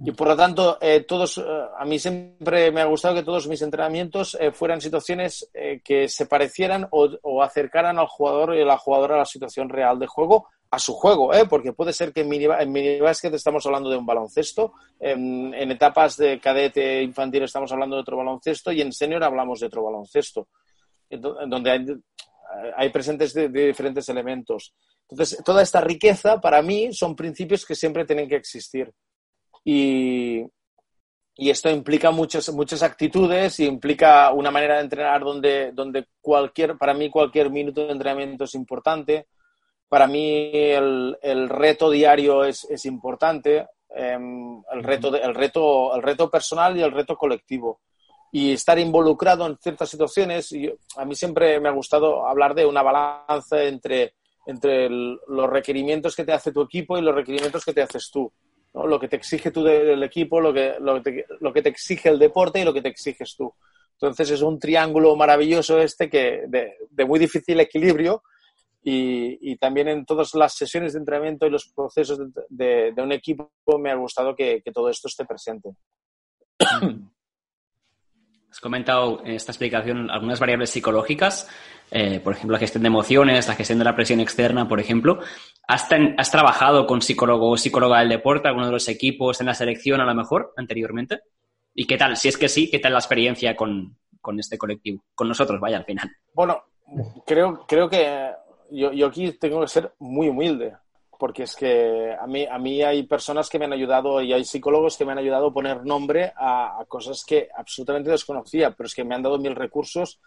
Y 0.00 0.12
por 0.12 0.28
lo 0.28 0.36
tanto, 0.36 0.78
eh, 0.80 1.00
todos, 1.00 1.38
eh, 1.38 1.42
a 1.76 1.84
mí 1.86 1.98
siempre 1.98 2.70
me 2.70 2.82
ha 2.82 2.84
gustado 2.84 3.14
que 3.14 3.24
todos 3.24 3.48
mis 3.48 3.62
entrenamientos 3.62 4.38
fueran 4.52 4.80
situaciones 4.80 5.50
que 5.82 6.06
se 6.08 6.26
parecieran 6.26 6.86
o, 6.90 7.08
o, 7.22 7.42
acercaran 7.42 7.98
al 7.98 8.06
jugador 8.06 8.54
y 8.54 8.60
a 8.60 8.66
la 8.66 8.78
jugadora 8.78 9.16
a 9.16 9.18
la 9.18 9.24
situación 9.24 9.70
real 9.70 9.98
de 9.98 10.06
juego, 10.06 10.48
a 10.70 10.78
su 10.78 10.92
juego, 10.92 11.32
¿eh? 11.32 11.46
porque 11.48 11.72
puede 11.72 11.92
ser 11.92 12.12
que 12.12 12.20
en 12.20 12.28
mini, 12.28 12.44
en 12.44 13.02
básquet 13.02 13.32
estamos 13.32 13.64
hablando 13.64 13.88
de 13.88 13.96
un 13.96 14.04
baloncesto, 14.04 14.74
en, 15.00 15.54
etapas 15.54 16.16
de 16.16 16.38
cadete 16.40 17.02
infantil 17.02 17.44
estamos 17.44 17.72
hablando 17.72 17.96
de 17.96 18.02
otro 18.02 18.18
baloncesto 18.18 18.70
y 18.72 18.82
en 18.82 18.92
senior 18.92 19.24
hablamos 19.24 19.60
de 19.60 19.66
otro 19.66 19.84
baloncesto, 19.84 20.48
donde 21.08 22.02
hay, 22.76 22.88
presentes 22.90 23.32
de, 23.32 23.48
diferentes 23.48 24.08
elementos. 24.10 24.74
Entonces, 25.08 25.42
toda 25.42 25.62
esta 25.62 25.80
riqueza 25.80 26.38
para 26.38 26.60
mí 26.60 26.92
son 26.92 27.16
principios 27.16 27.64
que 27.64 27.74
siempre 27.74 28.04
tienen 28.04 28.28
que 28.28 28.36
existir. 28.36 28.92
Y, 29.64 30.44
y 31.34 31.48
esto 31.48 31.70
implica 31.70 32.10
muchas, 32.10 32.50
muchas 32.50 32.82
actitudes 32.82 33.58
y 33.60 33.64
implica 33.64 34.32
una 34.32 34.50
manera 34.50 34.76
de 34.76 34.82
entrenar 34.82 35.22
donde, 35.22 35.72
donde 35.72 36.08
cualquier, 36.20 36.76
para 36.76 36.92
mí 36.92 37.08
cualquier 37.08 37.48
minuto 37.48 37.86
de 37.86 37.92
entrenamiento 37.92 38.44
es 38.44 38.54
importante 38.54 39.28
para 39.88 40.06
mí 40.06 40.50
el, 40.52 41.48
reto 41.48 41.90
diario 41.90 42.44
es, 42.44 42.84
importante, 42.84 43.66
em, 43.90 44.62
el, 44.72 44.82
reto 44.82 45.14
el, 45.16 45.34
reto, 45.34 45.94
el 45.94 46.02
reto 46.02 46.30
personal 46.30 46.76
y 46.76 46.82
el 46.82 46.92
reto 46.92 47.16
colectivo. 47.16 47.80
Y 48.30 48.52
estar 48.52 48.78
involucrado 48.78 49.46
en 49.46 49.56
ciertas 49.56 49.88
situaciones, 49.88 50.52
y 50.52 50.70
a 50.96 51.04
mí 51.06 51.14
siempre 51.14 51.58
me 51.60 51.70
ha 51.70 51.72
gustado 51.72 52.26
hablar 52.26 52.54
de 52.54 52.66
una 52.66 52.82
balanza 52.82 53.62
entre, 53.62 54.14
entre 54.46 54.90
los 54.90 55.48
requerimientos 55.48 56.14
que 56.14 56.24
te 56.24 56.32
hace 56.32 56.52
tu 56.52 56.60
equipo 56.60 56.98
y 56.98 57.02
los 57.02 57.14
requerimientos 57.14 57.64
que 57.64 57.72
te 57.72 57.82
haces 57.82 58.10
tú. 58.10 58.30
Lo 58.74 59.00
que 59.00 59.08
te 59.08 59.16
exige 59.16 59.50
tú 59.50 59.64
del 59.64 60.02
equipo, 60.02 60.40
lo 60.40 60.52
que, 60.52 60.74
lo, 60.78 61.02
que 61.52 61.62
te, 61.62 61.70
exige 61.70 62.10
el 62.10 62.18
deporte 62.18 62.60
y 62.60 62.64
lo 62.64 62.74
que 62.74 62.82
te 62.82 62.90
exiges 62.90 63.34
tú. 63.34 63.52
Entonces 63.94 64.30
es 64.30 64.42
un 64.42 64.60
triángulo 64.60 65.16
maravilloso 65.16 65.80
este 65.80 66.10
que 66.10 66.44
de 66.46 67.04
muy 67.06 67.18
difícil 67.18 67.58
equilibrio, 67.58 68.22
y, 68.90 69.56
también 69.56 69.88
en 69.88 70.04
todas 70.06 70.34
las 70.34 70.54
sesiones 70.54 70.92
de 70.92 71.00
entrenamiento 71.00 71.46
y 71.46 71.50
los 71.50 71.66
procesos 71.68 72.18
de, 72.48 72.94
un 72.96 73.12
equipo 73.12 73.50
me 73.78 73.90
ha 73.90 73.94
gustado 73.94 74.34
que, 74.34 74.62
todo 74.72 74.88
esto 74.88 75.08
esté 75.08 75.24
presente. 75.24 75.70
Has 78.50 78.60
comentado 78.60 79.20
en 79.24 79.32
esta 79.32 79.52
explicación 79.52 80.10
algunas 80.10 80.40
variables 80.40 80.70
psicológicas, 80.70 81.50
eh, 81.90 82.18
por 82.20 82.32
ejemplo, 82.32 82.54
la 82.54 82.58
gestión 82.58 82.82
de 82.82 82.86
emociones, 82.86 83.46
la 83.46 83.54
gestión 83.54 83.78
de 83.78 83.84
la 83.84 83.94
presión 83.94 84.20
externa, 84.20 84.66
por 84.66 84.80
ejemplo. 84.80 85.18
¿Has, 85.66 85.86
¿Has, 86.16 86.30
trabajado 86.30 86.86
con 86.86 87.02
psicólogo 87.02 87.50
o 87.50 87.58
psicóloga 87.58 88.00
del 88.00 88.08
deporte, 88.08 88.48
alguno 88.48 88.66
de 88.66 88.72
los 88.72 88.88
equipos 88.88 89.40
en 89.40 89.46
la 89.46 89.54
selección 89.54 90.00
a 90.00 90.06
lo 90.06 90.14
mejor 90.14 90.54
anteriormente? 90.56 91.20
¿Y 91.74 91.86
qué 91.86 91.98
tal? 91.98 92.16
Si 92.16 92.28
es 92.28 92.38
que 92.38 92.48
sí, 92.48 92.70
¿qué 92.70 92.78
tal 92.78 92.94
la 92.94 93.00
experiencia 93.00 93.54
con, 93.54 93.98
con 94.20 94.40
este 94.40 94.56
colectivo? 94.56 95.04
Con 95.14 95.28
nosotros, 95.28 95.60
vaya, 95.60 95.76
al 95.76 95.84
final. 95.84 96.10
Bueno, 96.32 96.62
creo, 97.26 97.66
creo 97.68 97.88
que 97.90 98.32
yo, 98.70 98.92
yo, 98.92 99.06
aquí 99.06 99.32
tengo 99.32 99.60
que 99.60 99.68
ser 99.68 99.92
muy 99.98 100.28
humilde, 100.28 100.76
porque 101.18 101.42
es 101.42 101.56
que 101.56 102.14
a 102.18 102.26
mí, 102.26 102.46
a 102.46 102.58
mí 102.58 102.82
hay 102.82 103.02
personas 103.02 103.48
que 103.48 103.58
me 103.58 103.64
han 103.64 103.72
ayudado 103.72 104.22
y 104.22 104.32
hay 104.32 104.44
psicólogos 104.44 104.96
que 104.96 105.04
me 105.04 105.12
han 105.12 105.18
ayudado 105.18 105.48
a 105.48 105.52
poner 105.52 105.84
nombre 105.84 106.32
a, 106.36 106.84
cosas 106.86 107.24
que 107.24 107.48
absolutamente 107.56 108.10
desconocía, 108.10 108.70
pero 108.70 108.86
es 108.86 108.94
que 108.94 109.04
me 109.04 109.14
han 109.14 109.22
dado 109.22 109.38
mil 109.38 109.54
recursos 109.54 110.20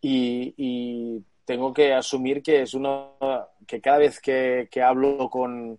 y, 0.00 1.24
tengo 1.46 1.74
que 1.74 1.92
asumir 1.92 2.42
que 2.42 2.62
es 2.62 2.72
uno 2.72 3.18
que 3.66 3.78
cada 3.78 3.98
vez 3.98 4.18
que, 4.18 4.66
que 4.70 4.80
hablo 4.80 5.28
con, 5.28 5.78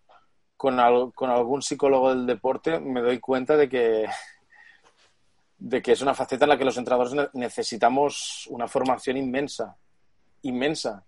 con, 0.55 1.11
con, 1.11 1.29
algún 1.31 1.63
psicólogo 1.63 2.13
del 2.13 2.27
deporte 2.27 2.79
me 2.79 3.01
doy 3.01 3.19
cuenta 3.19 3.57
de 3.57 3.67
que 3.67 4.05
de 5.57 5.81
que 5.81 5.93
es 5.93 6.01
una 6.01 6.13
faceta 6.13 6.45
en 6.45 6.49
la 6.49 6.57
que 6.59 6.65
los 6.65 6.77
entrenadores 6.77 7.31
necesitamos 7.33 8.45
una 8.51 8.67
formación 8.67 9.17
inmensa, 9.17 9.75
inmensa 10.43 11.03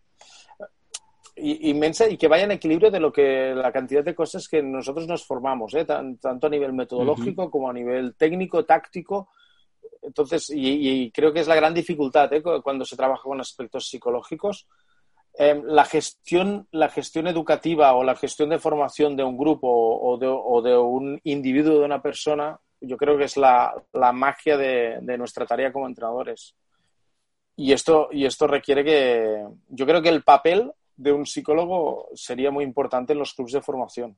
inmensa 1.39 2.09
y 2.09 2.17
que 2.17 2.27
vaya 2.27 2.45
en 2.45 2.51
equilibrio 2.51 2.91
de 2.91 2.99
lo 2.99 3.11
que 3.11 3.53
la 3.55 3.71
cantidad 3.71 4.03
de 4.03 4.15
cosas 4.15 4.47
que 4.47 4.61
nosotros 4.61 5.07
nos 5.07 5.25
formamos, 5.25 5.73
¿eh? 5.75 5.85
tanto 5.85 6.47
a 6.47 6.49
nivel 6.49 6.73
metodológico 6.73 7.49
como 7.51 7.69
a 7.69 7.73
nivel 7.73 8.15
técnico, 8.15 8.65
táctico. 8.65 9.29
Entonces, 10.01 10.51
y, 10.53 11.11
creo 11.11 11.33
que 11.33 11.41
es 11.41 11.47
la 11.47 11.55
gran 11.55 11.73
dificultad 11.73 12.31
¿eh? 12.33 12.41
cuando 12.41 12.85
se 12.85 12.95
trabaja 12.95 13.23
con 13.23 13.39
aspectos 13.39 13.87
psicológicos. 13.87 14.67
Em, 15.39 15.63
la, 15.65 15.85
gestión, 15.85 16.67
la 16.71 16.89
gestión 16.89 17.27
educativa 17.27 17.93
o 17.93 18.03
la 18.03 18.15
gestión 18.15 18.49
de 18.49 18.57
formación 18.57 19.15
de 19.15 19.23
un 19.23 19.37
grupo 19.37 19.67
o 19.69 20.17
de, 20.17 20.27
o 20.27 20.61
de 20.63 20.75
un 20.75 21.19
individuo, 21.25 21.77
de 21.77 21.85
una 21.85 22.01
persona, 22.01 22.59
yo 22.81 22.97
creo 22.97 23.17
que 23.17 23.25
es 23.25 23.37
la, 23.37 23.71
la 23.93 24.11
magia 24.11 24.57
de, 24.57 24.97
de 25.01 25.17
nuestra 25.17 25.45
tarea 25.45 25.71
como 25.71 25.85
entrenadores. 25.85 26.55
Y 27.55 27.71
esto, 27.71 28.09
y 28.11 28.25
esto 28.25 28.47
requiere 28.47 28.83
que, 28.83 29.43
yo 29.69 29.85
creo 29.85 30.01
que 30.01 30.09
el 30.09 30.23
papel 30.23 30.71
de 30.97 31.13
un 31.13 31.25
psicólogo 31.25 32.09
sería 32.15 32.51
muy 32.51 32.63
importante 32.63 33.13
en 33.13 33.19
los 33.19 33.33
clubes 33.33 33.53
de 33.53 33.61
formación. 33.61 34.17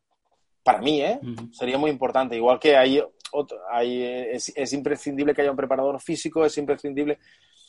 Para 0.64 0.80
mí, 0.80 1.02
¿eh? 1.02 1.20
Sería 1.52 1.78
muy 1.78 1.92
importante. 1.92 2.36
Igual 2.36 2.60
que 2.60 2.76
hay, 2.76 3.02
hay 3.72 4.04
es, 4.32 4.74
imprescindible 4.74 5.34
que 5.34 5.42
haya 5.42 5.52
un 5.52 5.58
preparador 5.58 6.00
físico, 6.02 6.46
es 6.46 6.58
imprescindible, 6.58 7.20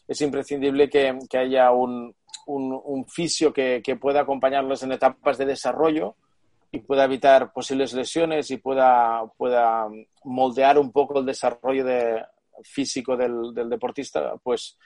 es 0.07 0.20
imprescindible 0.20 0.88
que, 0.88 1.18
haya 1.38 1.70
un, 1.73 2.14
un, 2.46 3.07
fisio 3.07 3.53
que, 3.53 3.99
pueda 4.01 4.20
acompañarlos 4.20 4.83
en 4.83 4.92
etapas 4.92 5.38
de 5.38 5.46
desarrollo 5.46 6.16
y 6.73 6.79
pueda 6.81 7.05
evitar 7.05 7.53
posibles 7.53 7.92
lesiones 7.92 8.51
y 8.51 8.59
pueda, 8.59 9.25
pueda 9.37 9.88
moldear 10.25 10.79
un 10.79 10.92
poco 10.92 11.18
el 11.18 11.27
desarrollo 11.27 11.85
de, 11.85 12.23
físico 12.62 13.16
del, 13.16 13.55
del 13.55 13.68
deportista, 13.68 14.35
pues 14.42 14.77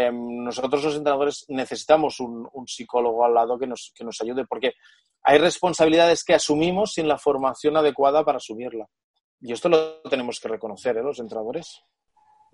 Em, 0.00 0.44
nosotros 0.44 0.84
los 0.84 0.94
entrenadores 0.94 1.44
necesitamos 1.48 2.20
un, 2.20 2.48
psicólogo 2.68 3.24
al 3.24 3.34
lado 3.34 3.58
que 3.58 3.66
nos, 3.66 3.92
que 3.96 4.04
nos 4.04 4.20
ayude, 4.20 4.46
porque 4.46 4.74
hay 5.24 5.38
responsabilidades 5.38 6.22
que 6.22 6.34
asumimos 6.34 6.92
sin 6.92 7.08
la 7.08 7.18
formación 7.18 7.76
adecuada 7.76 8.24
para 8.24 8.36
asumirla. 8.36 8.86
Y 9.40 9.52
esto 9.52 9.68
lo 9.68 10.00
tenemos 10.02 10.38
que 10.38 10.46
reconocer, 10.46 10.96
¿eh? 10.96 11.02
los 11.02 11.18
entrenadores. 11.18 11.82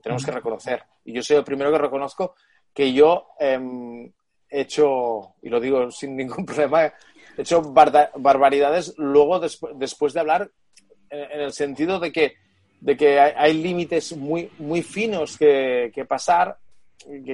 tenemos 0.02 0.24
que 0.24 0.30
reconocer. 0.30 0.85
Y 1.04 1.12
yo 1.12 1.22
soy 1.22 1.37
el 1.37 1.44
primero 1.44 1.70
que 1.70 1.76
reconozco 1.76 2.35
que 2.72 2.94
yo 2.94 3.26
em, 3.38 4.11
he 4.48 4.62
hecho, 4.62 5.35
y 5.42 5.50
lo 5.50 5.61
digo 5.61 5.90
sin 5.90 6.16
ningún 6.16 6.46
problema, 6.46 6.87
he 6.87 6.92
hecho 7.42 7.61
barbaridades 7.61 8.94
luego 8.96 9.38
después 9.38 10.14
de 10.14 10.20
hablar 10.20 10.50
en, 11.11 11.40
el 11.42 11.52
sentido 11.52 12.00
de 12.00 12.11
que, 12.11 12.37
de 12.80 12.96
que 12.96 13.20
hay, 13.20 13.52
límites 13.52 14.16
muy, 14.16 14.50
muy 14.59 14.83
finos 14.83 15.37
que, 15.37 15.92
que 15.94 16.07
pasar 16.07 16.59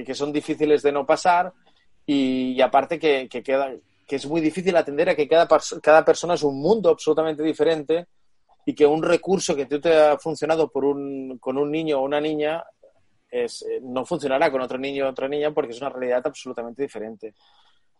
que, 0.05 0.15
son 0.15 0.31
difíciles 0.31 0.81
de 0.81 0.91
no 0.91 1.05
pasar 1.05 1.53
y, 2.05 2.59
aparte 2.61 2.99
que, 2.99 3.27
queda, 3.29 3.71
que 4.07 4.15
es 4.15 4.25
muy 4.25 4.41
difícil 4.41 4.75
atender 4.75 5.09
a 5.09 5.15
que 5.15 5.27
cada, 5.27 5.47
cada 5.81 6.05
persona 6.05 6.33
es 6.33 6.43
un 6.43 6.59
mundo 6.59 6.89
absolutamente 6.89 7.43
diferente 7.43 8.07
y 8.65 8.73
que 8.73 8.85
un 8.85 9.01
recurso 9.01 9.55
que 9.55 9.65
te 9.65 9.97
ha 9.97 10.17
funcionado 10.17 10.69
por 10.69 10.85
un, 10.85 11.37
con 11.39 11.57
un 11.57 11.71
niño 11.71 11.99
o 11.99 12.03
una 12.03 12.21
niña 12.21 12.63
es, 13.29 13.63
eh, 13.63 13.79
no 13.81 14.05
funcionará 14.05 14.51
con 14.51 14.61
otro 14.61 14.77
niño 14.77 15.05
o 15.05 15.09
otra 15.09 15.27
niña 15.27 15.51
porque 15.51 15.71
es 15.71 15.81
una 15.81 15.89
realidad 15.89 16.21
absolutamente 16.25 16.83
diferente. 16.83 17.33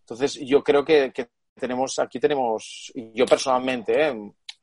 Entonces, 0.02 0.34
yo 0.46 0.64
creo 0.64 0.84
que, 0.84 1.12
tenemos, 1.56 2.00
aquí 2.00 2.20
tenemos, 2.20 2.92
y 2.96 3.12
yo 3.14 3.26
personalmente, 3.26 4.08
¿eh? 4.08 4.14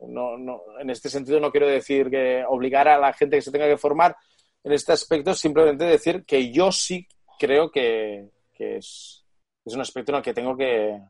no, 0.01 0.37
no, 0.37 0.61
en 0.81 0.91
este 0.91 1.09
sentido 1.09 1.41
no 1.41 1.51
quiero 1.51 1.67
decir 1.67 2.11
que 2.11 2.45
obligar 2.47 2.89
a 2.89 2.99
la 2.99 3.13
gente 3.13 3.37
que 3.37 3.43
se 3.43 3.53
tenga 3.53 3.67
que 3.67 3.77
formar, 3.77 4.17
en 4.65 4.73
este 4.73 4.93
aspecto 4.93 5.35
simplemente 5.35 5.85
decir 5.85 6.25
que 6.25 6.53
yo 6.53 6.73
sí 6.73 7.07
creo 7.39 7.71
que, 7.71 8.31
es, 8.59 9.25
un 9.65 9.81
aspecto 9.81 10.13
en 10.13 10.17
el 10.17 10.23
que 10.23 10.35
tengo 10.35 10.57
que, 10.57 11.01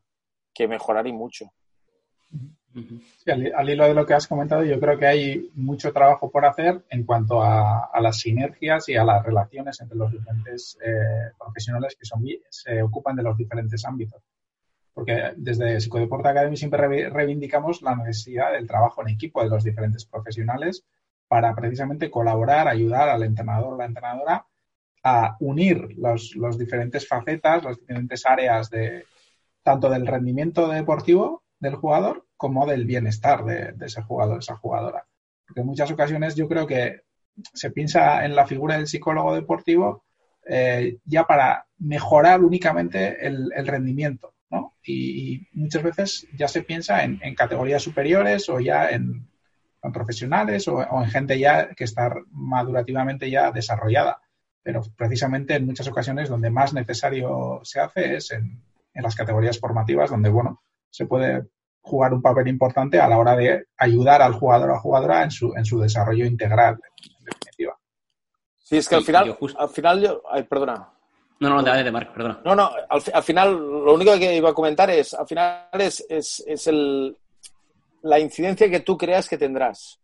mejorar 0.66 1.06
y 1.06 1.12
mucho. 1.12 1.52
al, 3.26 3.70
hilo 3.70 3.84
de 3.84 3.94
lo 3.94 4.04
que 4.04 4.14
has 4.14 4.26
comentado, 4.26 4.64
yo 4.64 4.78
creo 4.80 4.98
que 4.98 5.06
hay 5.06 5.50
mucho 5.54 5.92
trabajo 5.92 6.30
por 6.30 6.44
hacer 6.44 6.84
en 6.90 7.04
cuanto 7.04 7.42
a, 7.42 7.90
las 8.00 8.18
sinergias 8.18 8.88
y 8.88 8.96
a 8.96 9.04
las 9.04 9.24
relaciones 9.24 9.80
entre 9.80 9.96
los 9.96 10.10
diferentes 10.10 10.76
eh, 10.84 11.32
profesionales 11.38 11.96
que 11.98 12.06
se 12.50 12.82
ocupan 12.82 13.16
de 13.16 13.22
los 13.22 13.36
diferentes 13.36 13.84
ámbitos. 13.84 14.20
Porque 14.92 15.32
desde 15.36 15.80
Psicodeporte 15.80 16.28
Academy 16.28 16.56
siempre 16.56 17.08
reivindicamos 17.08 17.82
la 17.82 17.94
necesidad 17.94 18.52
del 18.52 18.66
trabajo 18.66 19.00
en 19.02 19.10
equipo 19.10 19.44
de 19.44 19.48
los 19.48 19.62
diferentes 19.62 20.04
profesionales 20.04 20.84
para 21.28 21.54
precisamente 21.54 22.10
colaborar, 22.10 22.66
ayudar 22.68 23.08
al 23.10 23.22
entrenador 23.22 23.74
o 23.74 23.76
la 23.76 23.84
entrenadora 23.84 24.46
a 25.04 25.36
unir 25.40 25.96
los, 25.96 26.34
los 26.34 26.58
diferentes 26.58 27.06
facetas, 27.06 27.62
las 27.62 27.78
diferentes 27.78 28.26
áreas 28.26 28.70
de 28.70 29.04
tanto 29.62 29.90
del 29.90 30.06
rendimiento 30.06 30.68
deportivo 30.68 31.42
del 31.60 31.76
jugador 31.76 32.26
como 32.36 32.66
del 32.66 32.86
bienestar 32.86 33.44
de, 33.44 33.74
ese 33.84 34.02
jugador, 34.02 34.38
esa 34.38 34.56
jugadora. 34.56 35.06
Porque 35.46 35.60
en 35.60 35.66
muchas 35.66 35.90
ocasiones 35.90 36.34
yo 36.36 36.48
creo 36.48 36.66
que 36.66 37.02
se 37.52 37.70
piensa 37.70 38.24
en 38.24 38.34
la 38.34 38.46
figura 38.46 38.76
del 38.76 38.86
psicólogo 38.86 39.34
deportivo 39.34 40.04
eh, 40.46 40.96
ya 41.04 41.24
para 41.24 41.66
mejorar 41.78 42.42
únicamente 42.42 43.26
el, 43.26 43.66
rendimiento, 43.66 44.34
¿no? 44.50 44.76
Y, 44.82 45.46
muchas 45.52 45.82
veces 45.82 46.26
ya 46.36 46.48
se 46.48 46.62
piensa 46.62 47.04
en, 47.04 47.18
categorías 47.34 47.82
superiores 47.82 48.48
o 48.48 48.60
ya 48.60 48.88
en, 48.88 49.28
profesionales 49.92 50.66
o, 50.68 50.82
en 50.82 51.10
gente 51.10 51.38
ya 51.38 51.70
que 51.74 51.84
está 51.84 52.14
madurativamente 52.30 53.30
ya 53.30 53.50
desarrollada. 53.50 54.20
Pero 54.62 54.82
precisamente 54.96 55.54
en 55.54 55.66
muchas 55.66 55.88
ocasiones 55.88 56.28
donde 56.28 56.50
más 56.50 56.74
necesario 56.74 57.60
se 57.62 57.80
hace 57.80 58.16
es 58.16 58.32
en, 58.32 58.62
en 58.92 59.02
las 59.02 59.14
categorías 59.14 59.58
formativas, 59.58 60.10
donde, 60.10 60.28
bueno, 60.28 60.62
se 60.90 61.06
puede 61.06 61.46
jugar 61.80 62.12
un 62.12 62.22
papel 62.22 62.48
importante 62.48 63.00
a 63.00 63.08
la 63.08 63.18
hora 63.18 63.36
de 63.36 63.66
ayudar 63.76 64.22
al 64.22 64.34
jugador 64.34 64.70
o 64.70 64.74
a 64.74 64.80
jugadora 64.80 65.22
en 65.22 65.30
su, 65.30 65.54
en 65.54 65.64
su 65.64 65.80
desarrollo 65.80 66.26
integral, 66.26 66.78
en 67.18 67.24
definitiva. 67.24 67.78
Sí, 68.58 68.76
es 68.76 68.88
que 68.88 68.96
al 68.96 69.04
final, 69.04 69.38
al 69.58 69.68
final 69.70 70.02
yo, 70.02 70.22
ay, 70.30 70.42
perdona. 70.42 70.90
No, 71.40 71.48
no, 71.50 71.62
de 71.62 71.90
Marc, 71.92 72.12
perdona. 72.12 72.40
No, 72.44 72.54
no, 72.54 72.70
al, 72.88 73.22
final 73.22 73.56
lo 73.56 73.94
único 73.94 74.12
que 74.18 74.36
iba 74.36 74.50
a 74.50 74.54
comentar 74.54 74.90
es, 74.90 75.14
al 75.14 75.26
final 75.26 75.68
es, 75.72 76.04
es, 76.08 76.44
es 76.46 76.66
el, 76.66 77.16
la 78.02 78.18
incidencia 78.18 78.70
que 78.70 78.80
tú 78.80 78.96
creas 78.96 79.28
que 79.28 79.38
tendrás. 79.38 80.00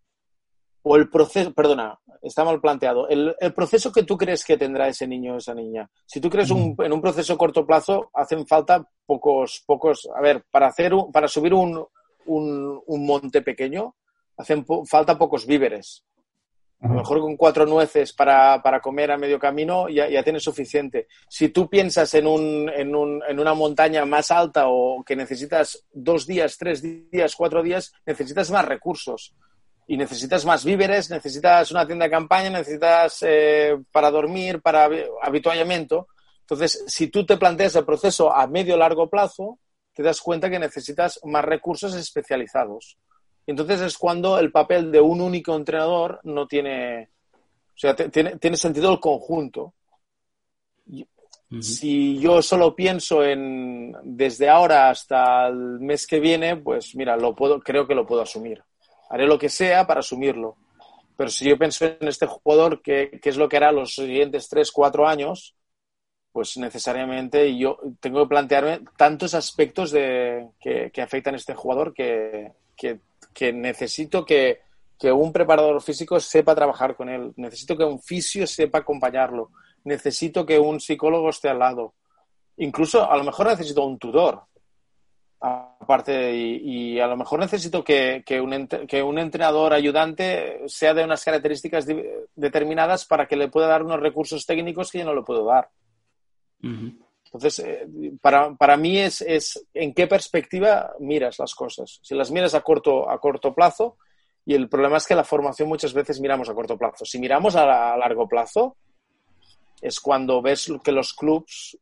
O 0.83 0.96
el 0.96 1.09
proceso, 1.09 1.52
perdona, 1.54 1.98
está 2.22 2.44
mal 2.44 2.61
planteado. 2.61 3.09
El, 3.09 3.35
el, 3.40 3.54
proceso 3.54 3.90
que 3.90 4.02
tú 4.02 4.18
crees 4.18 4.44
que 4.44 4.59
tendrá 4.59 4.87
ese 4.87 5.07
niño 5.07 5.35
o 5.35 5.38
esa 5.38 5.54
niña. 5.54 5.88
Si 6.04 6.20
tú 6.20 6.28
crees 6.28 6.50
un, 6.50 6.76
en 6.78 6.92
un 6.92 7.00
proceso 7.00 7.38
corto 7.38 7.66
plazo, 7.66 8.11
hacen 8.12 8.46
falta 8.46 8.87
pocos, 9.07 9.62
pocos, 9.66 10.09
a 10.14 10.20
ver, 10.20 10.44
para 10.50 10.66
hacer 10.66 10.92
para 11.12 11.26
subir 11.26 11.54
un, 11.54 11.87
un, 12.26 12.83
un 12.87 13.07
monte 13.07 13.40
pequeño, 13.40 13.94
hacen 14.37 14.66
falta 14.87 15.16
pocos 15.16 15.46
víveres. 15.46 16.04
A 16.81 16.89
lo 16.89 16.95
mejor 16.95 17.21
con 17.21 17.37
cuatro 17.37 17.65
nueces 17.65 18.13
para, 18.13 18.63
para 18.63 18.81
comer 18.81 19.11
a 19.11 19.17
medio 19.17 19.39
camino 19.39 19.89
ya, 19.89 20.09
ya, 20.09 20.23
tienes 20.23 20.43
suficiente. 20.43 21.09
Si 21.29 21.49
tú 21.49 21.69
piensas 21.69 22.13
en, 22.13 22.27
un, 22.27 22.69
en, 22.69 22.95
un, 22.95 23.23
en 23.27 23.41
una 23.41 23.55
montaña 23.55 24.05
más 24.05 24.31
alta 24.31 24.69
o 24.69 25.03
que 25.03 25.17
necesitas 25.17 25.87
dos 25.93 26.27
días, 26.27 26.59
tres 26.59 26.83
días, 26.83 27.35
cuatro 27.37 27.63
días, 27.63 27.95
necesitas 28.05 28.51
más 28.51 28.67
recursos 28.67 29.35
y 29.87 29.97
necesitas 29.97 30.45
más 30.45 30.65
víveres, 30.65 31.11
necesitas 31.11 31.71
una 31.71 31.87
tienda 31.87 32.05
de 32.05 32.11
campaña, 32.11 32.51
necesitas 32.51 33.19
eh, 33.23 33.79
para 33.91 34.11
dormir, 34.11 34.61
para 34.61 34.89
habituallamiento. 35.23 36.09
Entonces, 36.41 36.85
si 36.87 37.09
tú 37.09 37.25
te 37.25 37.39
planteas 37.39 37.77
el 37.77 37.87
proceso 37.87 38.35
a 38.35 38.47
medio 38.47 38.77
largo 38.77 39.09
plazo, 39.09 39.59
te 39.95 40.03
das 40.03 40.21
cuenta 40.21 40.51
que 40.51 40.59
necesitas 40.59 41.19
más 41.25 41.45
recursos 41.45 41.95
especializados. 41.95 42.99
Entonces 43.46 43.80
es 43.80 43.98
cuando 43.98 44.38
el 44.38 44.50
papel 44.50 44.90
de 44.90 45.00
un 45.00 45.20
único 45.20 45.54
entrenador 45.54 46.20
no 46.24 46.46
tiene, 46.46 47.11
o 47.33 47.78
sea, 47.78 47.94
tiene, 47.94 48.37
tiene, 48.37 48.57
sentido 48.57 48.92
el 48.92 49.00
conjunto. 49.00 49.74
Si 51.61 52.18
yo 52.18 52.42
solo 52.42 52.74
pienso 52.74 53.22
en 53.22 53.94
desde 54.02 54.48
ahora 54.48 54.90
hasta 54.90 55.46
el 55.46 55.78
mes 55.78 56.07
que 56.07 56.18
viene, 56.18 56.57
pues 56.57 56.96
mira, 56.96 57.16
lo 57.16 57.35
puedo, 57.35 57.61
creo 57.61 57.87
que 57.87 57.94
lo 57.94 58.07
puedo 58.07 58.22
asumir 58.22 58.64
haré 59.14 59.26
lo 59.26 59.38
que 59.38 59.48
sea 59.48 59.87
para 59.87 60.00
asumirlo. 60.00 60.57
Pero 61.16 61.30
si 61.30 61.48
yo 61.48 61.57
pienso 61.57 61.85
en 61.85 62.09
este 62.09 62.26
jugador, 62.26 62.83
¿qué, 62.83 63.20
es 63.22 63.37
lo 63.37 63.48
que 63.48 63.57
hará 63.57 63.70
los 63.70 63.94
siguientes 63.94 64.48
tres, 64.48 64.72
cuatro 64.72 65.07
años? 65.07 65.54
Pues 66.33 66.57
necesariamente 66.57 67.57
yo 67.57 67.78
tengo 68.00 68.22
que 68.22 68.28
plantearme 68.28 68.80
tantos 68.96 69.35
aspectos 69.35 69.92
de, 69.92 70.48
que, 70.61 70.90
afectan 71.00 71.35
a 71.35 71.37
este 71.37 71.54
jugador 71.54 71.94
que, 71.94 72.50
necesito 73.53 74.25
que, 74.25 74.61
un 75.03 75.33
preparador 75.33 75.83
físico 75.83 76.18
sepa 76.18 76.55
trabajar 76.55 76.97
con 76.97 77.11
él. 77.11 77.33
Necesito 77.37 77.77
que 77.77 77.85
un 77.85 78.01
fisio 78.01 78.47
sepa 78.47 78.79
acompañarlo. 78.79 79.51
Necesito 79.85 80.47
que 80.47 80.59
un 80.59 80.81
psicólogo 80.81 81.29
esté 81.29 81.51
al 81.51 81.59
lado. 81.59 81.94
Incluso 82.57 83.11
a 83.11 83.16
lo 83.18 83.25
mejor 83.25 83.49
necesito 83.49 83.85
un 83.85 83.99
tutor 83.99 84.44
aparte 85.40 86.35
y, 86.35 86.99
a 86.99 87.07
lo 87.07 87.18
mejor 87.18 87.38
necesito 87.38 87.85
que, 87.85 88.25
un, 88.40 88.66
que, 88.87 89.03
un, 89.03 89.18
entrenador 89.18 89.75
ayudante 89.75 90.62
sea 90.66 90.94
de 90.94 91.05
unas 91.05 91.23
características 91.23 91.87
determinadas 92.35 93.05
para 93.05 93.27
que 93.27 93.37
le 93.37 93.49
pueda 93.49 93.66
dar 93.66 93.83
unos 93.83 94.01
recursos 94.01 94.47
técnicos 94.47 94.90
que 94.90 95.01
yo 95.01 95.05
no 95.05 95.14
le 95.14 95.23
puedo 95.23 95.44
dar. 95.44 95.68
Entonces, 97.35 97.59
eh, 97.66 97.87
para, 98.20 98.55
para, 98.55 98.77
mí 98.77 98.97
es, 98.97 99.20
es, 99.20 99.66
en 99.75 99.92
qué 99.92 100.07
perspectiva 100.07 100.92
miras 101.01 101.40
las 101.40 101.53
cosas. 101.53 101.99
Si 102.01 102.14
las 102.14 102.31
miras 102.31 102.55
a 102.55 102.61
corto, 102.61 103.11
a 103.11 103.18
corto 103.18 103.53
plazo, 103.53 103.99
y 104.47 104.55
el 104.55 104.68
problema 104.68 104.99
es 104.99 105.07
que 105.07 105.16
la 105.16 105.25
formación 105.25 105.68
muchas 105.68 105.92
veces 105.92 106.20
miramos 106.20 106.49
a 106.49 106.55
corto 106.55 106.79
plazo. 106.79 107.05
Si 107.05 107.18
miramos 107.18 107.57
a, 107.57 107.97
largo 107.97 108.29
plazo, 108.29 108.77
es 109.81 109.99
cuando 109.99 110.40
ves 110.40 110.73
que 110.85 110.92
los 110.92 111.12
clubs 111.12 111.77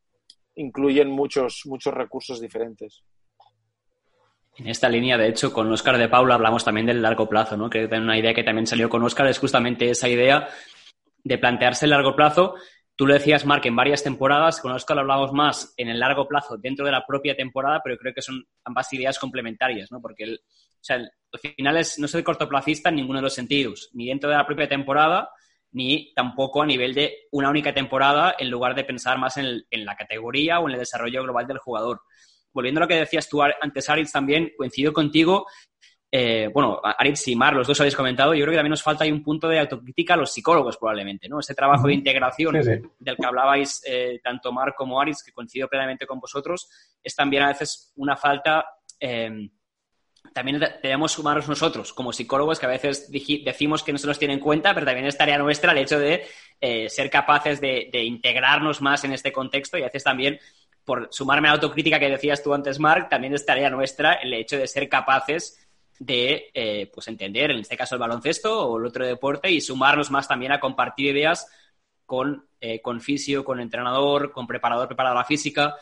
incluyen 0.55 1.11
muchos, 1.11 1.61
muchos 1.65 1.93
recursos 1.93 2.41
diferentes. 2.41 3.03
En 4.55 4.67
esta 4.67 4.89
línea, 4.89 5.19
de 5.19 5.27
hecho, 5.27 5.53
con 5.53 5.71
Oscar 5.71 5.99
de 5.99 6.09
Paula 6.09 6.33
hablamos 6.33 6.63
también 6.63 6.87
del 6.87 7.01
largo 7.01 7.29
plazo, 7.29 7.55
¿no? 7.57 7.69
Que 7.69 7.85
una 7.85 8.17
idea 8.17 8.33
que 8.33 8.43
también 8.43 8.65
salió 8.65 8.89
con 8.89 9.03
Oscar 9.03 9.27
es 9.27 9.37
justamente 9.37 9.87
esa 9.91 10.09
idea 10.09 10.47
de 11.23 11.37
plantearse 11.37 11.85
el 11.85 11.91
largo 11.91 12.15
plazo. 12.15 12.55
Tú 12.95 13.07
lo 13.07 13.13
decías, 13.15 13.45
Mark, 13.45 13.61
en 13.65 13.75
varias 13.75 14.03
temporadas, 14.03 14.61
con 14.61 14.71
Oscar 14.71 14.99
hablamos 14.99 15.31
más 15.33 15.73
en 15.77 15.89
el 15.89 15.99
largo 15.99 16.27
plazo 16.27 16.57
dentro 16.57 16.85
de 16.85 16.91
la 16.91 17.05
propia 17.05 17.35
temporada, 17.35 17.81
pero 17.83 17.97
creo 17.97 18.13
que 18.13 18.21
son 18.21 18.45
ambas 18.63 18.91
ideas 18.93 19.17
complementarias, 19.17 19.91
¿no? 19.91 19.99
Porque 19.99 20.25
el, 20.25 20.35
o 20.35 20.83
sea, 20.83 20.97
al 20.97 21.39
final 21.39 21.77
es, 21.77 21.97
no 21.97 22.07
soy 22.07 22.21
cortoplacista 22.21 22.89
en 22.89 22.95
ninguno 22.95 23.17
de 23.17 23.23
los 23.23 23.33
sentidos, 23.33 23.89
ni 23.93 24.07
dentro 24.07 24.29
de 24.29 24.37
la 24.37 24.45
propia 24.45 24.67
temporada, 24.67 25.29
ni 25.71 26.13
tampoco 26.13 26.61
a 26.61 26.67
nivel 26.67 26.93
de 26.93 27.27
una 27.31 27.49
única 27.49 27.73
temporada, 27.73 28.35
en 28.37 28.51
lugar 28.51 28.75
de 28.75 28.83
pensar 28.83 29.17
más 29.17 29.37
en, 29.37 29.63
en 29.71 29.85
la 29.85 29.95
categoría 29.95 30.59
o 30.59 30.67
en 30.67 30.75
el 30.75 30.79
desarrollo 30.79 31.23
global 31.23 31.47
del 31.47 31.57
jugador 31.57 32.01
volviendo 32.53 32.79
a 32.79 32.83
lo 32.83 32.87
que 32.87 32.95
decías 32.95 33.27
tú 33.27 33.41
antes, 33.41 33.89
Aritz, 33.89 34.11
también 34.11 34.51
coincido 34.55 34.93
contigo. 34.93 35.47
Eh, 36.15 36.47
bueno, 36.53 36.79
Aritz 36.83 37.27
y 37.27 37.35
Mar, 37.35 37.55
los 37.55 37.65
dos 37.65 37.79
habéis 37.79 37.95
comentado, 37.95 38.35
yo 38.35 38.43
creo 38.43 38.51
que 38.51 38.57
también 38.57 38.69
nos 38.69 38.83
falta 38.83 39.03
ahí 39.03 39.11
un 39.11 39.23
punto 39.23 39.47
de 39.47 39.57
autocrítica 39.57 40.13
a 40.13 40.17
los 40.17 40.31
psicólogos 40.31 40.77
probablemente, 40.77 41.27
¿no? 41.27 41.39
Ese 41.39 41.55
trabajo 41.55 41.87
de 41.87 41.95
integración 41.95 42.53
del 42.53 43.17
que 43.17 43.25
hablabais 43.25 43.81
eh, 43.87 44.21
tanto 44.23 44.51
Mar 44.51 44.75
como 44.77 45.01
Aritz, 45.01 45.23
que 45.23 45.31
coincido 45.31 45.67
plenamente 45.67 46.05
con 46.05 46.19
vosotros, 46.19 46.69
es 47.03 47.15
también 47.15 47.41
a 47.41 47.47
veces 47.47 47.91
una 47.95 48.15
falta... 48.15 48.63
Eh, 48.99 49.49
también 50.35 50.59
debemos 50.83 51.11
sumarnos 51.11 51.49
nosotros 51.49 51.93
como 51.93 52.13
psicólogos, 52.13 52.59
que 52.59 52.67
a 52.67 52.69
veces 52.69 53.11
decimos 53.11 53.81
que 53.81 53.91
no 53.91 53.97
se 53.97 54.05
nos 54.05 54.19
tiene 54.19 54.35
en 54.35 54.39
cuenta, 54.39 54.73
pero 54.75 54.85
también 54.85 55.07
es 55.07 55.17
tarea 55.17 55.39
nuestra 55.39 55.71
el 55.71 55.79
hecho 55.79 55.99
de 55.99 56.25
ser 56.89 57.09
capaces 57.09 57.59
de, 57.59 57.89
de, 57.91 58.03
integrarnos 58.03 58.81
más 58.81 59.03
en 59.03 59.13
este 59.13 59.33
contexto 59.33 59.77
y 59.77 59.81
a 59.81 59.85
veces 59.85 60.03
también 60.03 60.39
por 60.85 61.07
sumarme 61.11 61.47
a 61.47 61.51
la 61.51 61.55
autocrítica 61.55 61.99
que 61.99 62.09
decías 62.09 62.41
tú 62.41 62.53
antes, 62.53 62.79
Mark, 62.79 63.09
también 63.09 63.33
es 63.33 63.45
tarea 63.45 63.69
nuestra 63.69 64.13
el 64.13 64.33
hecho 64.33 64.57
de 64.57 64.67
ser 64.67 64.87
capaces 64.89 65.62
de 65.99 66.51
eh, 66.53 66.89
pues 66.93 67.07
entender, 67.07 67.51
en 67.51 67.59
este 67.59 67.77
caso 67.77 67.95
el 67.95 68.01
baloncesto 68.01 68.67
o 68.67 68.79
el 68.79 68.85
otro 68.85 69.05
deporte, 69.05 69.51
y 69.51 69.61
sumarnos 69.61 70.11
más 70.11 70.27
también 70.27 70.51
a 70.51 70.59
compartir 70.59 71.15
ideas 71.15 71.47
con, 72.05 72.47
eh, 72.59 72.81
con 72.81 73.01
fisio, 73.01 73.43
con 73.43 73.59
entrenador, 73.59 74.31
con 74.31 74.47
preparador, 74.47 74.87
preparadora 74.87 75.25
física, 75.25 75.75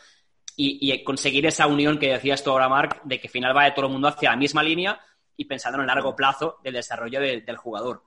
y, 0.54 1.02
conseguir 1.02 1.46
esa 1.46 1.66
unión 1.66 1.98
que 1.98 2.12
decías 2.12 2.44
tú 2.44 2.50
ahora, 2.50 2.68
Mark, 2.68 3.00
de 3.04 3.18
que 3.18 3.28
al 3.28 3.32
final 3.32 3.56
va 3.56 3.64
de 3.64 3.72
todo 3.72 3.86
el 3.86 3.92
mundo 3.92 4.08
hacia 4.08 4.30
la 4.30 4.36
misma 4.36 4.62
línea 4.62 5.00
y 5.36 5.46
pensando 5.46 5.78
en 5.78 5.82
el 5.82 5.86
largo 5.86 6.14
plazo 6.14 6.58
del 6.62 6.74
desarrollo 6.74 7.20
del 7.20 7.56
jugador. 7.56 8.04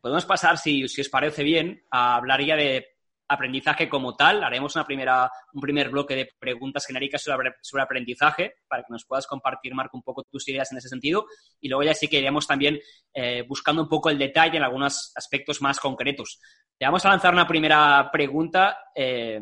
Podemos 0.00 0.24
pasar, 0.24 0.56
si, 0.56 0.86
si 0.88 1.00
os 1.00 1.08
parece 1.08 1.42
bien, 1.42 1.84
a 1.90 2.16
hablar 2.16 2.42
ya 2.42 2.56
de 2.56 2.99
aprendizaje 3.30 3.88
como 3.88 4.16
tal. 4.16 4.42
Haremos 4.42 4.74
una 4.74 4.84
primera, 4.84 5.30
un 5.52 5.60
primer 5.60 5.88
bloque 5.88 6.16
de 6.16 6.30
preguntas 6.38 6.84
genéricas 6.84 7.22
sobre, 7.22 7.54
sobre 7.62 7.84
aprendizaje 7.84 8.54
para 8.68 8.82
que 8.82 8.92
nos 8.92 9.04
puedas 9.06 9.26
compartir, 9.26 9.72
Marco, 9.72 9.96
un 9.96 10.02
poco 10.02 10.24
tus 10.24 10.48
ideas 10.48 10.70
en 10.72 10.78
ese 10.78 10.88
sentido. 10.88 11.26
Y 11.60 11.68
luego 11.68 11.84
ya 11.84 11.94
sí 11.94 12.08
que 12.08 12.18
iremos 12.18 12.46
también 12.46 12.80
eh, 13.14 13.44
buscando 13.48 13.82
un 13.82 13.88
poco 13.88 14.10
el 14.10 14.18
detalle 14.18 14.56
en 14.56 14.64
algunos 14.64 15.12
aspectos 15.14 15.62
más 15.62 15.78
concretos. 15.78 16.40
Te 16.76 16.84
vamos 16.86 17.04
a 17.04 17.10
lanzar 17.10 17.32
una 17.32 17.46
primera 17.46 18.10
pregunta. 18.12 18.76
Eh, 18.94 19.40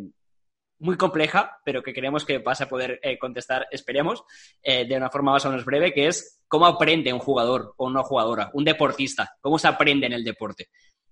muy 0.80 0.96
compleja, 0.96 1.58
pero 1.64 1.82
que 1.82 1.92
creemos 1.92 2.24
que 2.24 2.38
vas 2.38 2.60
a 2.60 2.68
poder 2.68 3.00
eh, 3.02 3.18
contestar, 3.18 3.66
esperemos, 3.72 4.22
de 4.62 4.96
una 4.96 5.10
forma 5.10 5.32
más 5.32 5.44
o 5.44 5.50
menos 5.50 5.64
breve, 5.64 5.92
que 5.92 6.06
es 6.06 6.40
cómo 6.46 6.66
aprende 6.66 7.12
un 7.12 7.18
jugador 7.18 7.74
o 7.78 7.86
una 7.86 8.04
jugadora, 8.04 8.48
un 8.52 8.62
deportista, 8.62 9.36
cómo 9.40 9.58
se 9.58 9.66
aprende 9.66 10.06
en 10.06 10.12
el 10.12 10.22
deporte. 10.22 10.68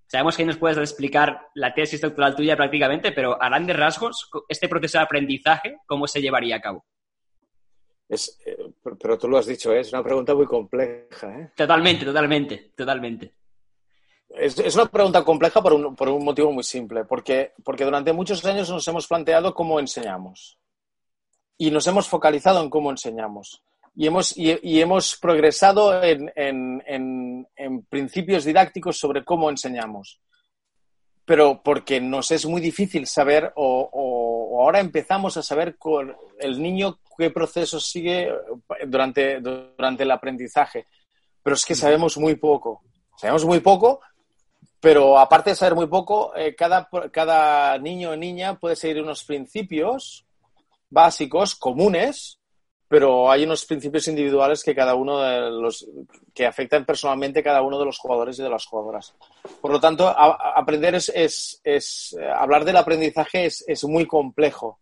Sabemos 0.07 0.37
que 0.37 0.45
nos 0.45 0.57
puedes 0.57 0.79
explicar 0.79 1.49
la 1.55 1.75
tesis 1.75 2.01
doctoral 2.01 2.37
tuya 2.37 2.57
prácticamente, 2.57 3.13
pero 3.13 3.43
a 3.43 3.49
grandes 3.49 3.77
rasgos, 3.77 4.31
este 4.49 4.69
proceso 4.69 4.99
de 4.99 5.05
aprendizaje, 5.05 5.79
¿cómo 5.87 6.07
se 6.07 6.21
llevaría 6.21 6.57
a 6.57 6.61
cabo? 6.61 6.85
Es, 8.09 8.39
eh, 8.47 8.57
pero 9.01 9.19
tú 9.19 9.29
lo 9.29 9.39
has 9.39 9.47
dicho, 9.47 9.73
es 9.73 9.93
una 9.93 10.05
pregunta 10.05 10.35
muy 10.35 10.47
compleja. 10.47 11.53
Totalmente, 11.57 12.05
totalmente, 12.05 12.73
totalmente. 12.77 13.35
Es, 14.29 14.75
una 14.75 14.87
pregunta 14.87 15.25
compleja 15.25 15.61
por 15.63 15.73
un, 15.73 15.97
por 15.97 16.09
un, 16.09 16.25
motivo 16.25 16.53
muy 16.53 16.63
simple, 16.63 17.05
porque, 17.05 17.53
porque 17.65 17.85
durante 17.85 18.13
muchos 18.13 18.45
años 18.45 18.71
nos 18.71 18.87
hemos 18.87 19.07
planteado 19.09 19.55
cómo 19.55 19.81
enseñamos 19.81 20.59
y 21.59 21.71
nos 21.71 21.87
hemos 21.87 22.09
focalizado 22.09 22.63
en 22.63 22.71
cómo 22.71 22.91
enseñamos 22.91 23.65
y 23.97 24.07
hemos, 24.07 24.37
y, 24.37 24.81
hemos 24.81 25.17
progresado 25.17 26.03
en, 26.03 26.31
en, 26.37 27.47
en, 27.57 27.83
principios 27.87 28.45
didácticos 28.45 28.99
sobre 28.99 29.25
cómo 29.25 29.49
enseñamos. 29.49 30.21
Pero 31.25 31.63
porque 31.65 32.01
nos 32.01 32.31
es 32.31 32.45
muy 32.45 32.61
difícil 32.61 33.07
saber 33.07 33.53
o, 33.57 33.89
o, 33.91 34.63
ahora 34.63 34.81
empezamos 34.81 35.37
a 35.39 35.43
saber 35.43 35.77
con 35.79 36.15
el 36.39 36.63
niño 36.63 37.01
qué 37.17 37.31
proceso 37.31 37.81
sigue 37.81 38.31
durante, 38.87 39.41
durante 39.41 40.03
el 40.03 40.11
aprendizaje. 40.11 40.87
Pero 41.43 41.55
es 41.55 41.65
que 41.65 41.75
sabemos 41.75 42.19
muy 42.19 42.37
poco. 42.37 42.83
Sabemos 43.17 43.47
muy 43.47 43.61
poco 43.61 44.01
pero 44.79 45.19
aparte 45.19 45.51
de 45.51 45.57
saber 45.57 45.75
muy 45.75 45.87
poco, 45.89 46.33
eh, 46.37 46.55
cada, 46.55 46.89
cada 47.11 47.77
niño 47.79 48.11
o 48.11 48.17
niña 48.17 48.59
puede 48.59 48.77
seguir 48.77 49.03
unos 49.03 49.25
principios 49.25 50.25
básicos, 50.91 51.57
comunes, 51.57 52.39
pero 52.89 53.31
hay 53.31 53.45
unos 53.45 53.65
principios 53.65 54.07
individuales 54.09 54.63
que 54.63 54.75
cada 54.75 54.95
uno 54.95 55.21
de 55.21 55.51
los 55.51 55.87
que 56.35 56.47
afectan 56.47 56.85
personalmente 56.85 57.43
cada 57.43 57.63
uno 57.63 57.79
de 57.79 57.85
los 57.85 57.99
jugadores 57.99 58.39
y 58.39 58.43
de 58.43 58.51
las 58.51 58.67
jugadoras. 58.67 59.15
Por 59.61 59.73
lo 59.73 59.81
tanto, 59.81 60.09
aprender 60.09 60.95
es, 60.95 61.11
es, 61.15 61.61
es, 61.65 62.17
hablar 62.37 62.65
del 62.65 62.77
aprendizaje 62.77 63.47
es, 63.47 63.65
es, 63.67 63.85
muy 63.85 64.07
complejo 64.07 64.79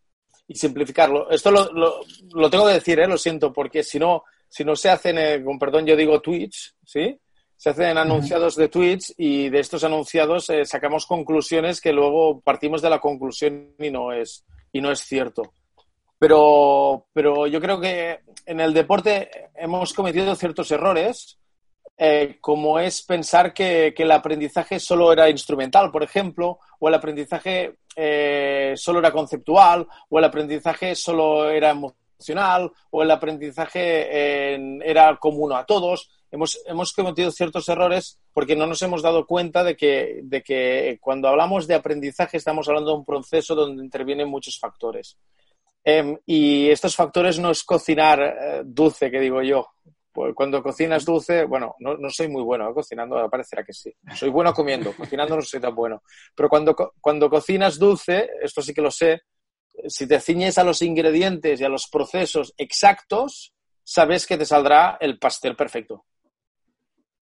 y 0.46 0.54
simplificarlo. 0.54 1.30
Esto 1.30 1.50
lo, 1.50 1.70
lo, 1.72 2.50
tengo 2.50 2.66
que 2.66 2.74
decir, 2.74 3.00
¿eh? 3.00 3.06
lo 3.06 3.16
siento, 3.16 3.52
porque 3.52 3.82
si 3.82 3.98
no, 3.98 4.24
si 4.48 4.64
no 4.64 4.76
se 4.76 4.90
hacen, 4.90 5.18
eh, 5.18 5.42
con 5.42 5.58
perdón, 5.58 5.86
yo 5.86 5.96
digo 5.96 6.20
Twitch, 6.20 6.74
¿sí? 6.84 7.18
se 7.56 7.70
hacen 7.70 7.96
anunciados 7.96 8.56
de 8.56 8.68
tweets 8.68 9.14
y 9.16 9.48
de 9.48 9.60
estos 9.60 9.84
anunciados 9.84 10.50
eh, 10.50 10.66
sacamos 10.66 11.06
conclusiones 11.06 11.80
que 11.80 11.92
luego 11.92 12.40
partimos 12.40 12.82
de 12.82 12.90
la 12.90 12.98
conclusión 12.98 13.74
y 13.78 13.90
no 13.90 14.12
es, 14.12 14.44
y 14.72 14.82
no 14.82 14.90
es 14.90 15.00
cierto. 15.00 15.54
Pero, 16.24 17.08
pero 17.12 17.46
yo 17.46 17.60
creo 17.60 17.78
que 17.78 18.20
en 18.46 18.58
el 18.58 18.72
deporte 18.72 19.50
hemos 19.54 19.92
cometido 19.92 20.34
ciertos 20.34 20.70
errores, 20.70 21.38
eh, 21.98 22.38
como 22.40 22.78
es 22.78 23.02
pensar 23.02 23.52
que, 23.52 23.92
el 23.94 24.10
aprendizaje 24.10 24.80
solo 24.80 25.12
era 25.12 25.28
instrumental, 25.28 25.90
por 25.90 26.02
ejemplo, 26.02 26.60
o 26.78 26.88
el 26.88 26.94
aprendizaje 26.94 27.74
eh, 27.94 28.72
solo 28.74 29.00
era 29.00 29.12
conceptual, 29.12 29.86
o 30.08 30.18
el 30.18 30.24
aprendizaje 30.24 30.94
solo 30.94 31.50
era 31.50 31.68
emocional, 31.68 32.72
o 32.88 33.02
el 33.02 33.10
aprendizaje 33.10 34.54
era 34.82 35.18
común 35.18 35.52
a 35.52 35.66
todos 35.66 36.08
hemos, 36.34 36.58
hemos 36.66 36.92
cometido 36.92 37.30
ciertos 37.30 37.68
errores 37.68 38.18
porque 38.32 38.56
no 38.56 38.66
nos 38.66 38.82
hemos 38.82 39.02
dado 39.02 39.24
cuenta 39.26 39.62
de 39.62 39.76
que, 39.76 40.20
de 40.24 40.42
que 40.42 40.98
cuando 41.00 41.28
hablamos 41.28 41.66
de 41.68 41.74
aprendizaje 41.74 42.38
estamos 42.38 42.68
hablando 42.68 42.90
de 42.90 42.96
un 42.96 43.04
proceso 43.04 43.54
donde 43.54 43.84
intervienen 43.84 44.28
muchos 44.28 44.58
factores. 44.58 45.16
Em, 45.84 46.16
y 46.26 46.70
estos 46.70 46.96
factores 46.96 47.38
no 47.38 47.50
es 47.50 47.62
cocinar 47.62 48.20
eh, 48.22 48.62
dulce, 48.64 49.10
que 49.10 49.20
digo 49.20 49.42
yo. 49.42 49.66
Pues 50.12 50.32
cuando 50.34 50.62
cocinas 50.62 51.04
dulce, 51.04 51.44
bueno, 51.44 51.74
no, 51.80 51.96
no 51.96 52.08
soy 52.08 52.28
muy 52.28 52.42
bueno 52.42 52.70
¿eh? 52.70 52.74
cocinando, 52.74 53.28
parecerá 53.28 53.64
que 53.64 53.72
sí. 53.72 53.92
Soy 54.14 54.30
bueno 54.30 54.52
comiendo, 54.54 54.92
cocinando 54.96 55.36
no 55.36 55.42
soy 55.42 55.60
tan 55.60 55.74
bueno. 55.74 56.02
Pero 56.34 56.48
cuando, 56.48 56.74
cuando 57.00 57.28
cocinas 57.28 57.78
dulce, 57.78 58.30
esto 58.40 58.62
sí 58.62 58.72
que 58.72 58.82
lo 58.82 58.90
sé, 58.90 59.22
si 59.88 60.06
te 60.06 60.20
ciñes 60.20 60.56
a 60.58 60.64
los 60.64 60.82
ingredientes 60.82 61.60
y 61.60 61.64
a 61.64 61.68
los 61.68 61.88
procesos 61.88 62.54
exactos, 62.56 63.52
sabes 63.82 64.26
que 64.26 64.38
te 64.38 64.46
saldrá 64.46 64.96
el 65.00 65.18
pastel 65.18 65.56
perfecto 65.56 66.04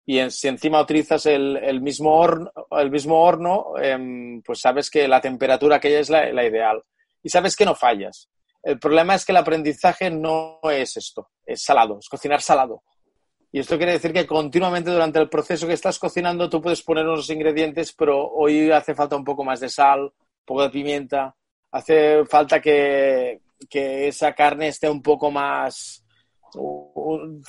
y 0.05 0.29
si 0.31 0.47
encima 0.47 0.81
utilizas 0.81 1.25
el, 1.25 1.81
mismo 1.81 2.13
horno, 2.13 2.51
el 2.71 2.91
mismo 2.91 3.21
horno 3.21 3.73
em, 3.81 4.41
pues 4.41 4.59
sabes 4.59 4.89
que 4.89 5.07
la 5.07 5.21
temperatura 5.21 5.77
aquella 5.77 5.99
es 5.99 6.09
la, 6.09 6.45
ideal 6.45 6.83
y 7.21 7.29
sabes 7.29 7.55
que 7.55 7.65
no 7.65 7.73
fallas. 7.73 8.29
El 8.63 8.79
problema 8.79 9.15
es 9.15 9.25
que 9.25 9.33
el 9.33 9.37
aprendizaje 9.37 10.09
no 10.09 10.59
es 10.63 10.97
esto, 10.97 11.29
es 11.45 11.63
salado, 11.63 11.99
es 11.99 12.07
cocinar 12.07 12.41
salado. 12.41 12.83
Y 13.51 13.59
esto 13.59 13.77
quiere 13.77 13.91
decir 13.91 14.13
que 14.13 14.25
continuamente 14.25 14.89
durante 14.89 15.19
el 15.19 15.29
proceso 15.29 15.67
que 15.67 15.73
estás 15.73 15.99
cocinando 15.99 16.49
tú 16.49 16.61
puedes 16.61 16.81
poner 16.81 17.05
unos 17.05 17.29
ingredientes, 17.29 17.93
pero 17.93 18.27
hoy 18.31 18.71
hace 18.71 18.95
falta 18.95 19.15
un 19.15 19.23
poco 19.23 19.43
más 19.43 19.59
de 19.59 19.69
sal, 19.69 20.01
un 20.01 20.45
poco 20.45 20.63
de 20.63 20.69
pimienta, 20.71 21.35
hace 21.71 22.25
falta 22.25 22.59
que, 22.59 23.41
que 23.69 24.07
esa 24.07 24.33
carne 24.33 24.69
esté 24.69 24.89
un 24.89 25.01
poco 25.01 25.29
más, 25.29 26.03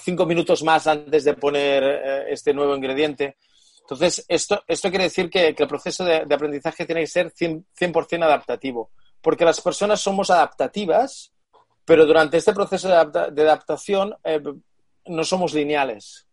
cinco 0.03 0.27
minutos 0.27 0.63
más 0.63 0.87
antes 0.87 1.25
de 1.25 1.35
poner 1.35 1.83
eh, 1.85 2.25
este 2.29 2.53
nuevo 2.53 2.75
ingrediente. 2.75 3.37
Entonces, 3.81 4.25
esto, 4.29 4.63
esto 4.67 4.89
quiere 4.89 5.05
decir 5.05 5.29
que, 5.29 5.55
el 5.57 5.69
proceso 5.69 6.05
de, 6.05 6.17
aprendizaje 6.17 6.87
tiene 6.87 7.03
que 7.03 7.07
ser 7.07 7.33
100%, 7.33 8.25
adaptativo, 8.25 8.91
porque 9.25 9.47
las 9.47 9.63
personas 9.63 10.03
somos 10.03 10.29
adaptativas, 10.29 11.33
pero 11.87 12.05
durante 12.05 12.37
este 12.37 12.53
proceso 12.53 12.89
de, 12.89 13.43
adaptación 13.43 14.15
eh, 14.23 14.39
no 15.07 15.25
somos 15.25 15.55
lineales. 15.55 16.29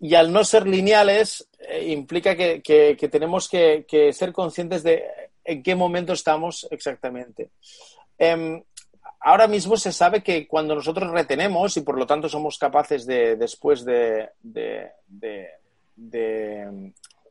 Y 0.00 0.14
al 0.14 0.32
no 0.32 0.42
ser 0.42 0.66
lineales, 0.66 1.46
eh, 1.58 1.92
implica 1.92 2.34
que, 2.34 3.08
tenemos 3.12 3.46
que, 3.46 4.10
ser 4.14 4.32
conscientes 4.32 4.82
de 4.82 5.04
en 5.44 5.62
qué 5.62 5.74
momento 5.74 6.14
estamos 6.14 6.66
exactamente. 6.70 7.50
Em, 8.16 8.62
ahora 9.20 9.46
mismo 9.46 9.76
se 9.76 9.92
sabe 9.92 10.22
que 10.22 10.48
cuando 10.48 10.74
nosotros 10.74 11.10
retenemos 11.10 11.76
y 11.76 11.82
por 11.82 11.98
lo 11.98 12.06
tanto 12.06 12.30
somos 12.30 12.56
capaces 12.56 13.04
de, 13.04 13.36
después 13.36 13.84
de, 13.84 14.30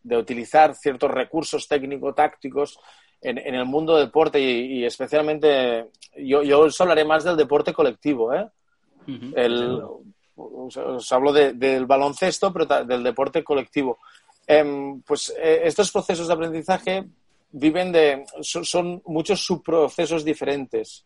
utilizar 0.05 0.75
ciertos 0.75 1.10
recursos 1.10 1.67
técnico-tácticos 1.67 2.79
en, 3.21 3.56
el 3.56 3.65
mundo 3.65 3.95
del 3.95 4.08
deporte 4.08 4.39
y, 4.39 4.86
especialmente, 4.86 5.89
yo, 6.17 6.43
yo, 6.43 6.62
os 6.62 6.82
hablaré 6.82 7.06
más 7.06 7.23
del 7.23 7.38
deporte 7.38 7.73
colectivo. 7.73 8.34
¿eh? 8.34 8.47
os, 10.36 11.12
hablo 11.12 11.34
del 11.34 11.86
baloncesto, 11.86 12.53
pero 12.53 12.84
del 12.84 13.03
deporte 13.03 13.43
colectivo. 13.43 13.99
Em, 14.45 15.01
pues 15.01 15.34
eh, 15.38 15.62
estos 15.63 15.91
procesos 15.91 16.27
de 16.27 16.34
aprendizaje 16.34 17.06
viven 17.51 17.91
de, 17.91 18.25
son 18.41 19.01
muchos 19.06 19.41
subprocesos 19.41 20.23
diferentes. 20.23 21.06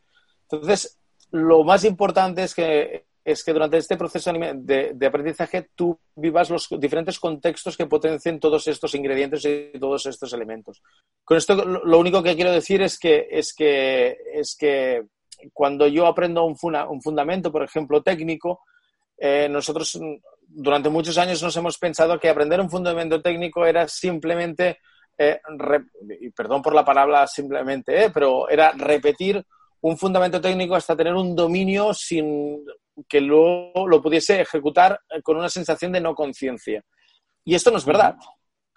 Entonces, 0.49 0.97
lo 1.31 1.63
más 1.63 1.83
importante 1.85 2.43
es 2.43 2.53
que, 2.53 3.05
es 3.23 3.43
que 3.43 3.53
durante 3.53 3.77
este 3.77 3.97
proceso 3.97 4.31
de, 4.33 5.05
aprendizaje 5.05 5.69
tú 5.75 5.99
vivas 6.15 6.49
los 6.49 6.67
diferentes 6.79 7.19
contextos 7.19 7.77
que 7.77 7.85
potencien 7.85 8.39
todos 8.39 8.67
estos 8.67 8.95
ingredientes 8.95 9.45
y 9.45 9.79
todos 9.79 10.05
estos 10.07 10.33
elementos. 10.33 10.81
Con 11.23 11.37
esto 11.37 11.55
lo 11.63 11.99
único 11.99 12.23
que 12.23 12.35
quiero 12.35 12.51
decir 12.51 12.81
es 12.81 12.97
que, 12.97 13.27
es 13.29 13.53
que, 13.53 14.17
es 14.33 14.55
que 14.57 15.03
cuando 15.53 15.87
yo 15.87 16.07
aprendo 16.07 16.43
un, 16.43 16.57
fundamento, 16.57 17.51
por 17.51 17.63
ejemplo, 17.63 18.01
técnico, 18.01 18.61
eh, 19.17 19.47
nosotros 19.49 19.99
durante 20.53 20.89
muchos 20.89 21.17
años 21.17 21.41
nos 21.41 21.55
hemos 21.55 21.77
pensado 21.77 22.19
que 22.19 22.29
aprender 22.29 22.59
un 22.59 22.69
fundamento 22.69 23.21
técnico 23.21 23.65
era 23.65 23.87
simplemente, 23.87 24.79
eh, 25.17 25.39
perdón 26.35 26.61
por 26.61 26.73
la 26.73 26.83
palabra 26.83 27.25
simplemente, 27.27 28.05
eh, 28.05 28.11
pero 28.11 28.49
era 28.49 28.71
repetir 28.71 29.43
un 29.81 29.97
fundamento 29.97 30.39
técnico 30.39 30.75
hasta 30.75 30.95
tener 30.95 31.13
un 31.13 31.35
dominio 31.35 31.93
sin 31.93 32.63
que 33.07 33.21
luego 33.21 33.87
lo 33.87 34.01
pudiese 34.01 34.41
ejecutar 34.41 34.99
con 35.23 35.37
una 35.37 35.49
sensación 35.49 35.91
de 35.91 36.01
no 36.01 36.15
conciencia. 36.15 36.83
Y 37.43 37.55
esto 37.55 37.71
no 37.71 37.77
es 37.77 37.85
verdad. 37.85 38.15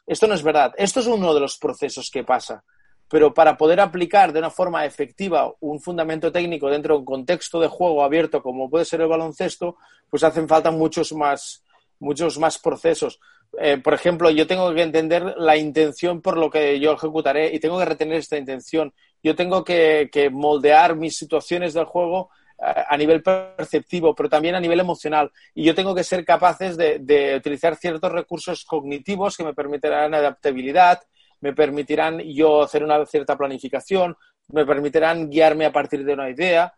Esto 0.06 0.26
no 0.26 0.34
es 0.34 0.42
verdad. 0.42 0.72
Esto 0.76 1.00
es 1.00 1.06
uno 1.06 1.34
de 1.34 1.40
los 1.40 1.58
procesos 1.58 2.10
que 2.12 2.24
pasa. 2.24 2.64
Pero 3.08 3.34
para 3.34 3.56
poder 3.56 3.80
aplicar 3.80 4.32
de 4.32 4.38
una 4.38 4.50
forma 4.50 4.84
efectiva 4.84 5.52
un 5.60 5.80
fundamento 5.80 6.32
técnico 6.32 6.70
dentro 6.70 6.94
de 6.94 7.00
un 7.00 7.04
contexto 7.04 7.60
de 7.60 7.68
juego 7.68 8.02
abierto 8.02 8.42
como 8.42 8.70
puede 8.70 8.84
ser 8.84 9.00
el 9.02 9.08
baloncesto, 9.08 9.76
pues 10.08 10.24
hacen 10.24 10.48
falta 10.48 10.70
muchos 10.70 11.12
más, 11.12 11.62
muchos 11.98 12.38
más 12.38 12.58
procesos. 12.58 13.20
Eh, 13.60 13.78
por 13.78 13.94
ejemplo, 13.94 14.30
yo 14.30 14.46
tengo 14.46 14.72
que 14.74 14.82
entender 14.82 15.34
la 15.36 15.56
intención 15.56 16.20
por 16.20 16.36
lo 16.36 16.50
que 16.50 16.80
yo 16.80 16.92
ejecutaré 16.92 17.54
y 17.54 17.60
tengo 17.60 17.78
que 17.78 17.84
retener 17.84 18.16
esta 18.16 18.36
intención. 18.36 18.92
Yo 19.22 19.34
tengo 19.34 19.64
que, 19.64 20.08
moldear 20.32 20.96
mis 20.96 21.16
situaciones 21.16 21.74
del 21.74 21.84
juego 21.84 22.30
eh, 22.30 22.34
a 22.58 22.96
nivel 22.96 23.22
perceptivo, 23.22 24.14
pero 24.14 24.28
también 24.28 24.54
a 24.54 24.60
nivel 24.60 24.80
emocional. 24.80 25.30
Y 25.54 25.64
yo 25.64 25.74
tengo 25.74 25.94
que 25.94 26.04
ser 26.04 26.24
capaces 26.24 26.76
de, 26.76 27.34
utilizar 27.36 27.76
ciertos 27.76 28.10
recursos 28.12 28.64
cognitivos 28.64 29.36
que 29.36 29.44
me 29.44 29.54
permitirán 29.54 30.14
adaptabilidad, 30.14 31.02
me 31.40 31.52
permitirán 31.52 32.20
yo 32.20 32.62
hacer 32.62 32.84
una 32.84 33.04
cierta 33.06 33.36
planificación, 33.36 34.16
me 34.48 34.64
permitirán 34.64 35.28
guiarme 35.30 35.66
a 35.66 35.72
partir 35.72 36.04
de 36.04 36.14
una 36.14 36.30
idea. 36.30 36.72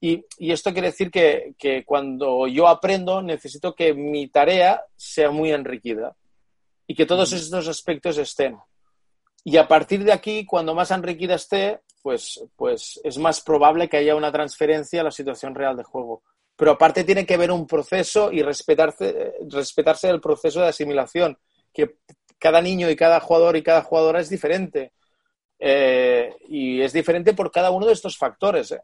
Y, 0.00 0.24
esto 0.38 0.72
quiere 0.72 0.88
decir 0.88 1.10
que, 1.10 1.82
cuando 1.84 2.46
yo 2.46 2.68
aprendo 2.68 3.20
necesito 3.20 3.74
que 3.74 3.94
mi 3.94 4.28
tarea 4.28 4.82
sea 4.96 5.30
muy 5.30 5.50
enriquecida 5.50 6.14
y 6.86 6.94
que 6.94 7.06
todos 7.06 7.32
estos 7.32 7.68
aspectos 7.68 8.16
estén. 8.18 8.56
Y 9.44 9.56
a 9.56 9.66
partir 9.66 10.04
de 10.04 10.12
aquí, 10.12 10.46
cuando 10.46 10.74
más 10.74 10.90
enriquecida 10.90 11.34
esté, 11.34 11.80
pues, 12.08 12.42
pues 12.56 12.98
es 13.04 13.18
más 13.18 13.42
probable 13.42 13.86
que 13.86 13.98
haya 13.98 14.16
una 14.16 14.32
transferencia 14.32 15.02
a 15.02 15.04
la 15.04 15.10
situación 15.10 15.54
real 15.54 15.76
de 15.76 15.82
juego. 15.84 16.22
Pero 16.56 16.70
aparte 16.70 17.04
tiene 17.04 17.26
que 17.26 17.34
haber 17.34 17.50
un 17.50 17.66
proceso 17.66 18.32
y 18.32 18.40
respetarse, 18.40 19.34
respetarse 19.50 20.08
el 20.08 20.18
proceso 20.18 20.62
de 20.62 20.68
asimilación, 20.68 21.36
que 21.70 21.96
cada 22.38 22.62
niño 22.62 22.88
y 22.88 22.96
cada 22.96 23.20
jugador 23.20 23.58
y 23.58 23.62
cada 23.62 23.82
jugadora 23.82 24.20
es 24.20 24.30
diferente. 24.30 24.94
Eh, 25.58 26.34
y 26.48 26.80
es 26.80 26.94
diferente 26.94 27.34
por 27.34 27.50
cada 27.50 27.70
uno 27.70 27.84
de 27.84 27.92
estos 27.92 28.16
factores. 28.16 28.72
¿eh? 28.72 28.80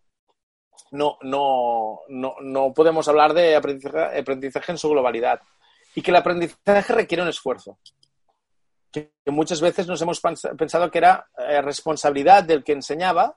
No, 0.91 1.17
no, 1.23 2.01
no, 2.09 2.35
no, 2.43 2.75
podemos 2.75 3.09
hablar 3.09 3.33
de 3.33 3.57
aprendizaje, 3.57 4.19
aprendizaje, 4.19 4.73
en 4.73 4.77
su 4.77 4.91
globalidad. 4.91 5.41
Y 5.95 6.03
que 6.03 6.11
el 6.11 6.19
aprendizaje 6.19 6.93
requiere 6.93 7.23
un 7.23 7.31
esfuerzo. 7.31 7.79
Que, 8.95 9.13
muchas 9.27 9.61
veces 9.61 9.89
nos 9.89 10.01
hemos 10.01 10.21
pensado 10.21 10.89
que 10.89 10.99
era 10.99 11.27
eh, 11.37 11.61
responsabilidad 11.61 12.45
del 12.45 12.63
que 12.63 12.73
enseñaba, 12.73 13.37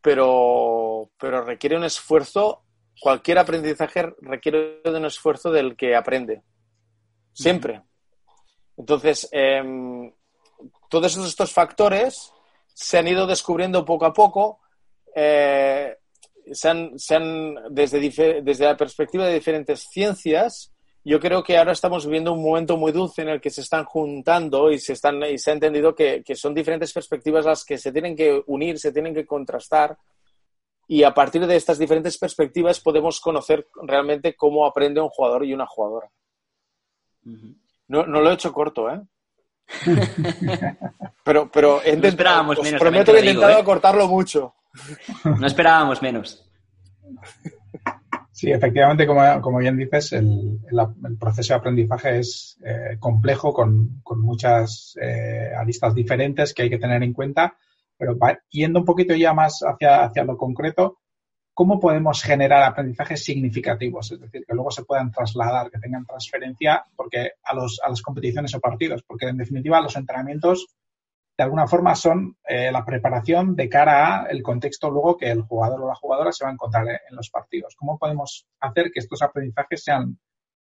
pero, 0.00 1.10
pero 1.18 1.44
requiere 1.44 1.76
un 1.76 1.84
esfuerzo. 1.84 2.62
Cualquier 2.98 3.38
aprendizaje 3.38 4.14
requiere 4.22 4.80
de 4.82 4.96
un 4.96 5.04
esfuerzo 5.04 5.50
del 5.50 5.76
que 5.76 5.94
aprende. 5.94 6.42
Siempre. 7.34 7.82
Entonces, 8.78 9.28
em, 9.30 10.10
todos 10.88 11.14
estos 11.18 11.52
factores 11.52 12.32
se 12.72 12.96
han 12.96 13.08
ido 13.08 13.26
descubriendo 13.26 13.84
poco 13.84 14.06
a 14.06 14.14
poco, 14.14 14.60
eh, 15.14 15.96
se 16.52 16.68
han, 16.68 16.94
desde, 17.70 18.40
desde 18.42 18.64
la 18.64 18.76
perspectiva 18.76 19.26
de 19.26 19.34
diferentes 19.34 19.88
ciencias, 19.90 20.72
yo 21.08 21.20
creo 21.20 21.44
que 21.44 21.56
ahora 21.56 21.70
estamos 21.70 22.04
viviendo 22.04 22.32
un 22.32 22.42
momento 22.42 22.76
muy 22.76 22.90
dulce 22.90 23.22
en 23.22 23.28
el 23.28 23.40
que 23.40 23.48
se 23.48 23.60
están 23.60 23.84
juntando 23.84 24.72
y 24.72 24.80
se, 24.80 24.94
están, 24.94 25.22
y 25.22 25.38
se 25.38 25.52
ha 25.52 25.54
entendido 25.54 25.94
que, 25.94 26.24
son 26.34 26.52
diferentes 26.52 26.92
perspectivas 26.92 27.44
las 27.44 27.64
que 27.64 27.78
se 27.78 27.92
tienen 27.92 28.16
que 28.16 28.42
unir, 28.48 28.76
se 28.80 28.90
tienen 28.90 29.14
que 29.14 29.24
contrastar. 29.24 29.96
Y 30.88 31.04
a 31.04 31.14
partir 31.14 31.46
de 31.46 31.54
estas 31.54 31.78
diferentes 31.78 32.18
perspectivas 32.18 32.80
podemos 32.80 33.20
conocer 33.20 33.68
realmente 33.84 34.34
cómo 34.34 34.66
aprende 34.66 35.00
un 35.00 35.08
jugador 35.08 35.44
y 35.44 35.54
una 35.54 35.66
jugadora. 35.66 36.10
no, 37.22 38.04
no, 38.04 38.20
lo 38.20 38.28
he 38.28 38.34
hecho 38.34 38.52
corto, 38.52 38.90
¿eh? 38.90 39.00
pero, 41.24 41.48
pero 41.52 41.82
no 41.98 42.08
esperábamos 42.08 42.60
menos. 42.60 42.80
Prometo 42.80 43.12
que 43.12 43.18
he 43.18 43.30
intentado 43.30 43.60
¿eh? 43.60 43.64
cortarlo 43.64 44.08
mucho. 44.08 44.56
No 45.22 45.46
esperábamos 45.46 46.02
menos. 46.02 46.44
Sí, 48.36 48.50
efectivamente, 48.50 49.06
como, 49.06 49.58
bien 49.60 49.78
dices, 49.78 50.12
el, 50.12 50.60
proceso 51.18 51.54
de 51.54 51.58
aprendizaje 51.58 52.18
es 52.18 52.58
eh, 52.62 52.98
complejo 53.00 53.54
con, 53.54 54.02
muchas 54.16 54.94
eh, 55.00 55.54
aristas 55.56 55.94
diferentes 55.94 56.52
que 56.52 56.64
hay 56.64 56.68
que 56.68 56.76
tener 56.76 57.02
en 57.02 57.14
cuenta, 57.14 57.56
pero 57.96 58.14
yendo 58.50 58.80
un 58.80 58.84
poquito 58.84 59.14
ya 59.14 59.32
más 59.32 59.60
hacia, 59.60 60.04
hacia 60.04 60.24
lo 60.24 60.36
concreto, 60.36 60.98
¿cómo 61.54 61.80
podemos 61.80 62.22
generar 62.22 62.62
aprendizajes 62.62 63.24
significativos? 63.24 64.12
Es 64.12 64.20
decir, 64.20 64.44
que 64.46 64.54
luego 64.54 64.70
se 64.70 64.84
puedan 64.84 65.10
trasladar, 65.10 65.70
que 65.70 65.78
tengan 65.78 66.04
transferencia 66.04 66.84
porque 66.94 67.30
a, 67.42 67.54
los, 67.54 67.80
a 67.82 67.88
las 67.88 68.02
competiciones 68.02 68.54
o 68.54 68.60
partidos, 68.60 69.02
porque 69.02 69.28
en 69.28 69.38
definitiva 69.38 69.80
los 69.80 69.96
entrenamientos 69.96 70.76
de 71.36 71.44
alguna 71.44 71.66
forma 71.66 71.94
son 71.94 72.36
eh, 72.48 72.70
la 72.72 72.84
preparación 72.84 73.54
de 73.54 73.68
cara 73.68 74.22
a 74.22 74.26
el 74.26 74.42
contexto 74.42 74.90
luego 74.90 75.16
que 75.16 75.30
el 75.30 75.42
jugador 75.42 75.82
o 75.82 75.88
la 75.88 75.94
jugadora 75.94 76.32
se 76.32 76.44
va 76.44 76.50
a 76.50 76.54
encontrar 76.54 76.88
en 76.88 77.16
los 77.16 77.30
partidos. 77.30 77.74
¿Cómo 77.76 77.98
podemos 77.98 78.46
hacer 78.60 78.90
que 78.92 79.00
estos 79.00 79.20
aprendizajes 79.22 79.84
sean 79.84 80.18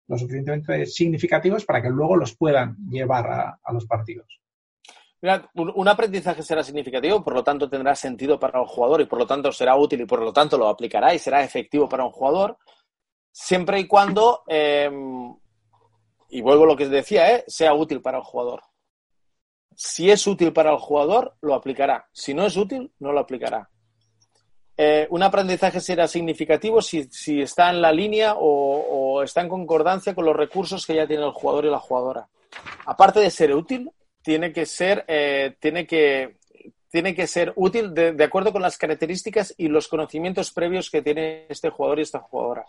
lo 0.07 0.17
suficientemente 0.17 0.85
significativos 0.85 1.65
para 1.65 1.81
que 1.81 1.89
luego 1.89 2.15
los 2.15 2.35
puedan 2.35 2.77
llevar 2.89 3.59
a 3.61 3.73
los 3.73 3.85
partidos? 3.85 4.39
un, 5.55 5.87
aprendizaje 5.87 6.43
será 6.43 6.63
significativo, 6.63 7.23
por 7.23 7.33
lo 7.33 7.43
tanto 7.43 7.69
tendrá 7.69 7.95
sentido 7.95 8.39
para 8.39 8.59
el 8.59 8.67
jugador 8.67 9.01
y 9.01 9.05
por 9.05 9.19
lo 9.19 9.25
tanto 9.25 9.51
será 9.51 9.75
útil 9.75 10.01
y 10.01 10.05
por 10.05 10.21
lo 10.21 10.31
tanto 10.31 10.57
lo 10.57 10.67
aplicará 10.67 11.13
y 11.13 11.19
será 11.19 11.43
efectivo 11.43 11.89
para 11.89 12.05
un 12.05 12.11
jugador, 12.11 12.57
siempre 13.31 13.79
y 13.79 13.87
cuando, 13.87 14.43
em, 14.47 15.35
y 16.29 16.41
vuelvo 16.41 16.65
a 16.65 16.67
lo 16.67 16.75
que 16.75 16.87
decía, 16.87 17.35
¿eh? 17.35 17.43
sea 17.47 17.73
útil 17.73 18.01
para 18.01 18.17
el 18.17 18.23
jugador. 18.23 18.61
Si 19.79 20.09
es 20.09 20.25
útil 20.25 20.51
para 20.51 20.71
el 20.71 20.77
jugador, 20.79 21.35
lo 21.41 21.53
aplicará. 21.53 22.07
Si 22.11 22.33
no 22.33 22.45
es 22.45 22.57
útil, 22.57 22.91
no 22.97 23.11
lo 23.11 23.19
aplicará. 23.19 23.69
Eh, 24.75 25.07
un 25.11 25.21
aprendizaje 25.21 25.79
será 25.79 26.07
significativo 26.07 26.81
si, 26.81 27.07
está 27.41 27.69
en 27.69 27.81
la 27.81 27.91
línea 27.91 28.35
o 28.37 29.21
está 29.23 29.41
en 29.41 29.49
concordancia 29.49 30.15
con 30.15 30.25
los 30.25 30.35
recursos 30.35 30.85
que 30.85 30.95
ya 30.95 31.07
tiene 31.07 31.23
el 31.23 31.31
jugador 31.31 31.65
y 31.65 31.69
la 31.69 31.79
jugadora. 31.79 32.27
Aparte 32.85 33.19
de 33.19 33.29
ser 33.29 33.53
útil, 33.53 33.91
tiene 34.27 34.51
que 34.51 34.65
ser, 34.65 35.05
eh, 35.07 35.55
tiene 35.57 35.87
que, 35.87 36.35
tiene 36.89 37.15
que 37.15 37.27
ser 37.27 37.53
útil 37.55 37.93
de, 37.93 38.21
acuerdo 38.21 38.51
con 38.51 38.61
las 38.61 38.77
características 38.77 39.53
y 39.57 39.69
los 39.69 39.87
conocimientos 39.87 40.51
previos 40.51 40.89
que 40.89 41.01
tiene 41.01 41.45
este 41.47 41.69
jugador 41.69 41.99
y 41.99 42.01
esta 42.01 42.19
jugadora. 42.19 42.65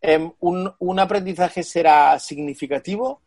Em, 0.00 0.32
un, 0.40 0.98
aprendizaje 0.98 1.62
será 1.62 2.18
significativo 2.18 3.20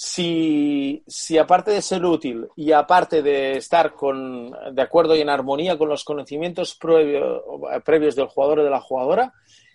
si, 0.00 1.02
aparte 1.40 1.72
de 1.72 1.82
ser 1.82 2.04
útil 2.04 2.46
y 2.54 2.70
aparte 2.70 3.20
de 3.20 3.56
estar 3.56 3.94
con, 3.94 4.52
de 4.72 4.82
acuerdo 4.82 5.16
y 5.16 5.22
en 5.22 5.28
armonía 5.28 5.76
con 5.76 5.88
los 5.88 6.04
conocimientos 6.04 6.76
previos 6.76 8.14
del 8.14 8.28
jugador 8.28 8.60
o 8.60 8.64
de 8.64 8.70
la 8.70 8.80
jugadora, 8.80 9.32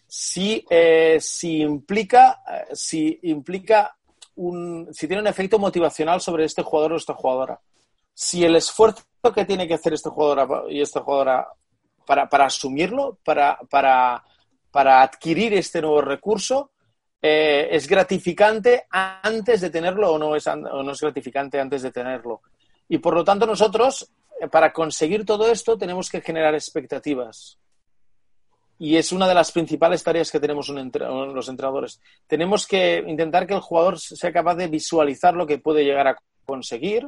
si, 0.07 0.65
eh, 0.69 1.17
si 1.19 1.61
implica, 1.61 2.41
eh, 2.49 2.74
si 2.74 3.19
implica 3.24 3.97
si 4.93 5.07
tiene 5.07 5.21
un 5.21 5.28
efecto 5.28 5.59
motivacional 5.59 6.21
sobre 6.21 6.45
este 6.45 6.63
jugador 6.63 6.93
o 6.93 6.97
esta 6.97 7.13
jugadora. 7.13 7.59
Si 8.13 8.45
el 8.45 8.55
esfuerzo 8.55 9.03
que 9.36 9.45
tiene 9.45 9.67
que 9.67 9.74
hacer 9.74 9.93
este 9.93 10.09
jugador 10.09 10.71
y 10.71 10.82
esta 10.82 11.01
jugadora 11.01 11.49
para, 12.05 12.45
asumirlo, 12.45 13.17
para, 13.26 13.59
para, 13.69 15.01
adquirir 15.01 15.53
este 15.53 15.82
nuevo 15.82 16.01
recurso, 16.01 16.71
eh, 17.26 17.69
es 17.71 17.88
gratificante 17.88 18.86
antes 18.91 19.61
de 19.61 19.69
tenerlo 19.69 20.11
o 20.11 20.19
no, 20.19 20.36
es, 20.36 20.45
o 20.45 20.84
no 20.84 20.91
es 20.91 20.99
gratificante 20.99 21.59
antes 21.59 21.82
de 21.82 21.91
tenerlo. 21.91 22.41
Y 22.89 22.97
por 22.97 23.15
lo 23.15 23.24
tanto 23.24 23.45
nosotros, 23.45 24.11
eh, 24.41 24.49
para 24.49 24.74
conseguir 24.74 25.26
todo 25.26 25.49
esto, 25.49 25.78
tenemos 25.78 26.09
que 26.09 26.19
generar 26.19 26.53
expectativas 26.53 27.57
y 28.78 28.97
es 28.97 29.13
una 29.13 29.30
de 29.30 29.34
las 29.34 29.53
principales 29.53 30.03
tareas 30.03 30.30
que 30.30 30.41
tenemos 30.41 30.67
los 30.67 31.47
entrenadores. 31.47 32.01
Tenemos 32.28 32.67
que 32.67 33.01
intentar 33.07 33.47
que 33.47 33.53
el 33.53 33.61
jugador 33.61 33.97
sea 33.97 34.34
capaz 34.34 34.55
de 34.55 34.67
visualizar 34.67 35.36
lo 35.36 35.47
que 35.47 35.59
puede 35.59 35.86
llegar 35.86 36.07
a 36.07 36.17
conseguir, 36.43 37.07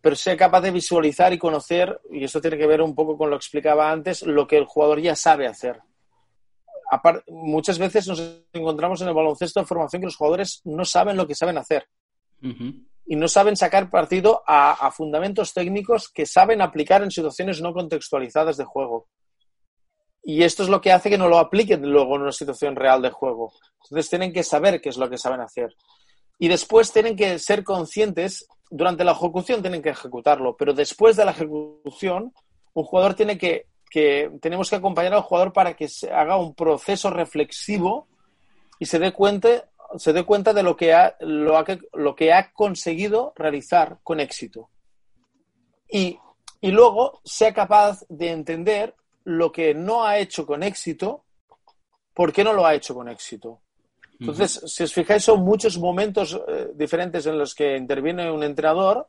pero 0.00 0.14
sea 0.14 0.36
capaz 0.36 0.60
de 0.60 0.70
visualizar 0.70 1.32
y 1.32 1.38
conocer, 1.38 2.00
y 2.12 2.22
esto 2.22 2.40
tiene 2.40 2.56
que 2.58 2.68
ver 2.68 2.82
un 2.82 2.94
poco 2.94 3.18
con 3.18 3.30
lo 3.30 3.36
que 3.36 3.42
explicaba 3.42 3.90
antes, 3.90 4.22
lo 4.22 4.46
que 4.46 4.58
el 4.58 4.66
jugador 4.66 5.00
ya 5.00 5.16
sabe 5.16 5.48
hacer. 5.48 5.80
Muchas 7.28 7.78
veces 7.78 8.06
nos 8.08 8.42
encontramos 8.52 9.00
en 9.02 9.08
el 9.08 9.14
baloncesto 9.14 9.60
de 9.60 9.66
formación 9.66 10.00
que 10.00 10.06
los 10.06 10.16
jugadores 10.16 10.60
no 10.64 10.84
saben 10.84 11.16
lo 11.16 11.26
que 11.26 11.34
saben 11.34 11.58
hacer. 11.58 11.86
Y 13.06 13.16
no 13.16 13.28
saben 13.28 13.56
sacar 13.56 13.90
partido 13.90 14.42
a 14.46 14.90
fundamentos 14.92 15.52
técnicos 15.52 16.08
que 16.08 16.26
saben 16.26 16.60
aplicar 16.60 17.02
en 17.02 17.10
situaciones 17.10 17.60
no 17.60 17.72
contextualizadas 17.72 18.56
de 18.56 18.64
juego. 18.64 19.08
Y 20.22 20.42
esto 20.42 20.62
es 20.62 20.68
lo 20.68 20.82
que 20.82 20.92
hace 20.92 21.08
que 21.08 21.16
no 21.16 21.26
lo 21.26 21.38
apliquen 21.38 21.80
luego 21.90 22.16
en 22.16 22.22
una 22.22 22.32
situación 22.32 22.76
real 22.76 23.00
de 23.00 23.10
juego. 23.10 23.52
Entonces 23.84 24.10
tienen 24.10 24.30
que 24.30 24.42
saber 24.42 24.78
qué 24.80 24.90
es 24.90 24.98
lo 24.98 25.08
que 25.08 25.16
saben 25.16 25.40
hacer. 25.40 25.74
Y 26.38 26.48
después 26.48 26.92
tienen 26.92 27.16
que 27.16 27.38
ser 27.38 27.64
conscientes, 27.64 28.46
durante 28.70 29.04
la 29.04 29.12
ejecución 29.12 29.62
tienen 29.62 29.80
que 29.80 29.88
ejecutarlo, 29.88 30.54
pero 30.54 30.74
después 30.74 31.16
de 31.16 31.24
la 31.24 31.30
ejecución, 31.30 32.34
un 32.74 32.84
jugador 32.84 33.14
tiene 33.14 33.38
que, 33.38 33.68
tenemos 34.40 34.70
que 34.70 34.76
acompañar 34.76 35.14
al 35.14 35.22
jugador 35.22 35.52
para 35.52 35.74
que 35.74 35.88
se 35.88 36.10
haga 36.10 36.36
un 36.36 36.54
proceso 36.54 37.10
reflexivo 37.10 38.06
y 38.78 38.86
se 38.86 38.98
dé 38.98 39.12
cuenta, 39.12 39.68
se 39.96 40.12
dé 40.12 40.24
cuenta 40.24 40.52
de 40.52 40.62
lo 40.62 40.76
que, 40.76 40.92
ha, 40.92 41.16
lo, 41.20 41.64
lo 41.94 42.14
que 42.14 42.32
ha 42.32 42.52
conseguido 42.52 43.32
realizar 43.36 43.98
con 44.02 44.20
éxito. 44.20 44.70
Y, 45.90 46.18
y 46.60 46.70
luego 46.70 47.20
sea 47.24 47.52
capaz 47.54 48.04
de 48.08 48.30
entender 48.30 48.94
lo 49.24 49.52
que 49.52 49.74
no 49.74 50.04
ha 50.04 50.18
hecho 50.18 50.46
con 50.46 50.62
éxito, 50.62 51.24
¿por 52.14 52.32
qué 52.32 52.44
no 52.44 52.52
lo 52.52 52.66
ha 52.66 52.74
hecho 52.74 52.94
con 52.94 53.08
éxito? 53.08 53.60
Entonces, 54.20 54.60
si 54.66 54.82
os 54.82 54.92
fijáis, 54.92 55.22
son 55.22 55.44
muchos 55.44 55.78
momentos 55.78 56.40
eh, 56.48 56.70
diferentes 56.74 57.24
en 57.26 57.38
los 57.38 57.54
que 57.54 57.76
interviene 57.76 58.30
un 58.30 58.42
entrenador 58.42 59.06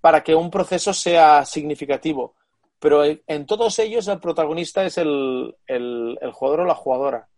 para 0.00 0.22
que 0.22 0.34
un 0.34 0.50
proceso 0.50 0.92
sea 0.92 1.44
significativo. 1.44 2.34
Pero 2.78 3.02
en 3.04 3.46
todos 3.46 3.78
ellos 3.78 4.06
el 4.08 4.20
protagonista 4.20 4.84
es 4.84 4.98
el, 4.98 5.54
el, 5.66 6.18
jugador 6.32 6.60
o 6.60 6.64
la 6.66 6.74
jugadora. 6.74 7.28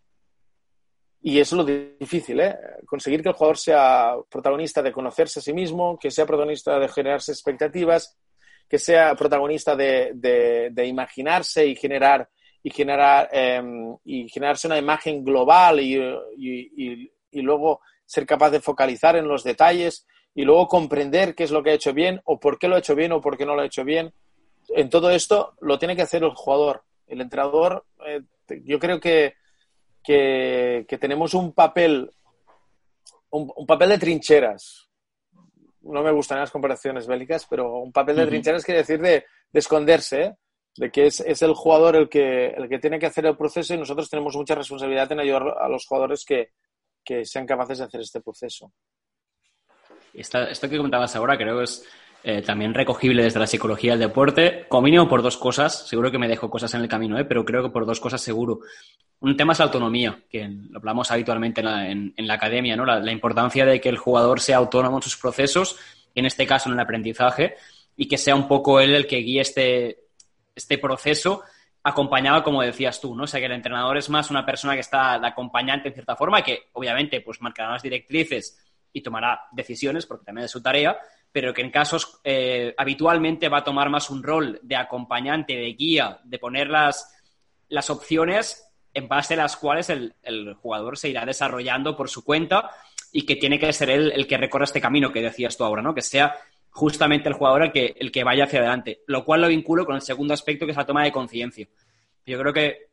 Y 1.20 1.38
es 1.38 1.52
lo 1.52 1.64
difícil, 1.64 2.40
¿eh? 2.40 2.56
Conseguir 2.86 3.22
que 3.22 3.28
el 3.28 3.34
jugador 3.34 3.58
sea 3.58 4.14
protagonista 4.28 4.82
de 4.82 4.92
conocerse 4.92 5.40
a 5.40 5.42
sí 5.42 5.52
mismo, 5.52 5.98
que 5.98 6.10
sea 6.10 6.26
protagonista 6.26 6.78
de 6.78 6.88
generarse 6.88 7.32
expectativas 7.32 8.16
que 8.68 8.78
sea 8.78 9.14
protagonista 9.14 9.74
de, 9.74 10.84
imaginarse 10.86 11.66
y 11.66 11.74
generar 11.74 12.28
y 12.62 12.70
generar 12.70 13.28
em, 13.32 13.96
y 14.04 14.28
generarse 14.28 14.66
una 14.66 14.78
imagen 14.78 15.24
global 15.24 15.80
y, 15.80 15.96
y, 16.36 17.10
luego 17.40 17.80
ser 18.04 18.26
capaz 18.26 18.50
de 18.50 18.60
focalizar 18.60 19.16
en 19.16 19.28
los 19.28 19.44
detalles 19.44 20.06
y 20.34 20.42
luego 20.42 20.66
comprender 20.66 21.34
qué 21.34 21.44
es 21.44 21.50
lo 21.50 21.62
que 21.62 21.70
ha 21.70 21.74
hecho 21.74 21.94
bien 21.94 22.20
o 22.24 22.38
por 22.38 22.58
qué 22.58 22.68
lo 22.68 22.74
ha 22.74 22.80
hecho 22.80 22.94
bien 22.94 23.12
o 23.12 23.20
por 23.20 23.38
qué 23.38 23.46
no 23.46 23.54
lo 23.54 23.62
ha 23.62 23.66
hecho 23.66 23.84
bien. 23.84 24.12
En 24.68 24.90
todo 24.90 25.10
esto 25.10 25.54
lo 25.60 25.78
tiene 25.78 25.96
que 25.96 26.02
hacer 26.02 26.22
el 26.22 26.34
jugador. 26.34 26.82
El 27.06 27.20
entrenador, 27.20 27.86
eh, 28.06 28.22
yo 28.64 28.78
creo 28.78 29.00
que, 29.00 29.34
que, 30.02 30.98
tenemos 31.00 31.34
un 31.34 31.52
papel, 31.52 32.10
un, 33.30 33.66
papel 33.66 33.90
de 33.90 33.98
trincheras. 33.98 34.88
No 35.82 36.02
me 36.02 36.12
gustan 36.12 36.40
las 36.40 36.50
comparaciones 36.50 37.06
bélicas, 37.06 37.46
pero 37.48 37.78
un 37.78 37.92
papel 37.92 38.16
de 38.16 38.26
trincheras 38.26 38.64
quiere 38.64 38.80
decir 38.80 39.00
de, 39.00 39.24
esconderse, 39.52 40.22
¿eh? 40.22 40.34
de 40.76 40.90
que 40.90 41.06
es, 41.06 41.20
el 41.20 41.54
jugador 41.54 41.96
el 41.96 42.08
que, 42.08 42.48
el 42.48 42.68
que 42.68 42.78
tiene 42.78 42.98
que 42.98 43.06
hacer 43.06 43.26
el 43.26 43.36
proceso 43.36 43.74
y 43.74 43.78
nosotros 43.78 44.08
tenemos 44.10 44.36
mucha 44.36 44.54
responsabilidad 44.54 45.10
en 45.12 45.20
ayudar 45.20 45.56
a 45.58 45.68
los 45.68 45.86
jugadores 45.86 46.24
que, 46.24 46.50
que 47.04 47.24
sean 47.24 47.46
capaces 47.46 47.78
de 47.78 47.84
hacer 47.84 48.00
este 48.02 48.20
proceso. 48.20 48.70
esto 50.12 50.68
que 50.68 50.76
comentabas 50.76 51.16
ahora 51.16 51.38
creo 51.38 51.58
que 51.58 51.64
es 51.64 51.84
eh, 52.24 52.42
también 52.42 52.74
recogible 52.74 53.22
desde 53.22 53.38
la 53.38 53.46
psicología 53.46 53.92
del 53.92 54.00
deporte, 54.00 54.66
como 54.68 54.82
mínimo 54.82 55.08
por 55.08 55.22
dos 55.22 55.36
cosas. 55.36 55.86
Seguro 55.88 56.10
que 56.10 56.18
me 56.18 56.28
dejo 56.28 56.50
cosas 56.50 56.74
en 56.74 56.80
el 56.80 56.88
camino, 56.88 57.18
¿eh? 57.18 57.24
pero 57.24 57.44
creo 57.44 57.62
que 57.62 57.70
por 57.70 57.86
dos 57.86 58.00
cosas 58.00 58.20
seguro. 58.20 58.60
Un 59.20 59.36
tema 59.36 59.52
es 59.52 59.60
la 59.60 59.66
autonomía, 59.66 60.20
que 60.28 60.48
lo 60.48 60.78
hablamos 60.78 61.10
habitualmente 61.10 61.60
en 61.60 62.26
la, 62.26 62.34
academia, 62.34 62.76
¿no? 62.76 62.84
La, 62.84 63.12
importancia 63.12 63.64
de 63.64 63.80
que 63.80 63.88
el 63.88 63.98
jugador 63.98 64.40
sea 64.40 64.56
autónomo 64.56 64.98
en 64.98 65.02
sus 65.02 65.16
procesos, 65.16 65.76
en 66.14 66.26
este 66.26 66.46
caso 66.46 66.68
en 66.68 66.74
el 66.74 66.80
aprendizaje, 66.80 67.56
y 67.96 68.06
que 68.08 68.18
sea 68.18 68.34
un 68.34 68.46
poco 68.48 68.80
él 68.80 68.94
el 68.94 69.06
que 69.06 69.18
guíe 69.18 69.40
este, 69.40 70.04
este 70.54 70.78
proceso 70.78 71.42
acompañado, 71.82 72.42
como 72.42 72.62
decías 72.62 73.00
tú, 73.00 73.14
¿no? 73.14 73.24
O 73.24 73.26
sea, 73.26 73.40
que 73.40 73.46
el 73.46 73.52
entrenador 73.52 73.96
es 73.96 74.10
más 74.10 74.30
una 74.30 74.44
persona 74.44 74.74
que 74.74 74.80
está 74.80 75.18
de 75.18 75.26
acompañante 75.26 75.88
en 75.88 75.94
cierta 75.94 76.16
forma, 76.16 76.42
que 76.42 76.68
obviamente 76.72 77.20
pues 77.20 77.40
marcará 77.40 77.72
las 77.72 77.82
directrices 77.82 78.58
y 78.92 79.00
tomará 79.00 79.42
decisiones, 79.52 80.06
porque 80.06 80.26
también 80.26 80.46
es 80.46 80.50
su 80.50 80.62
tarea, 80.62 80.98
pero 81.32 81.52
que 81.52 81.62
en 81.62 81.70
casos 81.70 82.20
eh, 82.24 82.74
habitualmente 82.76 83.48
va 83.48 83.58
a 83.58 83.64
tomar 83.64 83.90
más 83.90 84.10
un 84.10 84.22
rol 84.22 84.58
de 84.62 84.76
acompañante, 84.76 85.54
de 85.54 85.72
guía, 85.74 86.20
de 86.24 86.38
poner 86.38 86.68
las, 86.68 87.14
las 87.68 87.90
opciones 87.90 88.64
en 88.94 89.08
base 89.08 89.34
a 89.34 89.38
las 89.38 89.56
cuales 89.56 89.90
el, 89.90 90.14
jugador 90.60 90.98
se 90.98 91.08
irá 91.08 91.24
desarrollando 91.24 91.96
por 91.96 92.08
su 92.08 92.24
cuenta 92.24 92.70
y 93.12 93.24
que 93.24 93.36
tiene 93.36 93.58
que 93.58 93.72
ser 93.72 93.90
él 93.90 94.12
el 94.14 94.26
que 94.26 94.36
recorra 94.36 94.64
este 94.64 94.80
camino 94.80 95.12
que 95.12 95.22
decías 95.22 95.56
tú 95.56 95.64
ahora, 95.64 95.82
¿no? 95.82 95.94
Que 95.94 96.02
sea 96.02 96.34
justamente 96.70 97.28
el 97.28 97.34
jugador 97.34 97.62
el 97.62 97.72
que, 97.72 97.94
el 97.98 98.10
que 98.10 98.24
vaya 98.24 98.44
hacia 98.44 98.60
adelante. 98.60 99.02
Lo 99.06 99.24
cual 99.24 99.42
lo 99.42 99.48
vinculo 99.48 99.86
con 99.86 99.94
el 99.94 100.02
segundo 100.02 100.34
aspecto, 100.34 100.66
que 100.66 100.72
es 100.72 100.76
la 100.76 100.86
toma 100.86 101.04
de 101.04 101.12
conciencia. 101.12 101.66
Yo 102.26 102.38
creo 102.38 102.52
que, 102.52 102.88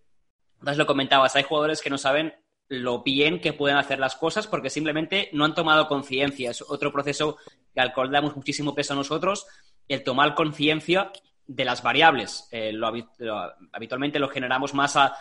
entonces 0.59 0.77
lo 0.77 0.85
comentabas, 0.85 1.35
hay 1.35 1.43
jugadores 1.43 1.81
que 1.81 1.89
no 1.89 1.97
saben 1.97 2.33
lo 2.67 3.03
bien 3.03 3.39
que 3.39 3.53
pueden 3.53 3.77
hacer 3.77 3.99
las 3.99 4.15
cosas 4.15 4.47
porque 4.47 4.69
simplemente 4.69 5.29
no 5.33 5.45
han 5.45 5.55
tomado 5.55 5.87
conciencia. 5.87 6.51
Es 6.51 6.61
otro 6.61 6.91
proceso 6.91 7.37
que 7.73 7.81
al 7.81 7.93
cual 7.93 8.11
damos 8.11 8.35
muchísimo 8.35 8.73
peso 8.73 8.93
a 8.93 8.97
nosotros, 8.97 9.45
el 9.87 10.03
tomar 10.03 10.33
conciencia 10.33 11.11
de 11.45 11.65
las 11.65 11.83
variables. 11.83 12.47
Eh, 12.51 12.71
lo, 12.73 12.91
habitualmente 13.71 14.19
lo 14.19 14.29
generamos 14.29 14.73
más 14.73 14.95
a, 14.95 15.15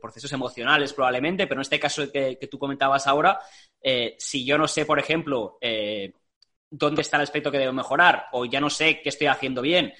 procesos 0.00 0.32
emocionales 0.32 0.94
probablemente, 0.94 1.46
pero 1.46 1.60
en 1.60 1.62
este 1.62 1.78
caso 1.78 2.10
que, 2.10 2.38
tú 2.50 2.58
comentabas 2.58 3.06
ahora, 3.06 3.38
eh, 3.82 4.16
si 4.18 4.46
yo 4.46 4.56
no 4.56 4.66
sé, 4.66 4.86
por 4.86 4.98
ejemplo, 4.98 5.58
eh, 5.60 6.14
dónde 6.70 7.02
está 7.02 7.18
el 7.18 7.24
aspecto 7.24 7.50
que 7.50 7.58
debo 7.58 7.74
mejorar 7.74 8.28
o 8.32 8.46
ya 8.46 8.60
no 8.60 8.70
sé 8.70 9.02
qué 9.02 9.10
estoy 9.10 9.26
haciendo 9.26 9.60
bien, 9.60 9.92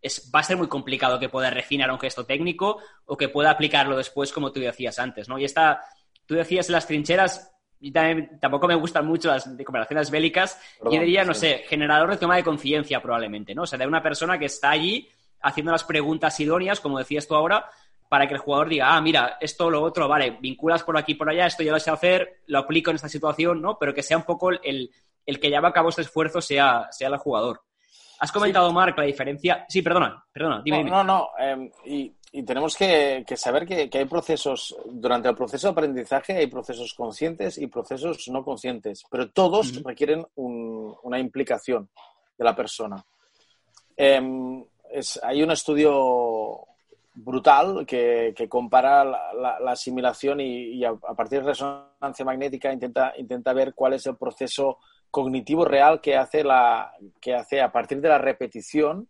es, 0.00 0.30
va 0.34 0.40
a 0.40 0.44
ser 0.44 0.56
muy 0.56 0.68
complicado 0.68 1.18
que 1.18 1.28
pueda 1.28 1.50
refinar 1.50 1.90
un 1.90 1.98
gesto 1.98 2.26
técnico 2.26 2.78
o 3.04 3.16
que 3.16 3.28
pueda 3.28 3.50
aplicarlo 3.50 3.96
después 3.96 4.32
como 4.32 4.52
tú 4.52 4.60
decías 4.60 4.98
antes, 4.98 5.28
¿no? 5.28 5.38
Y 5.38 5.44
esta, 5.44 5.82
tú 6.26 6.34
decías 6.34 6.68
las 6.68 6.86
trincheras, 6.86 7.52
y 7.80 7.92
también, 7.92 8.38
tampoco 8.40 8.66
me 8.66 8.74
gustan 8.74 9.06
mucho 9.06 9.28
las 9.28 9.48
comparaciones 9.64 10.10
bélicas, 10.10 10.60
yo 10.82 11.00
diría, 11.00 11.24
no 11.24 11.34
sé, 11.34 11.64
generador 11.68 12.10
de 12.10 12.16
toma 12.16 12.36
de 12.36 12.44
conciencia 12.44 13.02
probablemente, 13.02 13.54
¿no? 13.54 13.62
O 13.62 13.66
sea, 13.66 13.78
de 13.78 13.86
una 13.86 14.02
persona 14.02 14.38
que 14.38 14.46
está 14.46 14.70
allí 14.70 15.08
haciendo 15.42 15.72
las 15.72 15.84
preguntas 15.84 16.38
idóneas, 16.40 16.80
como 16.80 16.98
decías 16.98 17.28
tú 17.28 17.34
ahora, 17.34 17.68
para 18.08 18.26
que 18.26 18.34
el 18.34 18.40
jugador 18.40 18.68
diga, 18.68 18.96
ah, 18.96 19.00
mira, 19.00 19.36
esto, 19.40 19.70
lo 19.70 19.82
otro, 19.82 20.08
vale, 20.08 20.38
vinculas 20.40 20.82
por 20.82 20.96
aquí, 20.96 21.14
por 21.14 21.28
allá, 21.28 21.46
esto 21.46 21.62
ya 21.62 21.72
lo 21.72 21.80
sé 21.80 21.90
hacer, 21.90 22.42
lo 22.46 22.60
aplico 22.60 22.90
en 22.90 22.96
esta 22.96 23.08
situación, 23.08 23.60
¿no? 23.60 23.78
Pero 23.78 23.92
que 23.92 24.02
sea 24.02 24.16
un 24.16 24.22
poco 24.22 24.50
el, 24.50 24.90
el 25.26 25.40
que 25.40 25.50
lleva 25.50 25.68
a 25.68 25.72
cabo 25.72 25.88
este 25.88 26.02
esfuerzo 26.02 26.40
sea, 26.40 26.88
sea 26.90 27.08
el 27.08 27.16
jugador. 27.18 27.62
Has 28.18 28.32
comentado, 28.32 28.72
Marc, 28.72 28.96
la 28.98 29.04
diferencia. 29.04 29.66
Sí, 29.68 29.82
perdona, 29.82 30.24
perdona, 30.32 30.62
dime. 30.64 30.84
No, 30.84 31.02
no, 31.02 31.04
no. 31.04 31.28
Em, 31.38 31.70
y, 31.84 32.14
tenemos 32.44 32.76
que, 32.76 33.24
saber 33.34 33.66
que, 33.66 33.88
hay 33.90 34.04
procesos, 34.04 34.76
durante 34.84 35.28
el 35.28 35.34
proceso 35.34 35.68
de 35.68 35.72
aprendizaje 35.72 36.36
hay 36.36 36.48
procesos 36.48 36.92
conscientes 36.92 37.56
y 37.56 37.66
procesos 37.66 38.28
no 38.28 38.44
conscientes, 38.44 39.04
pero 39.10 39.30
todos 39.30 39.82
requieren 39.82 40.26
una 40.34 41.18
implicación 41.18 41.88
de 42.36 42.44
la 42.44 42.54
persona. 42.54 43.02
Em, 43.96 44.62
hay 45.22 45.42
un 45.42 45.50
estudio 45.50 46.66
brutal 47.14 47.86
que, 47.86 48.34
compara 48.48 49.02
la, 49.02 49.72
asimilación 49.72 50.40
y, 50.40 50.84
a, 50.84 50.90
a, 50.90 51.14
partir 51.14 51.40
de 51.40 51.46
resonancia 51.46 52.24
magnética 52.24 52.70
intenta, 52.70 53.14
intenta 53.16 53.54
ver 53.54 53.72
cuál 53.74 53.94
es 53.94 54.06
el 54.06 54.16
proceso 54.16 54.78
cognitivo 55.16 55.64
real 55.64 56.02
que 56.02 56.14
hace, 56.14 56.44
la, 56.44 56.92
que 57.22 57.34
hace 57.34 57.62
a 57.62 57.72
partir 57.72 58.02
de 58.02 58.10
la 58.10 58.18
repetición 58.18 59.08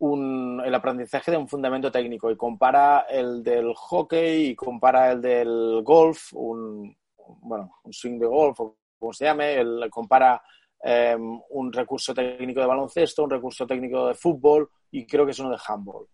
el 0.00 0.74
aprendizaje 0.74 1.30
de 1.30 1.36
un 1.36 1.46
fundamento 1.46 1.92
técnico 1.92 2.28
y 2.28 2.36
compara 2.36 3.06
el 3.08 3.40
del 3.44 3.72
hockey 3.72 4.46
y 4.46 4.56
compara 4.56 5.12
el 5.12 5.20
del 5.22 5.82
golf, 5.84 6.32
un, 6.32 6.96
bueno, 7.42 7.76
un 7.84 7.92
swing 7.92 8.18
de 8.18 8.26
golf 8.26 8.58
o 8.58 8.78
como 8.98 9.12
se 9.12 9.26
llame, 9.26 9.60
el, 9.60 9.88
compara 9.90 10.42
em, 10.82 11.40
un 11.50 11.72
recurso 11.72 12.12
técnico 12.12 12.58
de 12.58 12.66
baloncesto, 12.66 13.22
un 13.22 13.30
recurso 13.30 13.64
técnico 13.68 14.08
de 14.08 14.14
fútbol 14.14 14.70
y 14.90 15.06
creo 15.06 15.24
que 15.24 15.30
es 15.30 15.38
uno 15.38 15.50
de 15.50 15.58
handball. 15.68 16.08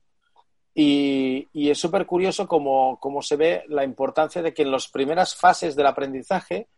Y, 0.75 1.49
y 1.55 1.71
es 1.71 1.79
súper 1.79 2.05
curioso 2.05 2.47
cómo, 2.47 2.99
cómo, 3.01 3.23
se 3.23 3.37
ve 3.37 3.65
la 3.69 3.85
importancia 3.85 4.43
de 4.43 4.53
que 4.53 4.65
en 4.65 4.71
las 4.71 4.89
primeras 4.89 5.35
fases 5.35 5.75
del 5.75 5.87
aprendizaje 5.87 6.69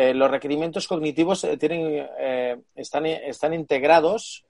eh, 0.00 0.14
los 0.14 0.30
requerimientos 0.30 0.88
cognitivos 0.88 1.44
eh, 1.44 1.58
tienen, 1.58 2.08
eh, 2.18 2.56
están, 2.74 3.04
están 3.04 3.52
integrados, 3.52 4.46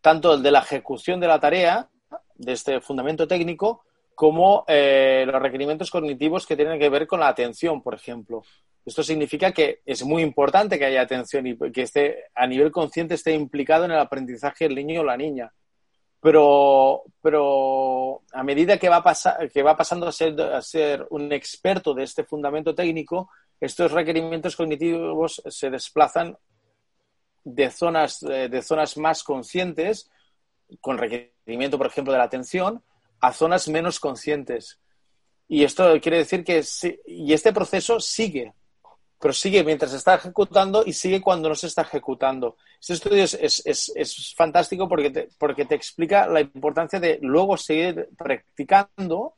tanto 0.00 0.32
el 0.32 0.42
de 0.42 0.50
la 0.50 0.60
ejecución 0.60 1.20
de 1.20 1.26
la 1.26 1.38
tarea, 1.38 1.90
de 2.36 2.52
este 2.54 2.80
fundamento 2.80 3.28
técnico, 3.28 3.84
como 4.14 4.64
los 4.68 5.42
requerimientos 5.42 5.90
cognitivos 5.90 6.46
que 6.46 6.56
tienen 6.56 6.78
que 6.78 6.88
ver 6.88 7.06
con 7.06 7.20
la 7.20 7.28
atención, 7.28 7.82
por 7.82 7.94
ejemplo. 7.94 8.44
Esto 8.86 9.02
significa 9.02 9.52
que 9.52 9.80
es 9.84 10.04
muy 10.04 10.22
importante 10.22 10.78
que 10.78 10.86
haya 10.86 11.02
atención 11.02 11.46
y 11.46 11.56
que 11.70 11.82
esté 11.82 12.24
a 12.34 12.46
nivel 12.46 12.72
consciente 12.72 13.14
esté 13.14 13.32
implicado 13.32 13.84
en 13.84 13.90
el 13.90 13.98
aprendizaje 13.98 14.64
el 14.64 14.74
niño 14.74 15.02
o 15.02 15.04
la 15.04 15.18
niña. 15.18 15.52
Pero, 16.20 17.02
pero 17.20 18.22
a 18.32 18.42
medida 18.42 18.78
que 18.78 18.88
va, 18.88 19.02
que 19.52 19.62
va 19.62 19.76
pasando 19.76 20.06
a 20.06 20.12
ser, 20.12 20.40
a 20.40 20.62
ser 20.62 21.06
un 21.10 21.30
experto 21.32 21.92
de 21.92 22.04
este 22.04 22.24
fundamento 22.24 22.74
técnico, 22.74 23.28
estos 23.62 23.92
requerimientos 23.92 24.56
cognitivos 24.56 25.40
se 25.46 25.70
desplazan 25.70 26.36
de 27.44 27.70
zonas, 27.70 28.20
eh, 28.24 28.48
de 28.48 28.60
zonas 28.60 28.96
más 28.96 29.22
conscientes, 29.22 30.10
con 30.80 30.98
requerimiento, 30.98 31.78
por 31.78 31.86
ejemplo, 31.86 32.12
de 32.12 32.18
la 32.18 32.24
atención, 32.24 32.82
a 33.20 33.32
zonas 33.32 33.68
menos 33.68 34.00
conscientes. 34.00 34.80
Y 35.46 35.62
esto 35.62 35.92
quiere 36.00 36.18
decir 36.18 36.42
que 36.42 36.64
y 37.06 37.32
este 37.32 37.52
proceso 37.52 38.00
sigue, 38.00 38.52
pero 39.20 39.32
sigue 39.32 39.62
mientras 39.62 39.92
se 39.92 39.98
está 39.98 40.16
ejecutando 40.16 40.82
y 40.84 40.92
sigue 40.92 41.20
cuando 41.20 41.48
no 41.48 41.54
se 41.54 41.68
está 41.68 41.82
ejecutando. 41.82 42.56
Este 42.80 42.94
estudio 42.94 43.22
es, 43.22 44.34
fantástico 44.36 44.88
porque 44.88 45.28
porque 45.38 45.66
te 45.66 45.76
explica 45.76 46.26
la 46.26 46.40
importancia 46.40 46.98
de 46.98 47.20
luego 47.22 47.56
seguir 47.56 48.08
practicando 48.18 49.36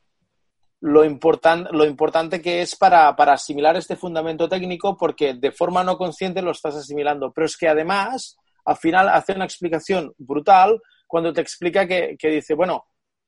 lo, 0.84 1.02
lo 1.02 1.86
importante 1.86 2.42
que 2.42 2.60
es 2.60 2.76
para, 2.76 3.08
asimilar 3.08 3.74
este 3.74 3.96
fundamento 3.96 4.50
técnico 4.50 4.98
porque 4.98 5.32
de 5.32 5.50
forma 5.50 5.82
no 5.82 5.96
consciente 5.96 6.42
lo 6.42 6.50
estás 6.50 6.76
asimilando. 6.76 7.32
Pero 7.32 7.46
es 7.46 7.56
que 7.56 7.68
además, 7.68 8.36
al 8.66 8.76
final 8.76 9.08
hace 9.08 9.32
una 9.32 9.46
explicación 9.46 10.12
brutal 10.18 10.78
cuando 11.06 11.32
te 11.32 11.40
explica 11.40 11.88
que, 11.88 12.18
dice, 12.20 12.52
bueno, 12.52 12.84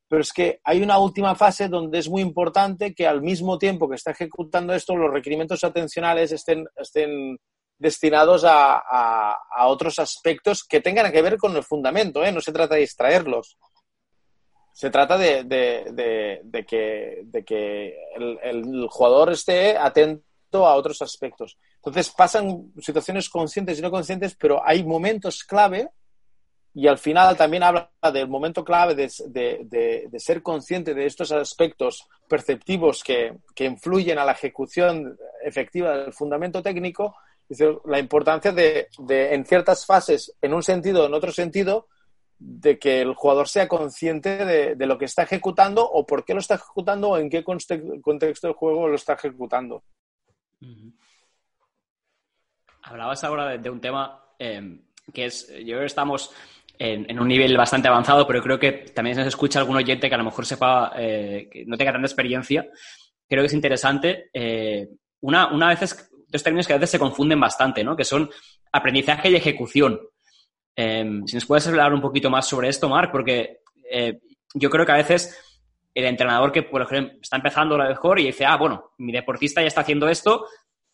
pero 0.06 0.20
es 0.20 0.34
que 0.34 0.60
hay 0.64 0.82
una 0.82 0.98
última 0.98 1.34
fase 1.34 1.68
donde 1.68 1.98
es 1.98 2.10
muy 2.10 2.20
importante 2.20 2.94
que 2.94 3.06
al 3.06 3.22
mismo 3.22 3.56
tiempo 3.56 3.88
que 3.88 3.96
está 3.96 4.10
ejecutando 4.10 4.74
esto, 4.74 4.94
los 4.94 5.10
requerimientos 5.10 5.64
atencionales 5.64 6.32
estén, 6.32 6.66
estén 6.76 7.38
destinados 7.78 8.44
a, 8.46 9.34
otros 9.64 9.98
aspectos 9.98 10.62
que 10.62 10.82
tengan 10.82 11.10
que 11.10 11.22
ver 11.22 11.38
con 11.38 11.56
el 11.56 11.64
fundamento, 11.64 12.22
¿eh? 12.22 12.32
no 12.32 12.42
se 12.42 12.52
trata 12.52 12.74
de 12.74 12.82
distraerlos 12.82 13.56
se 14.76 14.90
trata 14.90 15.16
de, 15.16 15.46
que, 16.68 17.22
de 17.24 17.44
que 17.46 17.96
el, 18.44 18.86
jugador 18.90 19.32
esté 19.32 19.74
atento 19.74 20.66
a 20.66 20.74
otros 20.74 21.00
aspectos. 21.00 21.56
Entonces 21.76 22.10
pasan 22.10 22.74
situaciones 22.78 23.30
conscientes 23.30 23.78
y 23.78 23.82
no 23.82 23.90
conscientes, 23.90 24.36
pero 24.38 24.60
hay 24.62 24.84
momentos 24.84 25.44
clave 25.44 25.88
y 26.74 26.88
al 26.88 26.98
final 26.98 27.38
también 27.38 27.62
habla 27.62 27.90
del 28.12 28.28
momento 28.28 28.62
clave 28.62 28.94
de, 28.94 30.18
ser 30.18 30.42
consciente 30.42 30.92
de 30.92 31.06
estos 31.06 31.32
aspectos 31.32 32.06
perceptivos 32.28 33.02
que, 33.02 33.32
influyen 33.60 34.18
a 34.18 34.26
la 34.26 34.32
ejecución 34.32 35.16
efectiva 35.42 35.96
del 35.96 36.12
fundamento 36.12 36.62
técnico, 36.62 37.16
dice, 37.48 37.78
la 37.86 37.98
importancia 37.98 38.52
de, 38.52 38.88
en 39.08 39.46
ciertas 39.46 39.86
fases, 39.86 40.36
en 40.42 40.52
un 40.52 40.62
sentido 40.62 41.04
o 41.04 41.06
en 41.06 41.14
otro 41.14 41.32
sentido, 41.32 41.88
de 42.38 42.78
que 42.78 43.00
el 43.00 43.14
jugador 43.14 43.48
sea 43.48 43.66
consciente 43.68 44.44
de, 44.76 44.86
lo 44.86 44.98
que 44.98 45.06
está 45.06 45.22
ejecutando 45.22 45.88
o 45.88 46.06
por 46.06 46.24
qué 46.24 46.34
lo 46.34 46.40
está 46.40 46.56
ejecutando 46.56 47.10
o 47.10 47.18
en 47.18 47.30
qué 47.30 47.42
contexto 47.42 48.46
del 48.46 48.56
juego 48.56 48.88
lo 48.88 48.94
está 48.94 49.14
ejecutando. 49.14 49.82
Hablabas 52.82 53.24
ahora 53.24 53.56
de, 53.56 53.70
un 53.70 53.80
tema 53.80 54.22
eh, 54.38 54.80
que 55.12 55.26
es, 55.26 55.48
yo 55.48 55.64
creo 55.64 55.80
que 55.80 55.86
estamos 55.86 56.32
en, 56.78 57.18
un 57.18 57.28
nivel 57.28 57.56
bastante 57.56 57.88
avanzado, 57.88 58.26
pero 58.26 58.42
creo 58.42 58.58
que 58.58 58.72
también 58.72 59.16
se 59.16 59.26
escucha 59.26 59.58
algún 59.58 59.76
oyente 59.76 60.08
que 60.08 60.14
a 60.14 60.18
lo 60.18 60.24
mejor 60.24 60.44
sepa, 60.46 60.92
eh, 60.96 61.48
que 61.50 61.64
no 61.66 61.76
tenga 61.76 61.92
tanta 61.92 62.06
experiencia. 62.06 62.68
Creo 63.28 63.42
que 63.42 63.46
es 63.46 63.54
interesante. 63.54 64.30
Eh, 64.32 64.88
una, 65.20 65.52
una 65.52 65.68
vez, 65.68 66.10
dos 66.28 66.42
términos 66.42 66.66
que 66.66 66.74
a 66.74 66.76
veces 66.76 66.90
se 66.90 66.98
confunden 66.98 67.40
bastante, 67.40 67.82
¿no? 67.82 67.96
Que 67.96 68.04
son 68.04 68.30
aprendizaje 68.72 69.30
y 69.30 69.36
ejecución. 69.36 70.00
Em, 70.76 71.26
si 71.26 71.34
nos 71.34 71.46
puedes 71.46 71.66
hablar 71.66 71.94
un 71.94 72.02
poquito 72.02 72.28
más 72.28 72.46
sobre 72.46 72.68
esto, 72.68 72.88
Marc, 72.88 73.10
porque 73.10 73.60
eh, 73.90 74.20
yo 74.54 74.68
creo 74.68 74.84
que 74.84 74.92
a 74.92 74.96
veces 74.96 75.36
el 75.94 76.04
entrenador 76.04 76.52
que, 76.52 76.62
por 76.62 76.82
ejemplo, 76.82 77.18
está 77.20 77.36
empezando 77.36 77.78
lo 77.78 77.88
mejor 77.88 78.20
y 78.20 78.26
dice, 78.26 78.44
ah, 78.44 78.56
bueno, 78.56 78.92
mi 78.98 79.12
deportista 79.12 79.62
ya 79.62 79.68
está 79.68 79.80
haciendo 79.80 80.06
esto, 80.08 80.46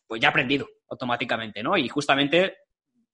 pues 0.07 0.21
ya 0.21 0.29
ha 0.29 0.31
aprendido 0.31 0.69
automáticamente, 0.89 1.63
¿no? 1.63 1.77
Y 1.77 1.89
justamente 1.89 2.59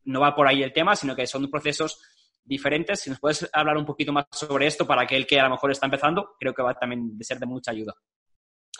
no 0.05 0.21
va 0.21 0.35
por 0.35 0.47
ahí 0.47 0.63
el 0.63 0.73
tema, 0.73 0.95
sino 0.95 1.17
que 1.17 1.27
son 1.27 1.51
procesos 1.51 1.99
diferentes. 2.45 3.01
Si 3.01 3.09
nos 3.09 3.19
puedes 3.19 3.49
hablar 3.53 3.79
un 3.79 3.87
poquito 3.87 4.13
más 4.13 4.27
sobre 4.31 4.67
esto 4.67 4.87
para 4.87 5.03
aquel 5.03 5.27
que 5.27 5.41
a 5.41 5.45
lo 5.45 5.51
mejor 5.51 5.71
está 5.71 5.87
empezando, 5.87 6.35
creo 6.39 6.53
que 6.53 6.63
va 6.63 6.75
también 6.75 7.17
de 7.17 7.25
ser 7.25 7.39
de 7.39 7.47
mucha 7.47 7.71
ayuda. 7.71 7.95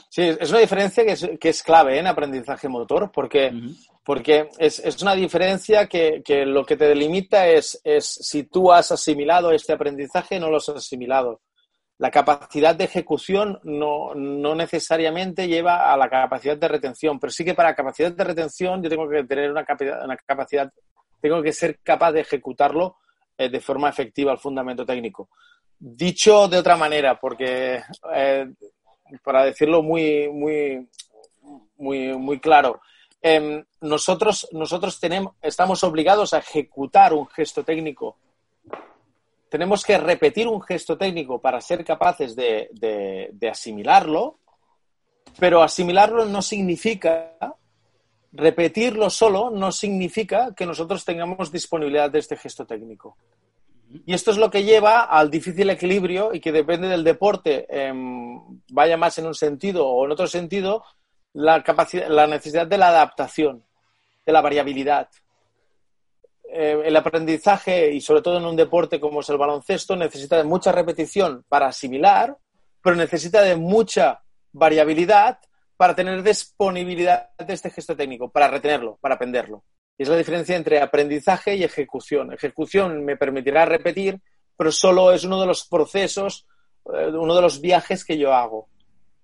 Sí, 0.09 0.23
es 0.23 0.51
una 0.51 0.61
diferencia 0.61 1.05
que 1.05 1.49
es, 1.49 1.63
clave 1.63 1.97
¿eh? 1.97 1.99
en 1.99 2.07
aprendizaje 2.07 2.69
motor, 2.69 3.11
porque, 3.13 3.53
porque 4.05 4.49
es, 4.59 5.03
una 5.03 5.15
diferencia 5.15 5.87
que, 5.87 6.23
lo 6.47 6.65
que 6.65 6.77
te 6.77 6.87
delimita 6.87 7.47
es, 7.47 7.81
es 7.85 8.07
si 8.07 8.45
tú 8.45 8.73
has 8.73 8.91
asimilado 8.91 9.51
este 9.53 9.75
aprendizaje 9.75 10.37
o 10.37 10.41
no 10.41 10.51
lo 10.51 10.57
has 10.57 10.69
asimilado. 10.71 11.43
La 11.99 12.11
capacidad 12.11 12.75
de 12.75 12.85
ejecución 12.85 13.59
no, 13.65 14.15
necesariamente 14.15 15.49
lleva 15.49 15.93
a 15.93 15.97
la 15.97 16.09
capacidad 16.09 16.57
de 16.57 16.69
retención, 16.69 17.19
pero 17.19 17.31
sí 17.33 17.45
que 17.45 17.55
para 17.55 17.75
capacidad 17.75 18.13
de 18.13 18.25
retención 18.25 18.83
yo 18.83 18.89
tengo 18.89 19.09
que 19.09 19.25
tener 19.25 19.51
una 19.51 19.67
una 20.05 20.17
capacidad 20.17 20.73
tengo 21.21 21.43
que 21.43 21.53
ser 21.53 21.81
capaz 21.81 22.13
de 22.13 22.21
ejecutarlo 22.21 22.97
eh, 23.37 23.49
de 23.49 23.61
forma 23.61 23.89
efectiva 23.89 24.33
el 24.33 24.39
fundamento 24.39 24.85
técnico. 24.85 25.29
Dicho 25.79 26.49
de 26.49 26.59
otra 26.59 26.77
manera, 26.77 27.19
porque 27.19 27.83
eh, 28.15 28.47
para 29.23 29.45
decirlo 29.45 29.83
muy, 29.83 30.29
muy, 30.29 30.89
muy, 31.77 32.17
muy 32.17 32.41
claro, 32.41 32.81
em, 33.21 33.65
nosotros, 33.81 34.49
nosotros 34.53 35.01
tenemos, 35.01 35.35
estamos 35.43 35.83
obligados 35.85 36.35
a 36.35 36.39
ejecutar 36.39 37.13
un 37.13 37.27
gesto 37.27 37.65
técnico. 37.65 38.17
Tenemos 39.49 39.85
que 39.85 39.97
repetir 39.97 40.47
un 40.47 40.61
gesto 40.61 40.99
técnico 40.99 41.41
para 41.41 41.61
ser 41.61 41.85
capaces 41.85 42.37
de, 42.37 42.69
de 43.33 43.49
asimilarlo, 43.49 44.39
pero 45.39 45.63
asimilarlo 45.63 46.27
no 46.27 46.43
significa 46.43 47.37
repetirlo 48.33 49.09
solo 49.11 49.51
no 49.51 49.73
significa 49.73 50.55
que 50.55 50.67
nosotros 50.67 51.05
tengamos 51.05 51.51
disponibilidad 51.51 52.11
de 52.11 52.19
este 52.19 52.37
gesto 52.37 52.67
técnico. 52.67 53.17
Y 53.91 54.13
esto 54.13 54.31
es 54.31 54.37
lo 54.37 54.51
que 54.51 54.65
lleva 54.65 55.05
al 55.05 55.31
difícil 55.31 55.71
equilibrio 55.71 56.35
y 56.35 56.41
que 56.41 56.53
depende 56.53 56.89
del 56.89 57.05
deporte, 57.05 57.67
em, 57.71 58.61
vaya 58.71 58.97
más 58.97 59.17
en 59.19 59.27
un 59.27 59.35
sentido 59.35 59.87
o 59.87 60.05
en 60.05 60.13
otro 60.13 60.27
sentido, 60.27 60.85
la, 61.33 61.63
capacidad, 61.63 62.09
la 62.09 62.27
necesidad 62.27 62.67
de 62.67 62.79
la 62.79 62.89
adaptación, 62.89 63.65
de 64.27 64.33
la 64.33 64.41
variabilidad. 64.41 65.09
Eh, 66.51 66.83
el 66.85 66.97
aprendizaje, 66.97 67.93
y 67.93 68.01
sobre 68.01 68.23
todo 68.23 68.39
en 68.39 68.47
un 68.47 68.57
deporte 68.57 69.01
como 69.01 69.21
es 69.21 69.29
el 69.29 69.39
baloncesto, 69.39 69.97
necesita 69.97 70.37
de 70.37 70.45
mucha 70.45 70.73
repetición 70.73 71.45
para 71.49 71.69
asimilar, 71.69 72.37
pero 72.83 72.97
necesita 72.97 73.43
de 73.43 73.57
mucha 73.57 74.23
variabilidad 74.53 75.39
para 75.77 75.95
tener 75.95 76.23
disponibilidad 76.23 77.31
de 77.39 77.55
este 77.55 77.71
gesto 77.71 77.97
técnico, 77.97 78.31
para 78.31 78.49
retenerlo, 78.49 78.99
para 79.01 79.15
aprenderlo. 79.15 79.63
Y 79.99 80.05
es 80.05 80.09
la 80.09 80.17
diferencia 80.17 80.57
entre 80.57 80.81
aprendizaje 80.81 81.57
y 81.57 81.65
ejecución. 81.65 82.33
Ejecución 82.33 83.05
me 83.05 83.17
permitirá 83.17 83.65
repetir, 83.65 84.21
pero 84.57 84.71
solo 84.71 85.13
es 85.13 85.25
uno 85.25 85.41
de 85.41 85.47
los 85.47 85.67
procesos, 85.67 86.47
eh, 86.95 87.09
uno 87.09 87.35
de 87.35 87.43
los 87.43 87.61
viajes 87.61 88.05
que 88.05 88.17
yo 88.17 88.33
hago. 88.33 88.69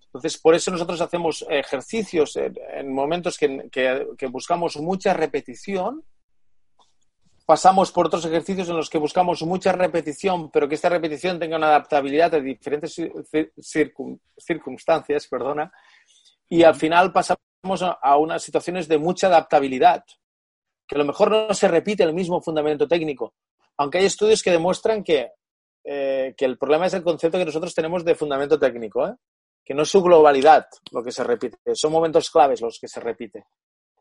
Entonces, 0.07 0.37
por 0.37 0.55
eso 0.55 0.73
nosotros 0.73 1.01
hacemos 1.01 1.47
ejercicios 1.49 2.37
en, 2.37 2.93
momentos 2.93 3.39
que, 3.39 4.29
buscamos 4.29 4.77
mucha 4.77 5.15
repetición. 5.15 6.05
Pasamos 7.47 7.93
por 7.93 8.07
otros 8.07 8.25
ejercicios 8.25 8.69
en 8.69 8.77
los 8.77 8.91
que 8.91 8.99
buscamos 8.99 9.43
mucha 9.43 9.71
repetición, 9.73 10.51
pero 10.51 10.69
que 10.69 10.75
esta 10.75 10.89
repetición 10.89 11.39
tenga 11.39 11.57
una 11.57 11.69
adaptabilidad 11.69 12.35
a 12.35 12.41
diferentes 12.41 13.01
circunstancias, 14.39 15.27
perdona, 15.29 15.73
y 16.49 16.63
al 16.63 16.75
final 16.75 17.13
pasamos 17.13 17.83
a 17.83 18.17
unas 18.17 18.43
situaciones 18.43 18.89
de 18.89 18.99
mucha 18.99 19.27
adaptabilidad 19.27 20.05
que 20.87 20.97
a 20.97 20.99
lo 20.99 21.05
mejor 21.05 21.31
no 21.31 21.55
se 21.55 21.69
repite 21.69 22.03
el 22.03 22.15
mismo 22.15 22.41
fundamento 22.41 22.87
técnico, 22.87 23.35
aunque 23.77 23.99
hay 23.99 24.07
estudios 24.07 24.43
que 24.43 24.51
demuestran 24.51 25.03
que, 25.03 25.33
eh, 25.85 26.35
que 26.37 26.45
el 26.45 26.59
problema 26.59 26.87
es 26.87 26.95
el 26.95 27.03
concepto 27.03 27.39
que 27.39 27.45
nosotros 27.45 27.75
tenemos 27.75 28.05
de 28.05 28.15
fundamento 28.15 28.59
técnico, 28.59 29.07
¿eh? 29.07 29.15
que 29.65 29.75
no 29.75 29.83
es 29.83 29.89
su 29.89 30.03
globalidad 30.03 30.67
lo 30.93 31.03
que 31.03 31.11
se 31.11 31.25
repite, 31.25 31.59
son 31.75 31.93
momentos 31.93 32.31
claves 32.31 32.61
los 32.61 32.79
que 32.79 32.89
se 32.89 33.01
repite. 33.01 33.47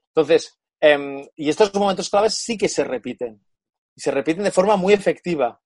Entonces, 0.09 0.59
em, 0.79 1.25
y 1.35 1.49
estos 1.49 1.73
momentos 1.73 2.09
claves 2.09 2.35
sí 2.35 2.57
que 2.57 2.67
se 2.67 2.83
repiten, 2.83 3.41
y 3.95 4.01
se 4.01 4.11
repiten 4.11 4.43
de 4.43 4.51
forma 4.51 4.75
muy 4.75 4.93
efectiva, 4.93 5.59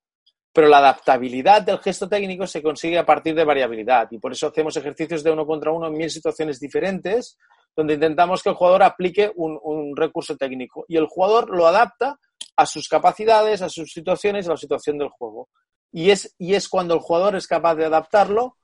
pero 0.53 0.67
la 0.67 0.77
adaptabilidad 0.77 1.61
del 1.63 1.79
gesto 1.79 2.07
técnico 2.07 2.47
se 2.47 2.61
consigue 2.61 2.97
a 2.97 3.05
partir 3.05 3.35
de 3.35 3.43
variabilidad, 3.43 4.07
y 4.11 4.19
por 4.19 4.31
eso 4.31 4.47
hacemos 4.47 4.77
ejercicios 4.77 5.23
de 5.23 5.31
uno 5.31 5.45
contra 5.45 5.71
uno 5.71 5.87
en 5.87 5.93
mil 5.93 6.09
situaciones 6.09 6.59
diferentes, 6.59 7.37
donde 7.77 7.93
intentamos 7.93 8.41
que 8.41 8.49
el 8.49 8.55
jugador 8.55 8.81
aplique 8.81 9.31
un, 9.35 9.95
recurso 9.95 10.35
técnico 10.35 10.83
y 10.87 10.97
el 10.97 11.05
jugador 11.05 11.55
lo 11.55 11.67
adapta 11.67 12.19
a 12.55 12.65
sus 12.65 12.89
capacidades, 12.89 13.61
a 13.61 13.69
sus 13.69 13.91
situaciones, 13.91 14.47
a 14.47 14.51
la 14.51 14.57
situación 14.57 14.97
del 14.97 15.09
juego. 15.09 15.49
Y 15.91 16.09
es, 16.09 16.33
y 16.39 16.55
es 16.55 16.67
cuando 16.67 16.95
el 16.95 16.99
jugador 16.99 17.35
es 17.35 17.45
capaz 17.45 17.75
de 17.75 17.85
adaptarlo, 17.85 18.57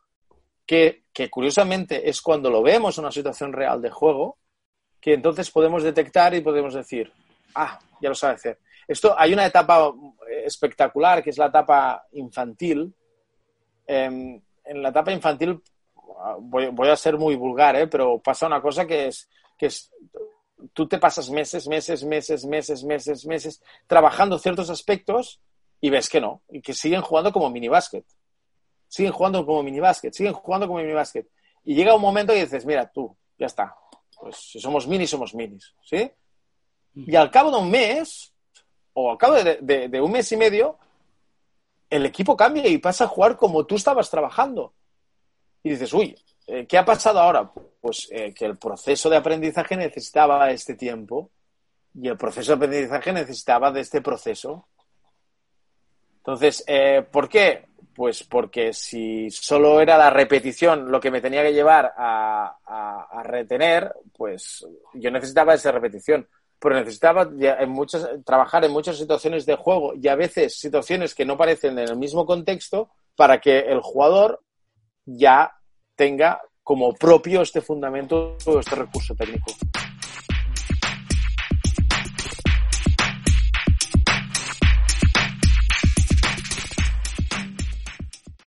que, 0.66 1.04
curiosamente 1.30 2.10
es 2.10 2.22
cuando 2.22 2.50
lo 2.50 2.64
vemos 2.64 2.98
en 2.98 3.04
una 3.04 3.12
situación 3.12 3.54
real 3.54 3.84
de 3.84 3.92
juego, 3.92 4.40
que 5.00 5.14
entonces 5.14 5.52
podemos 5.52 5.84
detectar 5.84 6.34
y 6.34 6.42
podemos 6.42 6.74
decir, 6.74 7.14
ah, 7.54 7.80
ya 8.02 8.10
lo 8.10 8.16
sabe 8.16 8.34
hacer. 8.34 8.60
Esto, 8.88 9.14
hay 9.16 9.32
una 9.32 9.46
etapa 9.46 9.94
espectacular, 10.44 11.24
que 11.24 11.30
es 11.30 11.38
la 11.38 11.48
etapa 11.48 12.04
infantil. 12.14 12.92
Em, 13.86 14.42
en 14.66 14.82
la 14.82 14.90
etapa 14.90 15.12
infantil 15.12 15.62
voy, 16.40 16.90
a 16.90 16.96
ser 16.96 17.18
muy 17.18 17.36
vulgar, 17.36 17.76
¿eh? 17.76 17.88
pero 17.88 18.20
pasa 18.20 18.48
una 18.48 18.62
cosa 18.62 18.86
que 18.86 19.08
es, 19.08 19.30
que 19.58 19.68
es, 19.68 19.92
tú 20.74 20.88
te 20.88 20.98
pasas 20.98 21.30
meses, 21.30 21.68
meses, 21.68 22.04
meses, 22.04 22.46
meses, 22.46 22.84
meses, 22.84 23.26
meses 23.26 23.64
trabajando 23.88 24.40
ciertos 24.40 24.70
aspectos 24.70 25.42
y 25.82 25.90
ves 25.90 26.10
que 26.10 26.22
no, 26.22 26.42
y 26.50 26.62
que 26.62 26.74
siguen 26.74 27.02
jugando 27.02 27.32
como 27.32 27.50
mini 27.50 27.68
básquet. 27.68 28.06
Siguen 28.88 29.12
jugando 29.12 29.46
como 29.46 29.64
mini 29.64 29.80
básquet, 29.80 30.14
siguen 30.14 30.34
jugando 30.34 30.68
como 30.68 30.80
mini 30.80 30.94
básquet. 30.94 31.28
Y 31.66 31.76
llega 31.76 31.96
un 31.96 32.02
momento 32.02 32.34
y 32.34 32.42
dices, 32.42 32.66
mira, 32.66 32.90
tú, 32.90 33.16
ya 33.38 33.48
está. 33.48 33.76
Pues 34.20 34.38
si 34.38 34.60
somos 34.60 34.88
minis, 34.88 35.10
somos 35.10 35.34
minis, 35.34 35.74
¿sí? 35.84 36.10
Y 36.96 37.16
al 37.16 37.32
cabo 37.32 37.50
de 37.50 37.58
un 37.58 37.72
mes, 37.72 38.32
o 38.94 39.12
al 39.12 39.18
cabo 39.18 39.34
de 39.34 40.02
un 40.02 40.12
mes 40.12 40.32
y 40.32 40.38
medio, 40.38 40.78
el 41.90 42.06
equipo 42.06 42.38
cambia 42.38 42.68
y 42.68 42.78
pasa 42.78 43.06
a 43.06 43.08
jugar 43.08 43.36
como 43.36 43.66
tú 43.66 43.76
estabas 43.76 44.10
trabajando 44.10 44.74
y 45.64 45.70
dices, 45.70 45.94
uy, 45.94 46.16
eh, 46.46 46.66
¿qué 46.68 46.78
ha 46.78 46.86
pasado 46.86 47.20
ahora? 47.20 47.50
Pues 47.80 48.08
eh, 48.12 48.34
que 48.34 48.46
el 48.46 48.58
proceso 48.58 49.10
de 49.10 49.18
aprendizaje 49.18 49.78
necesitaba 49.78 50.52
este 50.52 50.76
tiempo 50.76 51.32
y 51.96 52.08
el 52.10 52.18
proceso 52.18 52.52
de 52.56 52.66
aprendizaje 52.66 53.14
necesitaba 53.14 53.72
de 53.72 53.82
este 53.82 54.02
proceso. 54.02 54.68
Entonces, 56.18 56.64
eh, 56.68 57.06
¿por 57.10 57.30
qué? 57.30 57.66
Pues 57.96 58.24
porque 58.24 58.74
si 58.74 59.30
solo 59.30 59.80
era 59.80 59.98
la 59.98 60.10
repetición 60.10 60.92
lo 60.92 61.00
que 61.00 61.12
me 61.12 61.22
tenía 61.22 61.44
que 61.44 61.54
llevar 61.54 61.94
a, 61.96 62.58
retener, 63.24 63.94
pues 64.18 64.66
yo 64.94 65.10
necesitaba 65.10 65.54
esa 65.54 65.72
repetición. 65.72 66.28
Pero 66.60 66.76
necesitaba 66.76 67.30
en 67.40 67.70
muchas, 67.70 68.08
trabajar 68.26 68.64
en 68.66 68.72
muchas 68.72 68.98
situaciones 68.98 69.46
de 69.46 69.56
juego 69.56 69.94
y 69.96 70.08
a 70.08 70.16
veces 70.16 70.58
situaciones 70.58 71.14
que 71.14 71.26
no 71.26 71.38
parecen 71.38 71.78
en 71.78 71.90
el 71.90 71.98
mismo 71.98 72.26
contexto 72.26 72.90
para 73.16 73.40
que 73.40 73.60
el 73.60 73.82
jugador 73.82 74.42
ya 75.06 75.52
tenga 75.96 76.42
como 76.64 76.94
propio 76.94 77.42
este 77.42 77.62
fundamento 77.62 78.38
o 78.46 78.60
este 78.60 78.76
recurso 78.76 79.16
técnico. 79.16 79.52